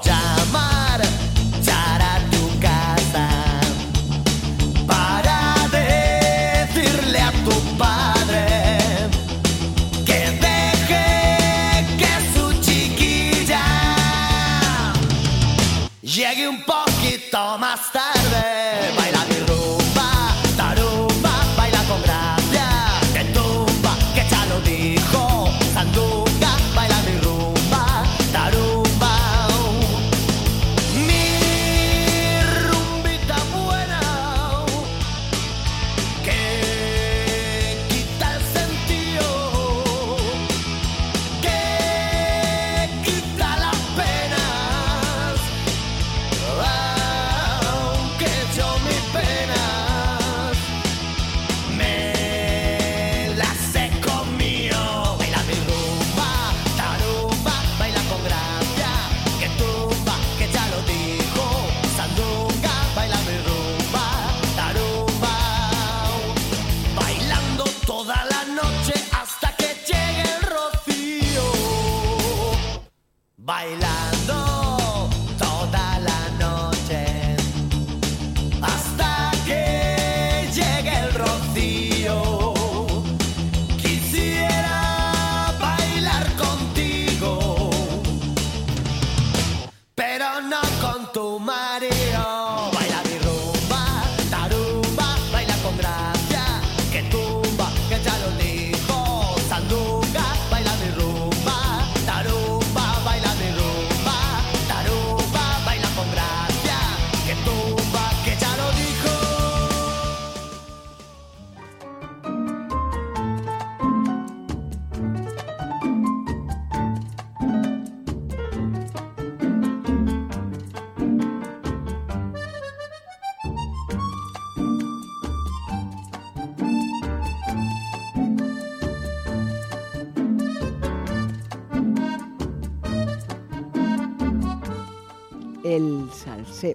[136.61, 136.74] Sí,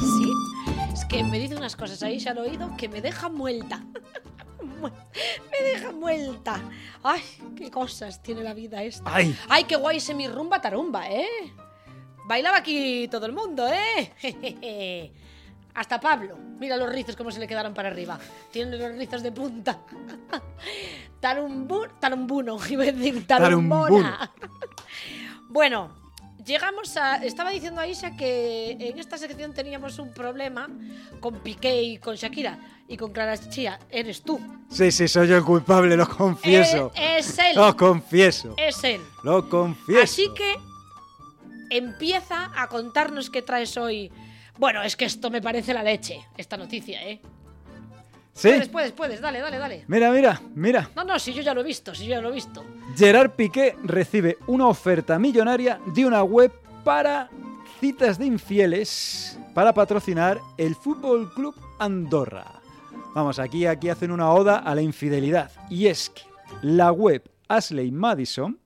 [0.00, 0.32] sí.
[0.92, 3.80] Es que me dice unas cosas ahí, se han oído, que me deja muerta.
[4.82, 6.60] me deja muerta.
[7.02, 7.22] Ay,
[7.56, 9.14] qué cosas tiene la vida esta.
[9.14, 9.34] Ay.
[9.48, 11.50] Ay, qué guay ese mi rumba tarumba, ¿eh?
[12.26, 14.12] Bailaba aquí todo el mundo, ¿eh?
[15.74, 16.36] Hasta Pablo.
[16.58, 18.18] Mira los rizos cómo se le quedaron para arriba.
[18.50, 19.78] Tiene los rizos de punta.
[21.20, 24.32] Tarumbu, tarumbuno, iba a decir tarumbona.
[25.48, 25.94] bueno,
[26.44, 27.16] llegamos a.
[27.16, 30.68] Estaba diciendo Aisha que en esta sección teníamos un problema
[31.20, 32.58] con Piqué y con Shakira.
[32.88, 33.78] Y con Clara Chía.
[33.88, 34.38] Eres tú.
[34.68, 36.92] Sí, sí, soy yo el culpable, lo confieso.
[36.94, 37.56] Eh, es él.
[37.56, 38.54] Lo confieso.
[38.58, 39.00] Es él.
[39.22, 40.02] Lo confieso.
[40.02, 40.56] Así que
[41.70, 44.10] empieza a contarnos qué traes hoy.
[44.58, 47.20] Bueno, es que esto me parece la leche, esta noticia, ¿eh?
[48.34, 48.48] Sí.
[48.48, 49.84] Puedes, puedes, puedes, dale, dale, dale.
[49.88, 50.90] Mira, mira, mira.
[50.96, 52.64] No, no, si yo ya lo he visto, si yo ya lo he visto.
[52.96, 56.50] Gerard Piqué recibe una oferta millonaria de una web
[56.82, 57.28] para
[57.78, 62.46] citas de infieles para patrocinar el Fútbol Club Andorra.
[63.14, 65.50] Vamos, aquí, aquí hacen una oda a la infidelidad.
[65.68, 66.22] Y es que
[66.62, 68.58] la web Ashley Madison,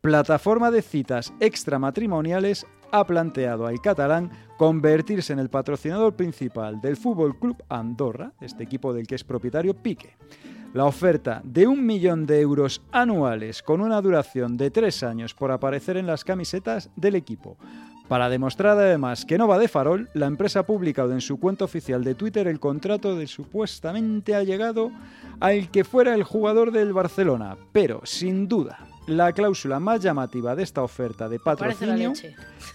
[0.00, 4.30] plataforma de citas extramatrimoniales, ha planteado al catalán
[4.62, 9.74] convertirse en el patrocinador principal del Fútbol Club Andorra, este equipo del que es propietario
[9.74, 10.14] Pique.
[10.72, 15.50] La oferta de un millón de euros anuales con una duración de tres años por
[15.50, 17.56] aparecer en las camisetas del equipo.
[18.06, 21.64] Para demostrar además que no va de farol, la empresa ha publicado en su cuenta
[21.64, 24.92] oficial de Twitter el contrato de supuestamente allegado
[25.40, 27.56] al que fuera el jugador del Barcelona.
[27.72, 32.12] Pero, sin duda, la cláusula más llamativa de esta oferta de la patrocinio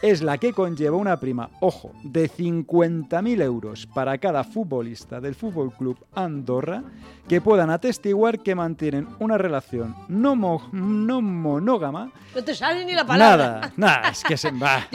[0.01, 5.71] es la que conlleva una prima, ojo, de 50.000 euros para cada futbolista del Fútbol
[5.73, 6.83] Club Andorra
[7.27, 12.11] que puedan atestiguar que mantienen una relación no, mo- no monógama.
[12.35, 13.45] No te sale ni la palabra.
[13.59, 14.87] Nada, nada, es que se va.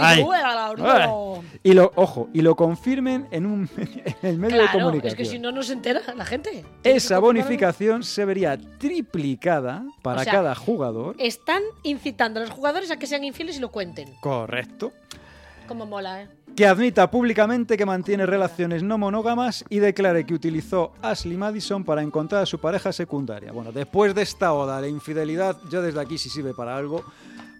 [1.62, 5.06] Y lo, ojo, y lo confirmen en un en el medio de comunicación.
[5.12, 6.64] es que si no, no se entera la gente.
[6.84, 11.14] Esa bonificación se vería triplicada para O sea, cada jugador.
[11.26, 14.14] Están incitando a los jugadores a que sean infieles y lo cuenten.
[14.20, 14.92] Correcto.
[15.68, 16.28] Como mola, ¿eh?
[16.56, 22.02] que admita públicamente que mantiene relaciones no monógamas y declare que utilizó Ashley Madison para
[22.02, 23.52] encontrar a su pareja secundaria.
[23.52, 27.04] Bueno, después de esta oda la infidelidad, yo desde aquí si sirve para algo.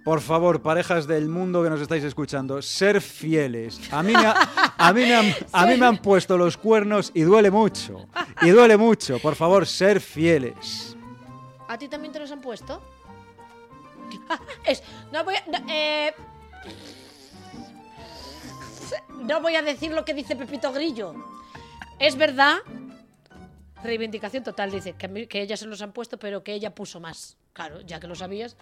[0.04, 3.80] Por favor, parejas del mundo que nos estáis escuchando, ser fieles.
[3.92, 7.12] A mí me, ha- a mí me han, a mí me han puesto los cuernos
[7.14, 8.06] y duele mucho.
[8.42, 9.20] Y duele mucho.
[9.20, 10.96] Por favor, ser fieles.
[11.68, 12.82] ¿A ti también te los han puesto?
[14.66, 14.82] Es,
[15.12, 16.14] no voy a, no, eh,
[19.18, 21.14] no voy a decir lo que dice Pepito Grillo.
[21.98, 22.58] Es verdad.
[23.82, 27.36] Reivindicación total, dice que, que ella se los han puesto, pero que ella puso más.
[27.52, 28.56] Claro, ya que lo sabías.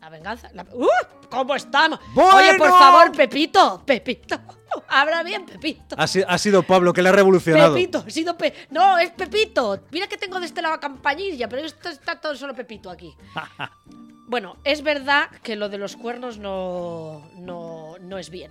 [0.00, 0.48] La venganza.
[0.54, 0.88] la- ¡Uh!
[1.30, 1.98] ¿Cómo estamos?
[2.16, 2.78] Oye, por ¡Bueno!
[2.78, 3.82] favor, Pepito.
[3.84, 4.40] Pepito.
[4.88, 5.94] Habla bien, Pepito.
[5.98, 7.74] Ha, si- ha sido Pablo que le ha revolucionado.
[7.74, 9.80] Pepito, he sido Pe- No, es Pepito.
[9.90, 13.14] Mira que tengo de este lado a campanilla, pero esto está todo solo Pepito aquí.
[14.26, 18.50] Bueno, es verdad que lo de los cuernos no, no, no es bien.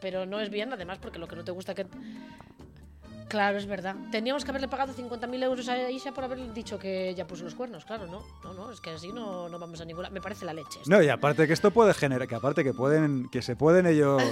[0.00, 1.86] Pero no es bien, además, porque lo que no te gusta que.
[3.34, 3.96] Claro, es verdad.
[4.12, 7.56] Teníamos que haberle pagado 50.000 euros a Isha por haberle dicho que ella puso los
[7.56, 7.84] cuernos.
[7.84, 8.22] Claro, no.
[8.44, 10.08] No, no, es que así no, no vamos a ninguna.
[10.08, 10.78] Me parece la leche.
[10.80, 10.88] esto.
[10.88, 14.22] No, y aparte que esto puede generar, que aparte que pueden, que se pueden ellos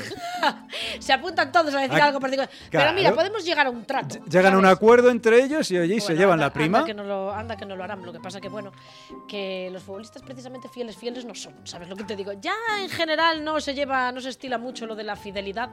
[1.01, 2.49] Se apuntan todos a decir Ah, algo particular.
[2.71, 4.25] Pero mira, podemos llegar a un trato.
[4.27, 6.79] llegan a un acuerdo entre ellos y oye, y se llevan anda- la prima.
[6.79, 8.05] Anda que, no lo, anda que no lo harán.
[8.07, 8.71] Lo que pasa que, bueno,
[9.27, 11.55] que los futbolistas precisamente fieles, fieles no son.
[11.67, 12.35] ¿Sabes lo que te digo?
[12.35, 15.71] Ya en general no se lleva, no se estila mucho lo de la fidelidad,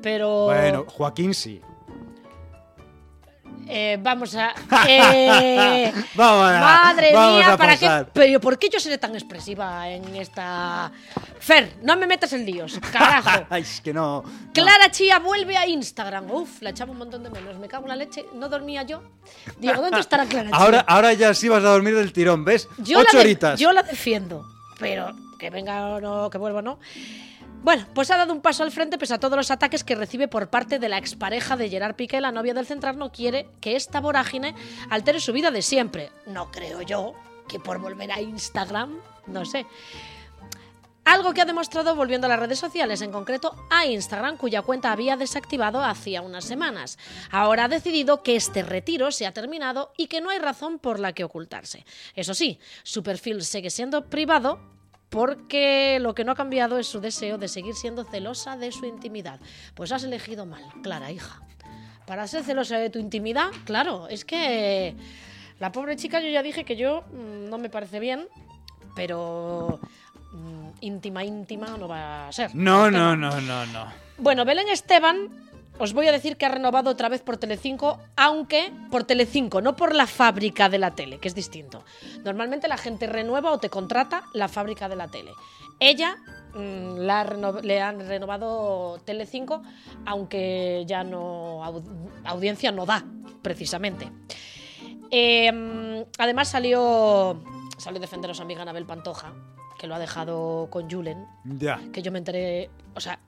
[0.00, 0.44] pero...
[0.44, 1.60] Bueno, Joaquín sí.
[3.68, 4.54] Eh, vamos a...
[4.88, 8.06] eh, Vamos a- madre vamos mía, a ¿para qué?
[8.12, 10.90] Pero ¿por qué yo seré tan expresiva en esta...
[11.40, 13.46] Fer, no me metas en líos, carajo.
[13.50, 14.22] Ay, es que no.
[14.54, 16.30] Clara Chía vuelve a Instagram.
[16.30, 17.58] Uf, la echaba un montón de menos.
[17.58, 18.24] Me cago en la leche.
[18.34, 19.02] No dormía yo.
[19.58, 20.58] Digo, ¿dónde estará Clara Chía?
[20.58, 22.68] Ahora, ahora ya sí vas a dormir del tirón, ¿ves?
[22.78, 23.58] Yo Ocho la horitas.
[23.58, 24.46] Yo la defiendo,
[24.78, 26.78] pero que venga o no, que vuelva o no.
[27.62, 30.26] Bueno, pues ha dado un paso al frente pese a todos los ataques que recibe
[30.26, 33.76] por parte de la expareja de Gerard Piqué, la novia del central, no quiere que
[33.76, 34.56] esta vorágine
[34.90, 36.10] altere su vida de siempre.
[36.26, 37.14] No creo yo
[37.48, 38.98] que por volver a Instagram,
[39.28, 39.64] no sé.
[41.04, 44.90] Algo que ha demostrado volviendo a las redes sociales, en concreto a Instagram, cuya cuenta
[44.90, 46.98] había desactivado hacía unas semanas.
[47.30, 50.98] Ahora ha decidido que este retiro se ha terminado y que no hay razón por
[50.98, 51.86] la que ocultarse.
[52.16, 54.58] Eso sí, su perfil sigue siendo privado
[55.12, 58.86] porque lo que no ha cambiado es su deseo de seguir siendo celosa de su
[58.86, 59.38] intimidad.
[59.74, 61.42] Pues has elegido mal, Clara, hija.
[62.06, 64.96] Para ser celosa de tu intimidad, claro, es que
[65.60, 68.26] la pobre chica yo ya dije que yo mm, no me parece bien,
[68.96, 69.80] pero
[70.32, 72.54] mm, íntima, íntima no va a ser.
[72.54, 73.92] No, no, no, no, no.
[74.16, 75.28] Bueno, Belén Esteban,
[75.78, 79.74] os voy a decir que ha renovado otra vez por Telecinco, aunque por Telecinco, no
[79.74, 81.84] por la fábrica de la tele, que es distinto.
[82.24, 85.32] Normalmente la gente renueva o te contrata la fábrica de la tele.
[85.80, 86.16] Ella
[86.54, 87.24] mm, la
[87.62, 89.62] le han renovado Telecinco,
[90.06, 91.82] aunque ya no au-
[92.24, 93.04] audiencia no da,
[93.42, 94.10] precisamente.
[95.10, 97.42] Eh, además salió
[97.76, 99.32] salió a defender a su amiga Anabel Pantoja,
[99.78, 101.80] que lo ha dejado con Julen, Ya.
[101.92, 103.18] que yo me enteré, o sea,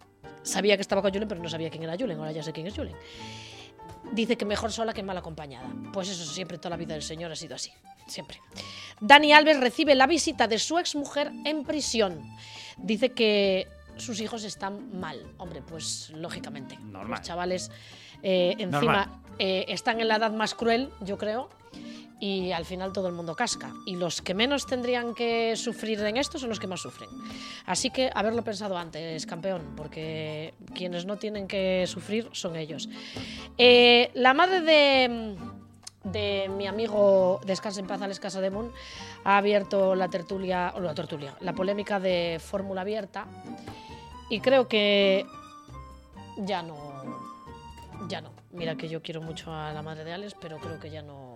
[0.45, 2.67] sabía que estaba con Julen, pero no sabía quién era Julen, ahora ya sé quién
[2.67, 2.95] es Julen.
[4.13, 5.69] Dice que mejor sola que mal acompañada.
[5.93, 7.73] Pues eso siempre, toda la vida del señor ha sido así,
[8.07, 8.41] siempre.
[9.01, 12.23] Dani Alves recibe la visita de su exmujer en prisión.
[12.77, 13.67] Dice que
[13.97, 15.35] sus hijos están mal.
[15.39, 16.77] Hombre, pues lógicamente.
[16.77, 17.11] Normal.
[17.11, 17.71] Los chavales
[18.23, 21.51] eh, encima eh, están en la edad más cruel, yo creo,
[22.25, 23.75] y al final todo el mundo casca.
[23.85, 27.11] Y los que menos tendrían que sufrir en esto son los que más sufren.
[27.67, 32.89] Así que haberlo pensado antes, campeón, porque quienes no tienen que sufrir son ellos.
[33.59, 35.37] Eh, la madre de,
[36.05, 38.73] de mi amigo Descansa en paz, Alex Casademun,
[39.25, 43.27] ha abierto la tertulia, o la tertulia, la polémica de Fórmula Abierta.
[44.31, 45.27] Y creo que
[46.39, 46.79] ya no.
[48.09, 48.31] Ya no.
[48.51, 51.34] Mira que yo quiero mucho a la madre de Alex, pero creo que ya no.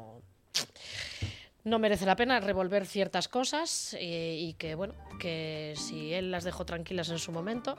[1.64, 6.44] No merece la pena revolver ciertas cosas eh, y que, bueno, que si él las
[6.44, 7.76] dejó tranquilas en su momento,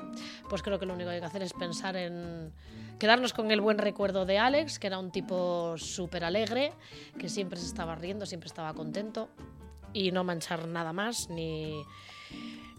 [0.50, 2.52] pues creo que lo único que hay que hacer es pensar en
[3.00, 6.74] quedarnos con el buen recuerdo de Alex, que era un tipo súper alegre,
[7.18, 9.30] que siempre se estaba riendo, siempre estaba contento
[9.94, 11.82] y no manchar nada más ni,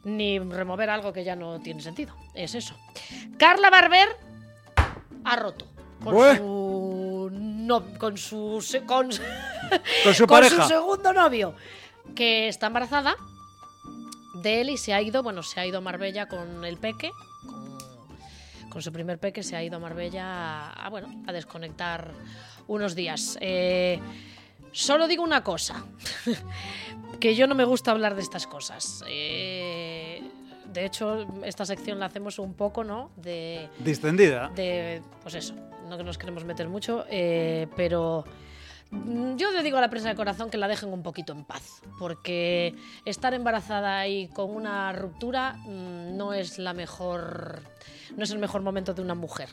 [0.05, 2.15] ni remover algo que ya no tiene sentido.
[2.35, 2.77] Es eso.
[3.39, 4.09] Carla Barber
[5.25, 5.67] ha roto
[6.03, 7.00] con su
[7.71, 9.11] no, con su con,
[10.27, 11.55] Con su segundo novio
[12.17, 13.15] que está embarazada
[14.35, 17.13] de él y se ha ido, bueno, se ha ido a Marbella con el peque,
[17.47, 17.79] con,
[18.71, 22.13] con su primer peque, se ha ido a Marbella a, a, bueno, a desconectar
[22.67, 23.39] unos días.
[23.41, 24.01] Eh,
[24.73, 25.85] solo digo una cosa,
[27.21, 29.05] que yo no me gusta hablar de estas cosas.
[29.07, 29.90] Eh,
[30.73, 33.11] de hecho, esta sección la hacemos un poco, ¿no?
[33.17, 34.49] De, Distendida.
[34.55, 35.55] de pues eso,
[35.89, 38.25] no que nos queremos meter mucho, eh, pero
[39.37, 41.81] yo le digo a la prensa de corazón que la dejen un poquito en paz,
[41.99, 42.75] porque
[43.05, 47.61] estar embarazada y con una ruptura mm, no es la mejor,
[48.17, 49.49] no es el mejor momento de una mujer.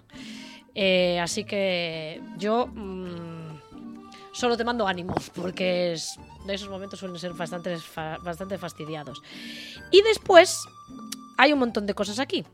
[0.73, 3.59] Eh, así que yo mm,
[4.31, 7.77] solo te mando ánimos, porque es- esos momentos suelen ser bastante,
[8.23, 9.21] bastante fastidiados.
[9.91, 10.63] Y después
[11.37, 12.45] hay un montón de cosas aquí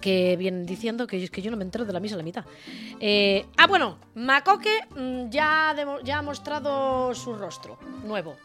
[0.00, 2.22] que vienen diciendo que es que yo no me entero de la misa a la
[2.24, 2.44] mitad.
[3.00, 5.74] Eh, ah, bueno, Macoque mm, ya,
[6.04, 8.36] ya ha mostrado su rostro nuevo.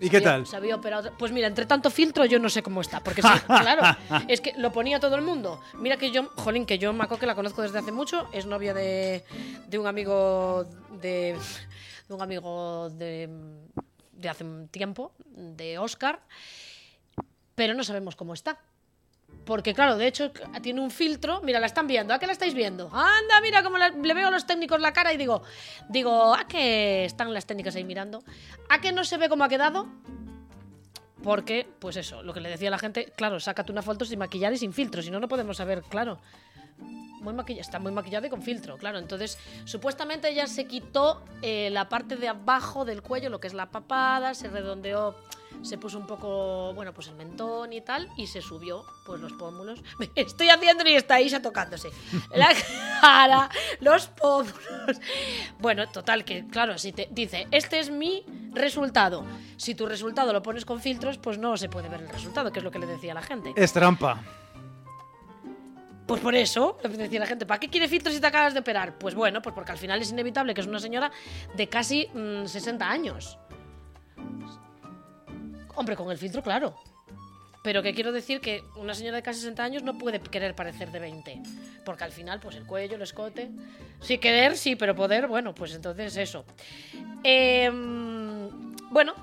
[0.00, 0.46] ¿Y qué había- tal?
[0.46, 2.98] se había operado- Pues mira, entre tanto filtro yo no sé cómo está.
[3.00, 3.96] Porque sí, claro,
[4.26, 5.60] es que lo ponía todo el mundo.
[5.78, 8.26] Mira que yo, jolín, que yo Macoque la conozco desde hace mucho.
[8.32, 9.22] Es novia de,
[9.68, 10.64] de un amigo
[11.00, 11.36] de,
[12.08, 13.28] de un amigo de,
[14.12, 16.18] de hace un tiempo, de Oscar.
[17.54, 18.58] Pero no sabemos cómo está.
[19.46, 20.30] Porque, claro, de hecho,
[20.62, 21.40] tiene un filtro.
[21.42, 22.12] Mira, la están viendo.
[22.14, 22.86] ¿A qué la estáis viendo?
[22.92, 25.42] Anda, mira cómo le veo a los técnicos la cara y digo,
[25.88, 28.22] digo, ¿a qué están las técnicas ahí mirando?
[28.68, 29.86] ¿A qué no se ve cómo ha quedado?
[31.22, 34.18] Porque, pues eso, lo que le decía a la gente, claro, sácate una foto sin
[34.18, 36.18] maquillar y sin filtro, si no, no podemos saber, claro.
[37.20, 38.98] Muy maquilla- está muy maquillada y con filtro, claro.
[38.98, 43.54] Entonces, supuestamente ella se quitó eh, la parte de abajo del cuello, lo que es
[43.54, 45.14] la papada, se redondeó,
[45.62, 49.32] se puso un poco, bueno, pues el mentón y tal, y se subió, pues los
[49.32, 49.82] pómulos.
[49.98, 51.90] Me estoy haciendo y está Isa tocándose.
[52.34, 52.48] La
[53.00, 53.48] cara,
[53.80, 55.00] los pómulos.
[55.58, 59.24] Bueno, total, que claro, si te dice, este es mi resultado.
[59.56, 62.58] Si tu resultado lo pones con filtros, pues no se puede ver el resultado, que
[62.58, 63.52] es lo que le decía a la gente.
[63.56, 64.20] Es trampa.
[66.06, 68.60] Pues por eso, le decía la gente, ¿para qué quiere filtros si te acabas de
[68.60, 68.98] operar?
[68.98, 71.10] Pues bueno, pues porque al final es inevitable que es una señora
[71.54, 73.38] de casi mm, 60 años.
[75.74, 76.74] Hombre, con el filtro, claro.
[77.62, 80.90] Pero que quiero decir que una señora de casi 60 años no puede querer parecer
[80.90, 81.42] de 20.
[81.84, 83.50] Porque al final, pues el cuello, el escote.
[84.00, 86.44] Sí, querer, sí, pero poder, bueno, pues entonces eso.
[87.22, 89.14] Em, bueno.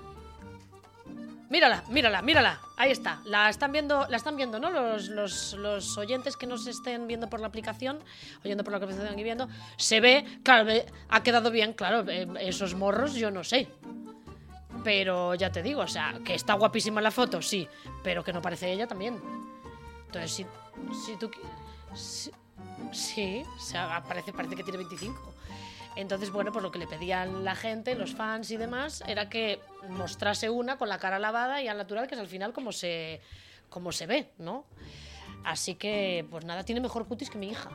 [1.50, 2.62] Mírala, mírala, mírala.
[2.78, 3.22] Ahí está.
[3.26, 4.70] La están viendo, la están viendo, ¿no?
[4.70, 8.00] Los, los, los oyentes que nos estén viendo por la aplicación,
[8.46, 10.72] oyendo por la aplicación y viendo, se ve, claro,
[11.10, 13.68] ha quedado bien, claro, eh, esos morros yo no sé.
[14.84, 17.68] Pero ya te digo, o sea, que está guapísima la foto, sí,
[18.04, 19.20] pero que no parece ella también.
[20.06, 20.46] Entonces, si,
[21.06, 21.30] si tú...
[21.94, 22.32] si-
[22.92, 25.34] sí, o sea, parece, parece que tiene 25.
[25.96, 29.60] Entonces, bueno, pues lo que le pedían la gente, los fans y demás, era que
[29.90, 33.22] mostrase una con la cara lavada y al natural, que es al final como se,
[33.70, 34.66] como se ve, ¿no?
[35.44, 37.70] Así que, pues nada, tiene mejor cutis que mi hija.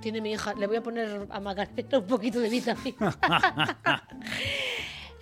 [0.00, 0.54] Tiene mi hija.
[0.54, 3.16] Le voy a poner a Macarena un poquito de vitamina.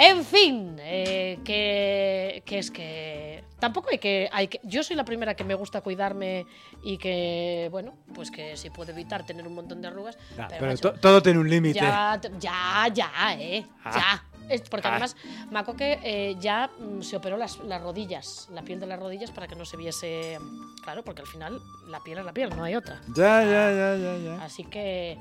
[0.03, 4.59] En fin, eh, que, que es que tampoco hay que, hay que...
[4.63, 6.47] Yo soy la primera que me gusta cuidarme
[6.83, 10.17] y que, bueno, pues que si puedo evitar tener un montón de arrugas.
[10.39, 11.81] Ah, pero, pero macho, todo tiene un límite.
[11.81, 13.67] Ya, ya, ya, eh.
[13.85, 13.93] Ah.
[13.95, 14.25] Ya.
[14.71, 14.93] Porque Ah.
[14.93, 15.15] además
[15.53, 19.31] Maco que eh, ya mm, se operó las, las rodillas, la piel de las rodillas
[19.31, 20.39] para que no se viese.
[20.83, 23.01] Claro, porque al final la piel es la piel, no hay otra.
[23.15, 24.43] Ya, ya, ya, ya, ya.
[24.43, 25.19] Así que.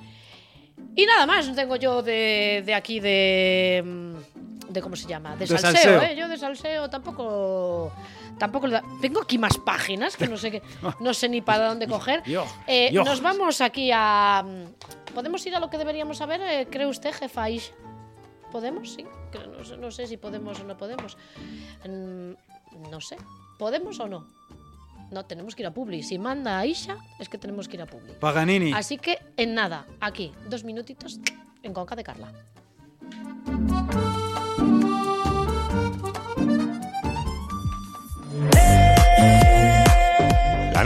[0.95, 3.84] Y nada más tengo yo de, de aquí de.
[3.85, 5.34] mm, de ¿Cómo se llama?
[5.35, 6.01] De, De salseo, salseo.
[6.01, 6.15] ¿eh?
[6.15, 7.91] Yo de salseo tampoco.
[8.38, 8.68] Tampoco.
[8.68, 10.61] le da- Tengo aquí más páginas que no sé qué,
[10.99, 12.22] no sé ni para dónde coger.
[12.68, 12.91] Eh.
[12.93, 14.43] Nos vamos aquí a.
[14.45, 16.41] mm, ¿Podemos ir a lo que deberíamos saber?
[16.41, 17.45] eh, ¿Cree usted, jefa?
[18.51, 18.93] ¿Podemos?
[18.93, 19.06] Sí.
[19.57, 21.18] No sé, no sé si podemos o no podemos.
[21.88, 22.31] Mm,
[22.89, 23.18] No sé.
[23.57, 24.27] ¿Podemos o no?
[25.11, 26.03] No, tenemos que ir a Publi.
[26.03, 28.14] Si manda Aisha, es que tenemos que ir a Publi.
[28.19, 28.73] Paganini.
[28.73, 31.19] Así que en nada, aquí, dos minutitos
[31.64, 32.31] en Conca de Carla.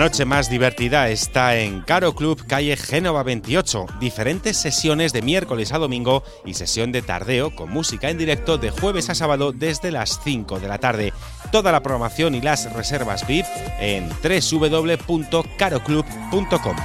[0.03, 3.85] Noche más divertida está en Caro Club, calle Génova 28.
[4.01, 8.69] Diferentes sesiones de miércoles a domingo y sesión de tardeo con música en directo de
[8.69, 11.13] jueves a sábado desde las 5 de la tarde.
[11.53, 13.45] Toda la programación y las reservas VIP
[13.79, 16.75] en www.caroclub.com.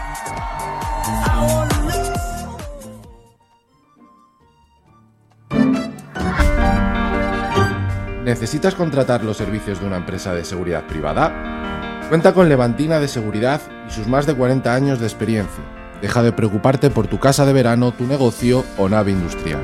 [8.25, 11.68] ¿Necesitas contratar los servicios de una empresa de seguridad privada?
[12.09, 15.63] Cuenta con Levantina de Seguridad y sus más de 40 años de experiencia.
[16.01, 19.61] Deja de preocuparte por tu casa de verano, tu negocio o nave industrial.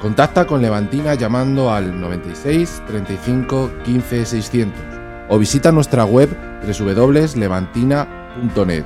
[0.00, 4.82] Contacta con Levantina llamando al 96 35 15 600
[5.28, 8.84] o visita nuestra web www.levantina.net.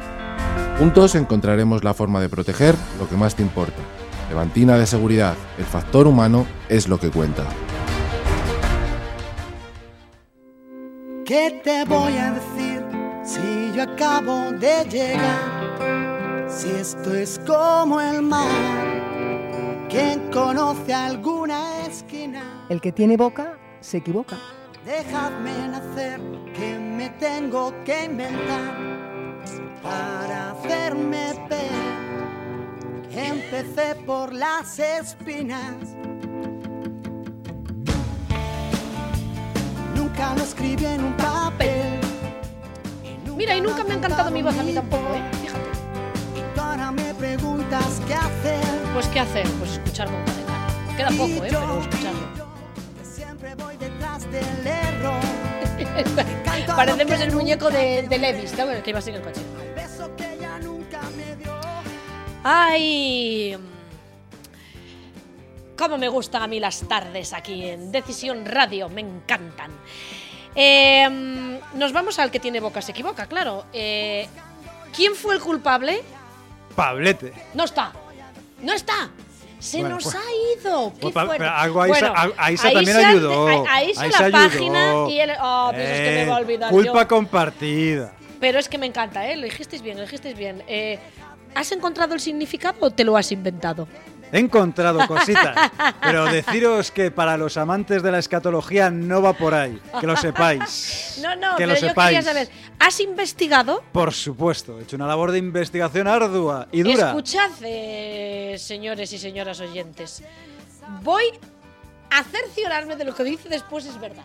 [0.81, 3.81] Juntos encontraremos la forma de proteger lo que más te importa.
[4.29, 7.45] Levantina de Seguridad, el factor humano es lo que cuenta.
[11.33, 12.85] ¿Qué te voy a decir
[13.25, 16.47] si yo acabo de llegar?
[16.47, 22.67] Si esto es como el mar, ¿quién conoce alguna esquina?
[22.69, 24.37] El que tiene boca se equivoca.
[24.85, 26.21] Dejadme nacer,
[26.55, 28.77] que me tengo que inventar
[29.83, 33.31] para hacerme ver.
[33.31, 35.97] Empecé por las espinas.
[40.13, 41.99] Nunca lo escribí en un papel.
[43.35, 45.23] Mira, y nunca me ha encantado mi voz a mí tampoco, ¿eh?
[45.41, 45.71] Fíjate.
[46.37, 48.63] Y tú ahora me preguntas qué hacer.
[48.93, 49.49] Pues ¿qué hacer?
[49.53, 50.97] Pues escuchar de Carla.
[50.99, 51.49] Queda poco, ¿eh?
[51.49, 52.29] Pero escucharlo.
[53.03, 55.23] Siempre voy detrás del error.
[56.77, 58.71] Parecemos el muñeco de, de Levis, ¿no?
[58.71, 59.41] El que iba en el coche.
[62.45, 63.57] ¡Ay!
[65.83, 69.73] Cómo me gustan a mí las tardes aquí en Decisión Radio, me encantan.
[70.55, 73.65] Eh, nos vamos al que tiene boca, se equivoca, claro.
[73.73, 74.29] Eh,
[74.95, 76.01] ¿Quién fue el culpable?
[76.77, 77.33] Pablete.
[77.55, 77.91] No está.
[78.63, 79.11] No está.
[79.59, 80.93] Se Bueno, nos pues- ha ido.
[80.95, 83.49] Qué pues Aisa- Bueno, a- ahí también ayudó.
[83.49, 84.31] se Aisa la ayudó.
[84.31, 85.31] página y el.
[85.43, 87.09] Oh, piensas que me va a Eh, olvidar Culpa yo.
[87.09, 88.13] compartida.
[88.39, 89.37] Pero es que me encanta, ¿eh?
[89.37, 90.63] Lo dijisteis bien, lo dijisteis bien.
[90.69, 91.01] Eh,
[91.57, 93.87] ¿Has encontrado el significado o te lo has inventado?
[94.33, 99.53] He encontrado cositas, pero deciros que para los amantes de la escatología no va por
[99.53, 101.21] ahí, que lo sepáis.
[101.23, 102.17] No, no, que pero lo yo sepáis.
[102.17, 102.49] quería saber.
[102.79, 103.85] ¿Has investigado?
[103.93, 107.09] Por supuesto, he hecho una labor de investigación ardua y dura.
[107.09, 110.23] Escuchad, eh, señores y señoras oyentes.
[111.03, 111.25] Voy
[112.11, 114.25] a cerciorarme de lo que dice después es verdad.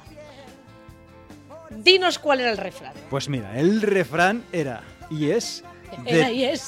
[1.70, 2.94] Dinos cuál era el refrán.
[3.10, 5.66] Pues mira, el refrán era y es
[6.04, 6.60] de,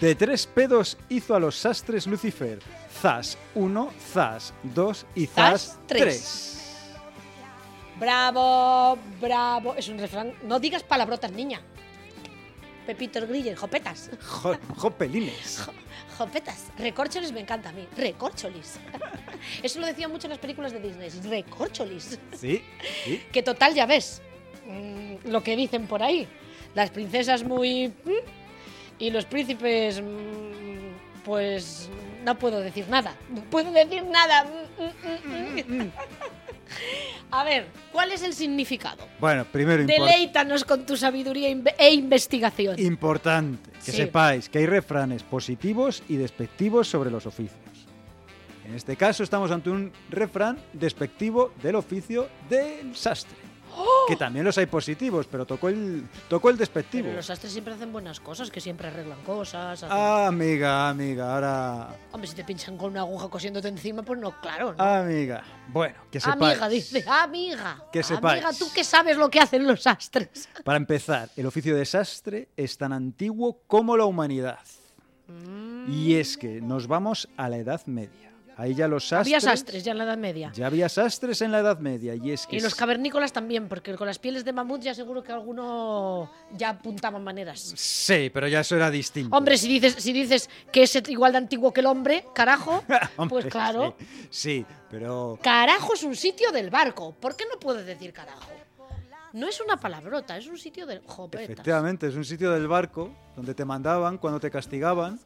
[0.00, 2.58] de tres pedos hizo a los sastres Lucifer.
[3.00, 6.02] Zas uno, zas dos y Zas zas tres.
[6.04, 6.60] tres.
[7.98, 9.74] Bravo, bravo.
[9.76, 10.32] Es un refrán.
[10.44, 11.60] No digas palabrotas, niña.
[12.86, 14.10] Pepito Griller, jopetas.
[14.20, 15.64] Jo- Jopelines.
[16.18, 16.66] Jopetas.
[16.78, 17.86] Recorcholis me encanta a mí.
[17.96, 18.78] Recorcholis.
[19.62, 21.08] Eso lo decían mucho en las películas de Disney.
[21.22, 22.18] Recorcholis.
[22.38, 22.62] Sí,
[23.04, 23.22] sí.
[23.32, 24.20] Que total, ya ves.
[24.66, 26.28] mm, lo que dicen por ahí.
[26.74, 27.88] Las princesas muy.
[27.88, 28.43] mm,
[28.98, 30.00] Y los príncipes.
[30.00, 31.88] mm, Pues.
[32.24, 33.14] No puedo decir nada.
[33.30, 34.44] No puedo decir nada.
[34.78, 35.90] mm, mm.
[37.30, 39.06] A ver, ¿cuál es el significado?
[39.20, 41.48] Bueno, primero Deleítanos con tu sabiduría
[41.78, 42.78] e investigación.
[42.78, 43.96] importante que Sí.
[43.98, 47.58] sepáis que hay refranes positivos y despectivos sobre los oficios.
[48.66, 53.36] En este caso estamos ante un refrán despectivo del oficio del sastre.
[53.76, 54.06] ¡Oh!
[54.08, 57.04] Que también los hay positivos, pero tocó el, tocó el despectivo.
[57.04, 59.82] Pero los sastres siempre hacen buenas cosas, que siempre arreglan cosas.
[59.82, 61.96] hacen- Ah, amiga, amiga, ahora...
[62.12, 64.74] Hombre, si te pinchan con una aguja cosiéndote encima, pues no, claro.
[64.74, 64.82] ¿no?
[64.84, 65.42] Amiga.
[65.68, 66.52] Bueno, que sepáis.
[66.58, 67.82] Amiga, dice, amiga.
[67.92, 68.44] Que sepáis.
[68.44, 70.48] Amiga, tú que sabes lo que hacen los sastres.
[70.64, 74.58] Para empezar, el oficio de sastre es tan antiguo como la humanidad.
[75.26, 75.90] Mm.
[75.90, 78.30] Y es que nos vamos a la Edad Media.
[78.56, 79.34] Ahí ya los sastres...
[79.34, 80.52] Había sastres ya en la Edad Media.
[80.54, 83.94] Ya había sastres en la Edad Media y es que Y los cavernícolas también, porque
[83.94, 87.72] con las pieles de mamut ya seguro que alguno ya apuntaban maneras.
[87.76, 89.36] Sí, pero ya eso era distinto.
[89.36, 92.84] Hombre, si dices, si dices que es igual de antiguo que el hombre, carajo,
[93.16, 93.96] Hombre, pues claro.
[93.98, 95.38] Sí, sí, pero...
[95.42, 97.12] Carajo es un sitio del barco.
[97.12, 98.50] ¿Por qué no puedes decir carajo?
[99.32, 101.02] No es una palabrota, es un sitio del...
[101.04, 101.50] Jopetas.
[101.50, 105.18] Efectivamente, es un sitio del barco donde te mandaban cuando te castigaban.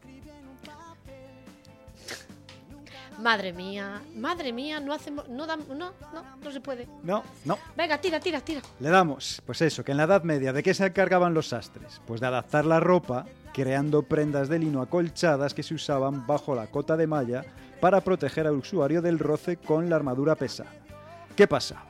[3.19, 5.28] Madre mía, madre mía, no hacemos...
[5.28, 6.86] No, dam- no, no, no se puede.
[7.03, 7.59] No, no.
[7.77, 8.61] Venga, tira, tira, tira.
[8.78, 12.01] Le damos, pues eso, que en la Edad Media, ¿de qué se encargaban los sastres?
[12.07, 16.69] Pues de adaptar la ropa, creando prendas de lino acolchadas que se usaban bajo la
[16.69, 17.45] cota de malla
[17.81, 20.70] para proteger al usuario del roce con la armadura pesada.
[21.35, 21.86] ¿Qué pasaba?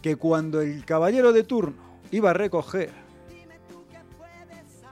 [0.00, 2.90] Que cuando el caballero de turno iba a recoger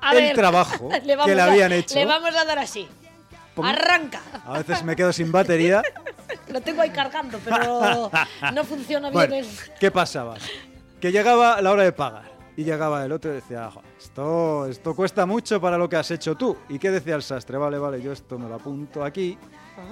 [0.01, 2.89] A el ver, trabajo le que le a- habían hecho, Le vamos a dar así.
[3.69, 4.21] Arranca.
[4.45, 5.83] a veces me quedo sin batería.
[6.53, 8.11] Lo tengo ahí cargando, pero
[8.55, 9.29] no funciona bien.
[9.29, 10.37] Bueno, ¿qué pasaba?
[11.01, 12.31] Que llegaba la hora de pagar.
[12.57, 16.11] Y llegaba el otro y decía, "Jo, esto, esto cuesta mucho para lo que has
[16.11, 16.57] hecho tú.
[16.69, 17.57] ¿Y qué decía el sastre?
[17.57, 19.39] Vale, vale, yo esto me lo apunto aquí.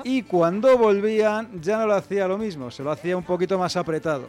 [0.05, 3.75] Y cuando volvían ya no lo hacía lo mismo, se lo hacía un poquito más
[3.77, 4.27] apretado.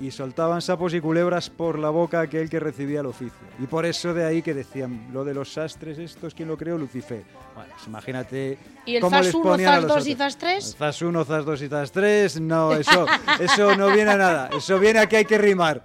[0.00, 3.32] Y soltaban sapos y culebras por la boca aquel que recibía el oficio.
[3.58, 6.78] Y por eso de ahí que decían, lo de los sastres estos, ¿quién lo creó?
[6.78, 7.24] Lucifer.
[7.56, 10.12] Bueno, pues imagínate ¿Y el cómo zas les 1, ponían a zas los 2 y
[10.12, 10.18] otros.
[10.32, 10.76] zas 3?
[10.78, 13.06] Zas 1, Zas 2 y Zas 3, no, eso,
[13.40, 14.50] eso no viene a nada.
[14.56, 15.82] Eso viene a que hay que rimar.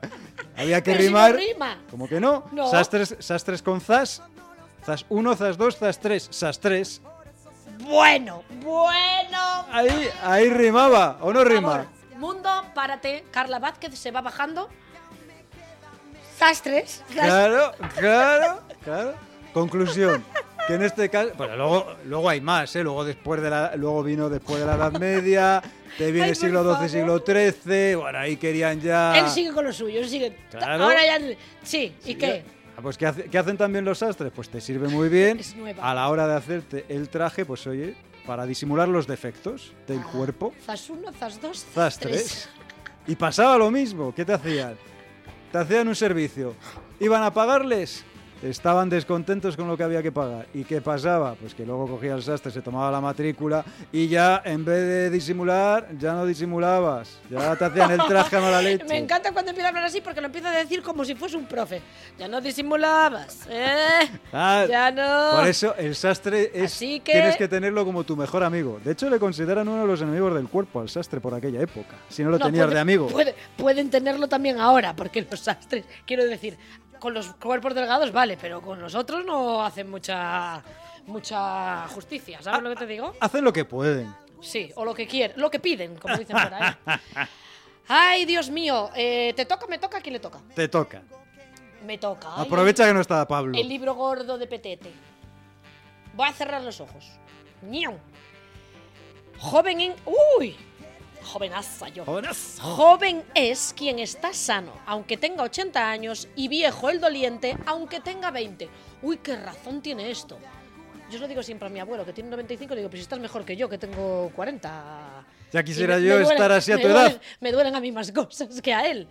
[0.55, 1.35] Había que Pero si no rimar.
[1.35, 1.77] rima.
[1.89, 2.43] ¿Cómo que no?
[2.51, 2.69] No.
[2.69, 4.21] Sastres, sastres con Zas.
[4.85, 6.29] Zas 1, Zas 2, Zas 3.
[6.31, 7.01] Zas 3.
[7.79, 9.39] Bueno, bueno.
[9.71, 11.87] Ahí, ahí rimaba, ¿o no rima?
[12.23, 13.25] Mundo, párate.
[13.31, 14.69] Carla Vázquez se va bajando.
[16.39, 17.03] Sastres.
[17.11, 19.13] Claro, claro, claro.
[19.53, 20.23] Conclusión.
[20.65, 21.31] Que en este caso.
[21.37, 22.83] Bueno, luego, luego hay más, ¿eh?
[22.83, 25.61] Luego, después de la, luego vino después de la Edad Media.
[25.97, 27.95] Te viene Ay, siglo XII, siglo XIII.
[27.95, 29.19] Bueno, ahí querían ya.
[29.19, 30.33] Él sigue con lo suyo, él sigue.
[30.49, 30.85] Claro.
[30.85, 31.19] Ahora ya.
[31.61, 32.45] Sí, ¿y qué?
[32.77, 34.31] Ah, Pues ¿qué, hace- qué hacen también los sastres?
[34.33, 35.83] Pues te sirve muy bien Es nueva.
[35.91, 37.95] a la hora de hacerte el traje, pues oye,
[38.25, 40.53] para disimular los defectos del cuerpo.
[40.65, 42.49] Zas 1, Zas 2, Zas 3.
[43.07, 44.13] Y pasaba lo mismo.
[44.13, 44.75] ¿Qué te hacían?
[45.51, 46.55] Te hacían un servicio.
[46.99, 48.05] ¿Iban a pagarles?
[48.43, 50.47] Estaban descontentos con lo que había que pagar.
[50.53, 51.33] ¿Y qué pasaba?
[51.35, 55.09] Pues que luego cogía el sastre, se tomaba la matrícula y ya en vez de
[55.09, 57.19] disimular, ya no disimulabas.
[57.29, 58.83] Ya te hacían el traje a mala leche.
[58.89, 61.37] Me encanta cuando empieza a hablar así porque lo empieza a decir como si fuese
[61.37, 61.81] un profe.
[62.19, 64.09] Ya no disimulabas, ¿eh?
[64.33, 65.37] Ah, ya no.
[65.37, 68.77] Por eso el sastre es Así que- tienes que tenerlo como tu mejor amigo.
[68.83, 71.95] De hecho, le consideran uno de los enemigos del cuerpo al sastre por aquella época.
[72.09, 73.07] Si no lo No, tenías puede- de amigo.
[73.07, 76.57] puede- pueden tenerlo también ahora, porque los sastres, quiero decir,
[77.03, 80.63] con los cuerpos delgados vale, pero con los otros no hacen mucha
[81.05, 83.13] mucha justicia, ¿sabes lo que te digo?
[83.19, 84.15] Hacen lo que pueden.
[84.39, 86.73] Sí, o lo que quieren, lo que piden, como dicen por ahí.
[87.89, 89.97] Ay, Dios mío, eh, ¿te toca, me toca?
[89.97, 90.39] ¿A quién le toca?
[90.55, 91.01] Te toca.
[91.85, 92.37] Me toca.
[92.37, 93.57] Ay, Aprovecha que no está Pablo.
[93.59, 94.93] El libro gordo de Petete.
[96.13, 97.11] Voy a cerrar los ojos.
[97.63, 97.97] Ñau.
[99.39, 99.95] Joven en...
[100.39, 100.55] ¡Uy!
[101.23, 102.05] Jovenaza yo.
[102.05, 108.31] Joven es quien está sano, aunque tenga 80 años, y viejo el doliente, aunque tenga
[108.31, 108.69] 20.
[109.01, 110.37] Uy, qué razón tiene esto.
[111.11, 113.19] Yo lo digo siempre a mi abuelo, que tiene 95, le digo, pues si estás
[113.19, 115.25] mejor que yo, que tengo 40.
[115.51, 117.21] Ya quisiera me- yo me duelen- estar así a me tu duelen- edad.
[117.39, 119.07] Me duelen a mí más cosas que a él.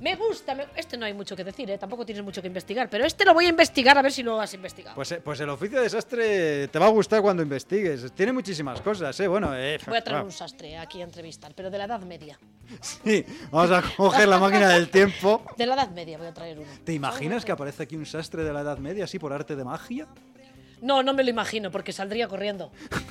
[0.00, 1.78] Me gusta, me- este no hay mucho que decir, ¿eh?
[1.78, 4.40] tampoco tienes mucho que investigar, pero este lo voy a investigar a ver si lo
[4.40, 4.94] has investigado.
[4.94, 8.12] Pues, eh, pues el oficio de sastre te va a gustar cuando investigues.
[8.12, 9.26] Tiene muchísimas cosas, ¿eh?
[9.26, 12.38] Bueno, eh, Voy a traer un sastre aquí a entrevistar, pero de la Edad Media.
[12.80, 15.42] sí, vamos a coger la máquina del tiempo.
[15.56, 16.68] De la Edad Media voy a traer uno.
[16.84, 19.64] ¿Te imaginas que aparece aquí un sastre de la Edad Media así por arte de
[19.64, 20.06] magia?
[20.80, 22.70] No, no me lo imagino, porque saldría corriendo.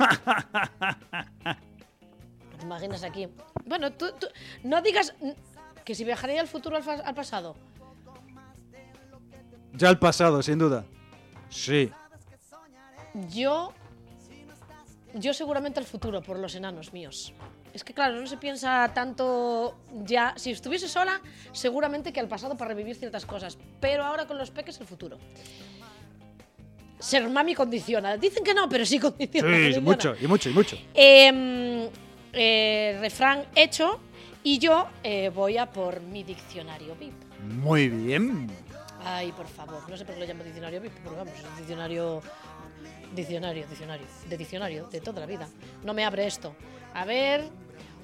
[2.58, 3.28] ¿Te imaginas aquí?
[3.66, 4.28] Bueno, tú, tú-
[4.64, 5.14] no digas
[5.88, 7.56] que si viajaría al futuro al, al pasado.
[9.72, 10.84] Ya el pasado, sin duda.
[11.50, 11.90] Sí.
[13.30, 13.72] Yo.
[15.14, 17.34] Yo seguramente al futuro, por los enanos míos.
[17.74, 20.34] Es que claro, no se piensa tanto ya.
[20.36, 21.22] Si estuviese sola,
[21.54, 23.58] seguramente que al pasado para revivir ciertas cosas.
[23.80, 25.18] Pero ahora con los peques, el futuro.
[27.00, 28.18] Ser mami condiciona.
[28.18, 29.56] Dicen que no, pero sí condiciona.
[29.56, 29.90] Sí, condiciona.
[29.90, 30.78] mucho, y mucho, y mucho.
[30.94, 31.88] Em,
[32.34, 34.02] eh, refrán hecho.
[34.48, 37.14] Y yo eh, voy a por mi diccionario VIP.
[37.62, 38.50] Muy bien.
[39.04, 42.22] Ay, por favor, no sé por qué lo llamo diccionario VIP, pero vamos, es diccionario.
[43.14, 44.08] Diccionario, diccionario.
[44.30, 45.50] De diccionario, de toda la vida.
[45.84, 46.56] No me abre esto.
[46.94, 47.44] A ver.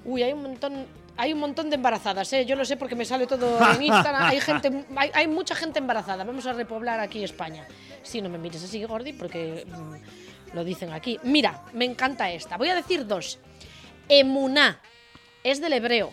[0.04, 0.86] Uy, hay un montón.
[1.16, 2.46] Hay un montón de embarazadas, ¿eh?
[2.46, 4.24] Yo lo sé porque me sale todo en Instagram.
[4.24, 6.26] Hay, gente, hay, hay mucha gente embarazada.
[6.26, 7.66] Vamos a repoblar aquí España.
[8.02, 11.18] Si no me mires así, Gordi, porque mm, lo dicen aquí.
[11.24, 12.58] Mira, me encanta esta.
[12.58, 13.40] Voy a decir dos.
[14.10, 14.82] Emuná
[15.46, 16.12] es del hebreo.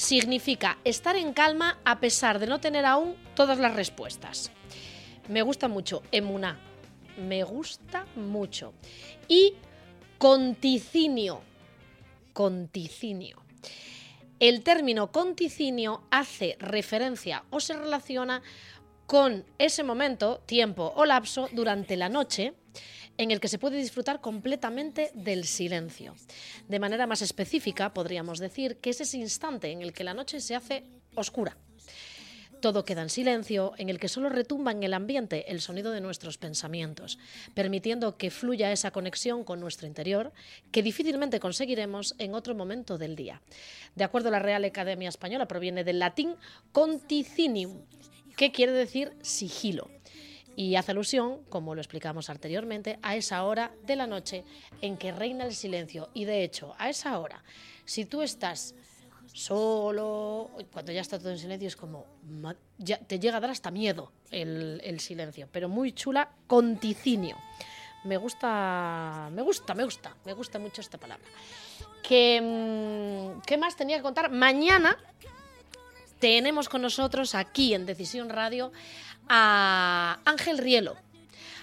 [0.00, 4.50] Significa estar en calma a pesar de no tener aún todas las respuestas.
[5.28, 6.02] Me gusta mucho.
[6.10, 6.58] Emuná.
[7.18, 8.72] Me gusta mucho.
[9.28, 9.56] Y
[10.16, 11.42] conticinio.
[12.32, 13.42] Conticinio.
[14.38, 18.40] El término conticinio hace referencia o se relaciona
[19.04, 22.54] con ese momento, tiempo o lapso durante la noche
[23.20, 26.16] en el que se puede disfrutar completamente del silencio.
[26.68, 30.40] De manera más específica, podríamos decir que es ese instante en el que la noche
[30.40, 30.84] se hace
[31.14, 31.54] oscura.
[32.62, 36.00] Todo queda en silencio, en el que solo retumba en el ambiente el sonido de
[36.00, 37.18] nuestros pensamientos,
[37.52, 40.32] permitiendo que fluya esa conexión con nuestro interior,
[40.72, 43.42] que difícilmente conseguiremos en otro momento del día.
[43.96, 46.36] De acuerdo a la Real Academia Española, proviene del latín
[46.72, 47.82] conticinium,
[48.34, 49.90] que quiere decir sigilo
[50.60, 54.44] y hace alusión, como lo explicamos anteriormente, a esa hora de la noche
[54.82, 56.10] en que reina el silencio.
[56.12, 57.42] Y de hecho, a esa hora,
[57.86, 58.74] si tú estás
[59.32, 62.04] solo, cuando ya está todo en silencio, es como,
[62.76, 67.38] ya te llega a dar hasta miedo el, silencio, pero muy chula, conticinio.
[68.04, 71.24] Me gusta, me gusta, me gusta, me gusta mucho esta palabra.
[72.10, 74.30] Mm, ¿Qué más tenía que contar?
[74.30, 74.98] Mañana
[76.18, 78.72] tenemos con nosotros aquí en Decisión Radio
[79.32, 80.96] a Ángel Rielo.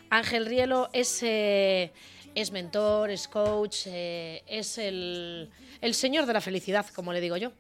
[0.09, 1.91] Ángel Rielo es, eh,
[2.33, 7.35] es mentor, es coach, eh, es el, el señor de la felicidad, como le digo
[7.35, 7.51] yo.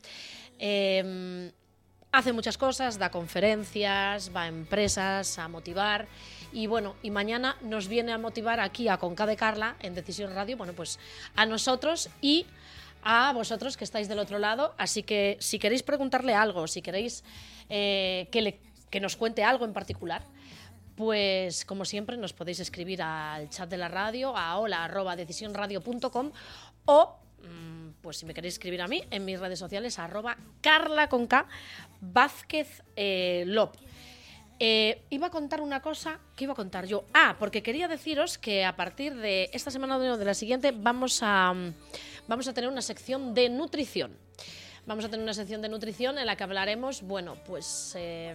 [0.59, 1.51] Eh,
[2.13, 6.07] hace muchas cosas, da conferencias, va a empresas a motivar.
[6.53, 10.33] Y bueno, y mañana nos viene a motivar aquí a Conca de Carla en Decisión
[10.33, 10.99] Radio, bueno, pues
[11.35, 12.45] a nosotros y
[13.03, 14.73] a vosotros que estáis del otro lado.
[14.77, 17.25] Así que si queréis preguntarle algo, si queréis
[17.69, 18.59] eh, que, le-
[18.89, 20.23] que nos cuente algo en particular,
[20.95, 26.31] pues como siempre nos podéis escribir al chat de la radio, a hola.decisionradio.com
[26.85, 31.07] o mm, pues si me queréis escribir a mí en mis redes sociales arroba carla
[31.07, 31.47] con K
[32.01, 33.75] Vázquez eh, Lop.
[34.59, 37.05] Eh, iba a contar una cosa que iba a contar yo.
[37.13, 41.19] Ah, porque quería deciros que a partir de esta semana o de la siguiente vamos
[41.21, 41.73] a, mm,
[42.27, 44.17] vamos a tener una sección de nutrición.
[44.87, 48.33] Vamos a tener una sección de nutrición en la que hablaremos, bueno, pues eh,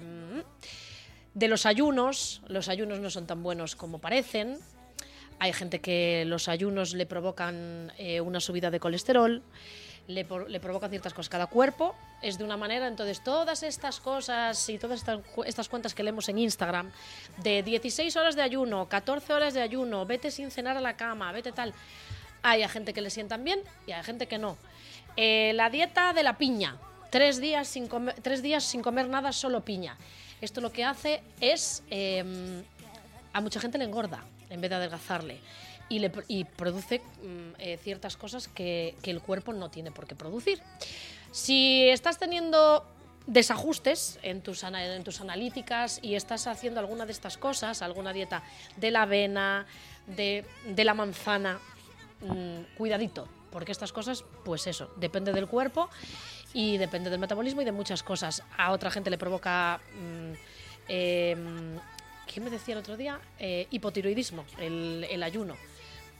[1.33, 2.43] de los ayunos.
[2.47, 4.59] Los ayunos no son tan buenos como parecen.
[5.39, 9.43] Hay gente que los ayunos le provocan eh, una subida de colesterol,
[10.09, 11.31] le, le provocan ciertas cosas.
[11.31, 15.95] Cada cuerpo es de una manera, entonces todas estas cosas y todas estas, estas cuentas
[15.95, 16.93] que leemos en Instagram,
[17.43, 21.33] de 16 horas de ayuno, 14 horas de ayuno, vete sin cenar a la cama,
[21.33, 21.73] vete tal,
[22.43, 24.59] hay a gente que le sientan bien y hay gente que no.
[25.17, 26.77] Eh, la dieta de la piña,
[27.11, 29.97] tres días sin comer, tres días sin comer nada, solo piña.
[30.41, 32.63] Esto lo que hace es eh,
[33.33, 35.39] a mucha gente le engorda en vez de adelgazarle
[35.89, 40.15] y, le, produce mm, eh, ciertas cosas que, que el cuerpo no tiene por qué
[40.15, 40.61] producir.
[41.31, 42.85] Si estás teniendo
[43.27, 48.43] desajustes en tus, en tus analíticas y estás haciendo alguna de estas cosas, alguna dieta
[48.77, 49.67] de la avena,
[50.07, 51.61] de, de la manzana,
[52.21, 55.89] mm, cuidadito, porque estas cosas, pues eso, depende del cuerpo
[56.55, 58.43] y depende del metabolismo y de muchas cosas.
[58.57, 59.81] A otra gente le provoca...
[59.95, 60.33] mm,
[60.89, 61.79] em,
[62.33, 63.21] ¿Quién me decía el otro día?
[63.39, 65.55] Eh, hipotiroidismo, el, el ayuno.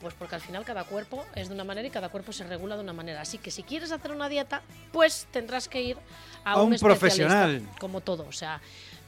[0.01, 2.75] Pues porque al final cada cuerpo es de una manera y cada cuerpo se regula
[2.75, 3.21] de una manera.
[3.21, 5.97] Así que si quieres hacer una dieta, pues tendrás que ir
[6.45, 7.63] a, A un profesional.
[7.79, 8.27] Como todo.
[8.29, 8.61] O sea,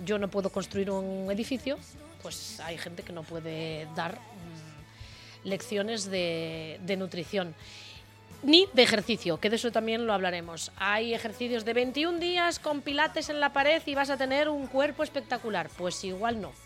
[0.05, 1.79] yo no puedo construir un edificio,
[2.23, 7.55] pues hay gente que no puede dar mm, lecciones de, de nutrición.
[8.45, 10.71] Ni de ejercicio, que de eso también lo hablaremos.
[10.77, 14.67] Hay ejercicios de 21 días con pilates en la pared y vas a tener un
[14.67, 15.71] cuerpo espectacular.
[15.79, 16.53] Pues igual no.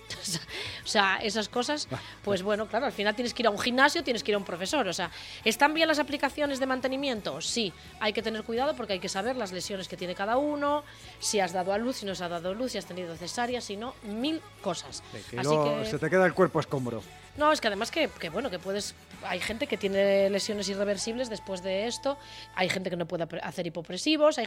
[0.84, 1.86] O sea, esas cosas,
[2.24, 4.38] pues bueno, claro, al final tienes que ir a un gimnasio, tienes que ir a
[4.38, 4.88] un profesor.
[4.88, 5.10] O sea,
[5.44, 7.42] ¿están bien las aplicaciones de mantenimiento?
[7.42, 10.84] Sí, hay que tener cuidado porque hay que saber las lesiones que tiene cada uno,
[11.18, 13.60] si has dado a luz, si no has dado a luz, si has tenido cesárea,
[13.60, 15.02] si no, mil cosas.
[15.30, 15.90] Que Así que...
[15.90, 17.02] se te queda el cuerpo escombro.
[17.38, 18.94] No, es que además que, que, bueno, que puedes.
[19.22, 22.18] Hay gente que tiene lesiones irreversibles después de esto.
[22.54, 24.38] Hay gente que no puede hacer hipopresivos.
[24.38, 24.46] hay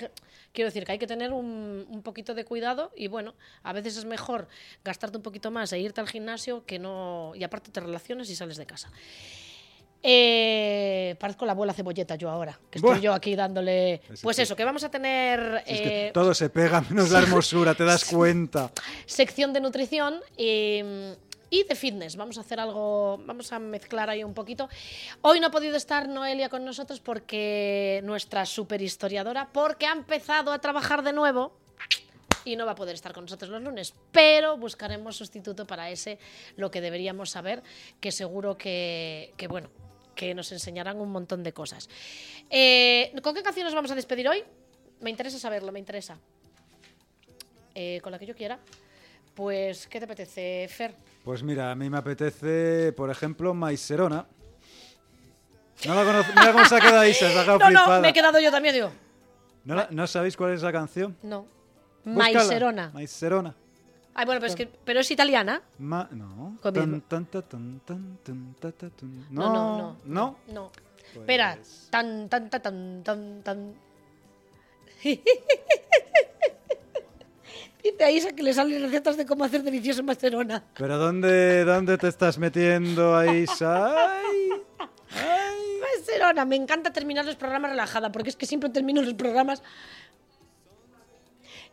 [0.54, 3.98] quiero decir que hay que tener un, un poquito de cuidado y bueno, a veces
[3.98, 4.48] es mejor
[4.84, 7.32] gastarte un poquito más e irte al gimnasio que no.
[7.36, 8.92] Y aparte te relaciones y sales de casa.
[10.04, 13.00] Eh, parezco la abuela cebolleta yo ahora, que estoy Buah.
[13.02, 14.02] yo aquí dándole.
[14.12, 17.12] Es Pues que- eso, que vamos a tener Es que eh, todo se pega menos
[17.12, 18.72] la hermosura, te das cuenta.
[19.06, 20.82] sección de nutrición y,
[21.52, 22.16] y de fitness.
[22.16, 24.68] Vamos a hacer algo, vamos a mezclar ahí un poquito.
[25.22, 30.52] Hoy no ha podido estar Noelia con nosotros porque nuestra super historiadora, porque ha empezado
[30.52, 31.54] a trabajar de nuevo
[32.46, 36.18] y no va a poder estar con nosotros los lunes, pero buscaremos sustituto para ese,
[36.56, 37.62] lo que deberíamos saber,
[38.00, 39.70] que seguro que, que bueno,
[40.16, 41.90] que nos enseñarán un montón de cosas.
[42.50, 44.44] Eh, ¿Con qué canción nos vamos a despedir hoy?
[45.02, 46.18] Me interesa saberlo, me interesa.
[47.76, 48.60] Eh, con la que yo quiera.
[49.46, 50.94] Pues, ¿qué te apetece, Fer?
[51.24, 54.28] Pues mira, a mí me apetece, por ejemplo, Maiserona.
[55.88, 56.32] No la conozco.
[56.36, 58.02] Mira cómo se ha quedado ahí, se ha dejado No, no, flipada.
[58.02, 58.92] me he quedado yo también, digo.
[59.66, 61.18] ¿No, la- no sabéis cuál es la canción?
[61.24, 61.48] No.
[62.06, 62.34] Búscala.
[62.34, 62.92] Maiserona.
[62.94, 63.56] Maiserona.
[64.14, 65.64] Ay, bueno, pero es, que, pero es italiana.
[65.80, 66.60] Ma- no.
[66.62, 68.20] Tan, tan, tan.
[69.32, 69.98] No, no, no.
[70.06, 70.38] ¿No?
[70.50, 70.72] No.
[71.16, 71.58] Espera,
[71.90, 73.74] tan, tan, tan, tan, tan, tan.
[77.84, 80.64] Dice a Isa que le salen recetas de cómo hacer delicioso en Barcelona.
[80.76, 84.50] ¿Pero dónde, dónde te estás metiendo ahí, Ay,
[85.82, 89.64] Barcelona, me encanta terminar los programas relajada, porque es que siempre termino los programas.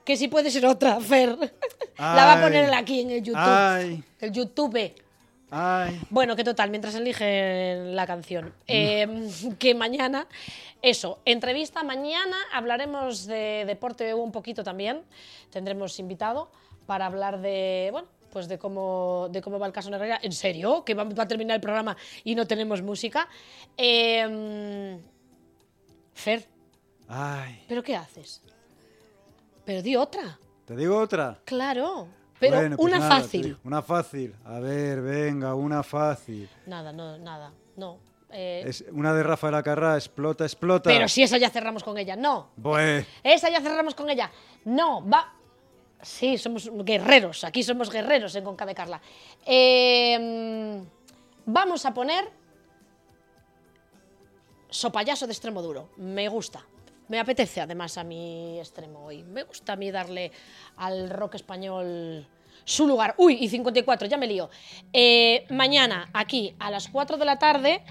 [0.05, 1.37] Que sí puede ser otra, Fer.
[1.99, 3.43] La va a poner aquí en el YouTube.
[3.45, 4.03] Ay.
[4.21, 4.95] El YouTube.
[5.51, 6.01] Ay.
[6.11, 8.55] Bueno, que total, mientras eligen la canción.
[8.67, 10.27] Eh, que mañana,
[10.83, 15.03] eso, entrevista mañana, hablaremos de deporte un poquito también.
[15.51, 16.51] Tendremos invitado
[16.87, 20.21] para hablar de, bueno, pues de cómo, de cómo va el caso Negreira.
[20.23, 20.85] ¿En serio?
[20.85, 23.29] Que va, va a terminar el programa y no tenemos música.
[23.77, 24.99] Eh,
[26.13, 26.47] Fer,
[27.09, 27.65] Ay.
[27.69, 28.43] ¿pero qué haces?
[29.65, 30.39] Pero di otra.
[30.67, 31.41] ¿Te digo otra?
[31.45, 32.09] Claro.
[32.41, 33.57] Pero Bueno, pues una nada, fácil.
[33.65, 34.35] Una fácil.
[34.45, 36.49] A ver, venga, una fácil.
[36.67, 37.53] Nada, no, nada.
[37.77, 37.99] No.
[38.31, 40.91] Eh, Es una de Rafael Acarrá, explota, explota.
[40.91, 42.15] pero si esa ya cerramos con ella.
[42.17, 42.51] No.
[43.23, 44.31] Esa ya cerramos con ella.
[44.65, 45.33] No, va.
[46.03, 47.43] Sí, somos guerreros.
[47.45, 49.01] Aquí somos guerreros en Conca de Carla.
[49.45, 50.81] Eh,
[51.47, 52.31] vamos a poner
[54.71, 55.89] Sopayaso de extremo duro.
[55.97, 56.63] Me gusta.
[57.09, 59.25] Me apetece además a mi extremo hoy.
[59.25, 60.31] Me gusta a mí darle
[60.77, 62.27] al rock español
[62.65, 63.15] su lugar.
[63.17, 64.51] Uy, y 54, ya me lío.
[64.93, 67.83] Eh, mañana, aquí, a las 4 de la tarde,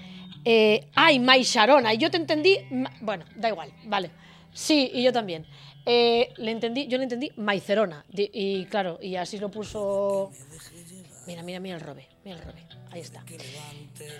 [0.44, 1.92] eh, ay, Sharona.
[1.94, 2.58] Y yo te entendí.
[3.00, 4.10] Bueno, da igual, vale.
[4.52, 5.46] Sí, y yo también.
[5.84, 8.04] Eh, le entendí, yo le entendí Maicerona.
[8.12, 10.30] Y claro, y así lo puso.
[11.26, 12.06] Mira, mira, mira el robe.
[12.24, 12.62] Mira el robe.
[12.92, 13.24] Ahí está.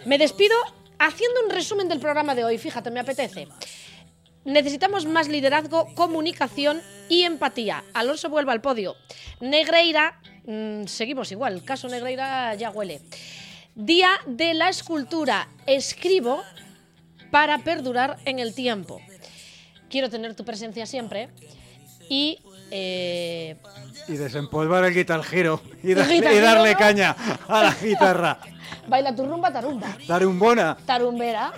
[0.07, 0.57] Me despido
[0.99, 2.59] haciendo un resumen del programa de hoy.
[2.59, 3.49] Fíjate, me apetece.
[4.49, 6.81] Necesitamos más liderazgo, comunicación
[7.11, 7.85] y empatía.
[7.93, 8.97] Alonso vuelve al podio.
[9.41, 11.63] Negreira, mm, seguimos igual.
[11.65, 13.03] Caso Negreira ya huele.
[13.75, 15.51] Día de la escultura.
[15.67, 16.43] Escribo
[17.31, 19.03] para perdurar en el tiempo.
[19.91, 21.29] Quiero tener tu presencia siempre.
[22.09, 22.39] Y.
[22.71, 23.57] eh,
[24.09, 27.15] y desempolvar el guitar giro y, darle- y caña
[27.49, 28.39] a la guitarra.
[28.87, 29.97] baila tu rumba, tarumba.
[30.07, 30.77] Tarumbona.
[30.87, 31.53] Tarumbera.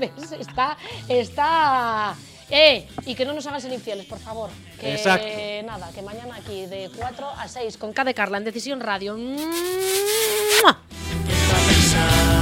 [0.40, 0.76] Está.
[1.08, 2.14] Está.
[2.50, 4.50] Eh, y que no nos hagan ser infieles, por favor.
[4.78, 5.26] Que Exacto.
[5.64, 9.16] nada, que mañana aquí de 4 a 6 con K de Carla en Decisión Radio.
[9.16, 10.78] ¡Mua!
[11.12, 12.41] Empiezo a pensar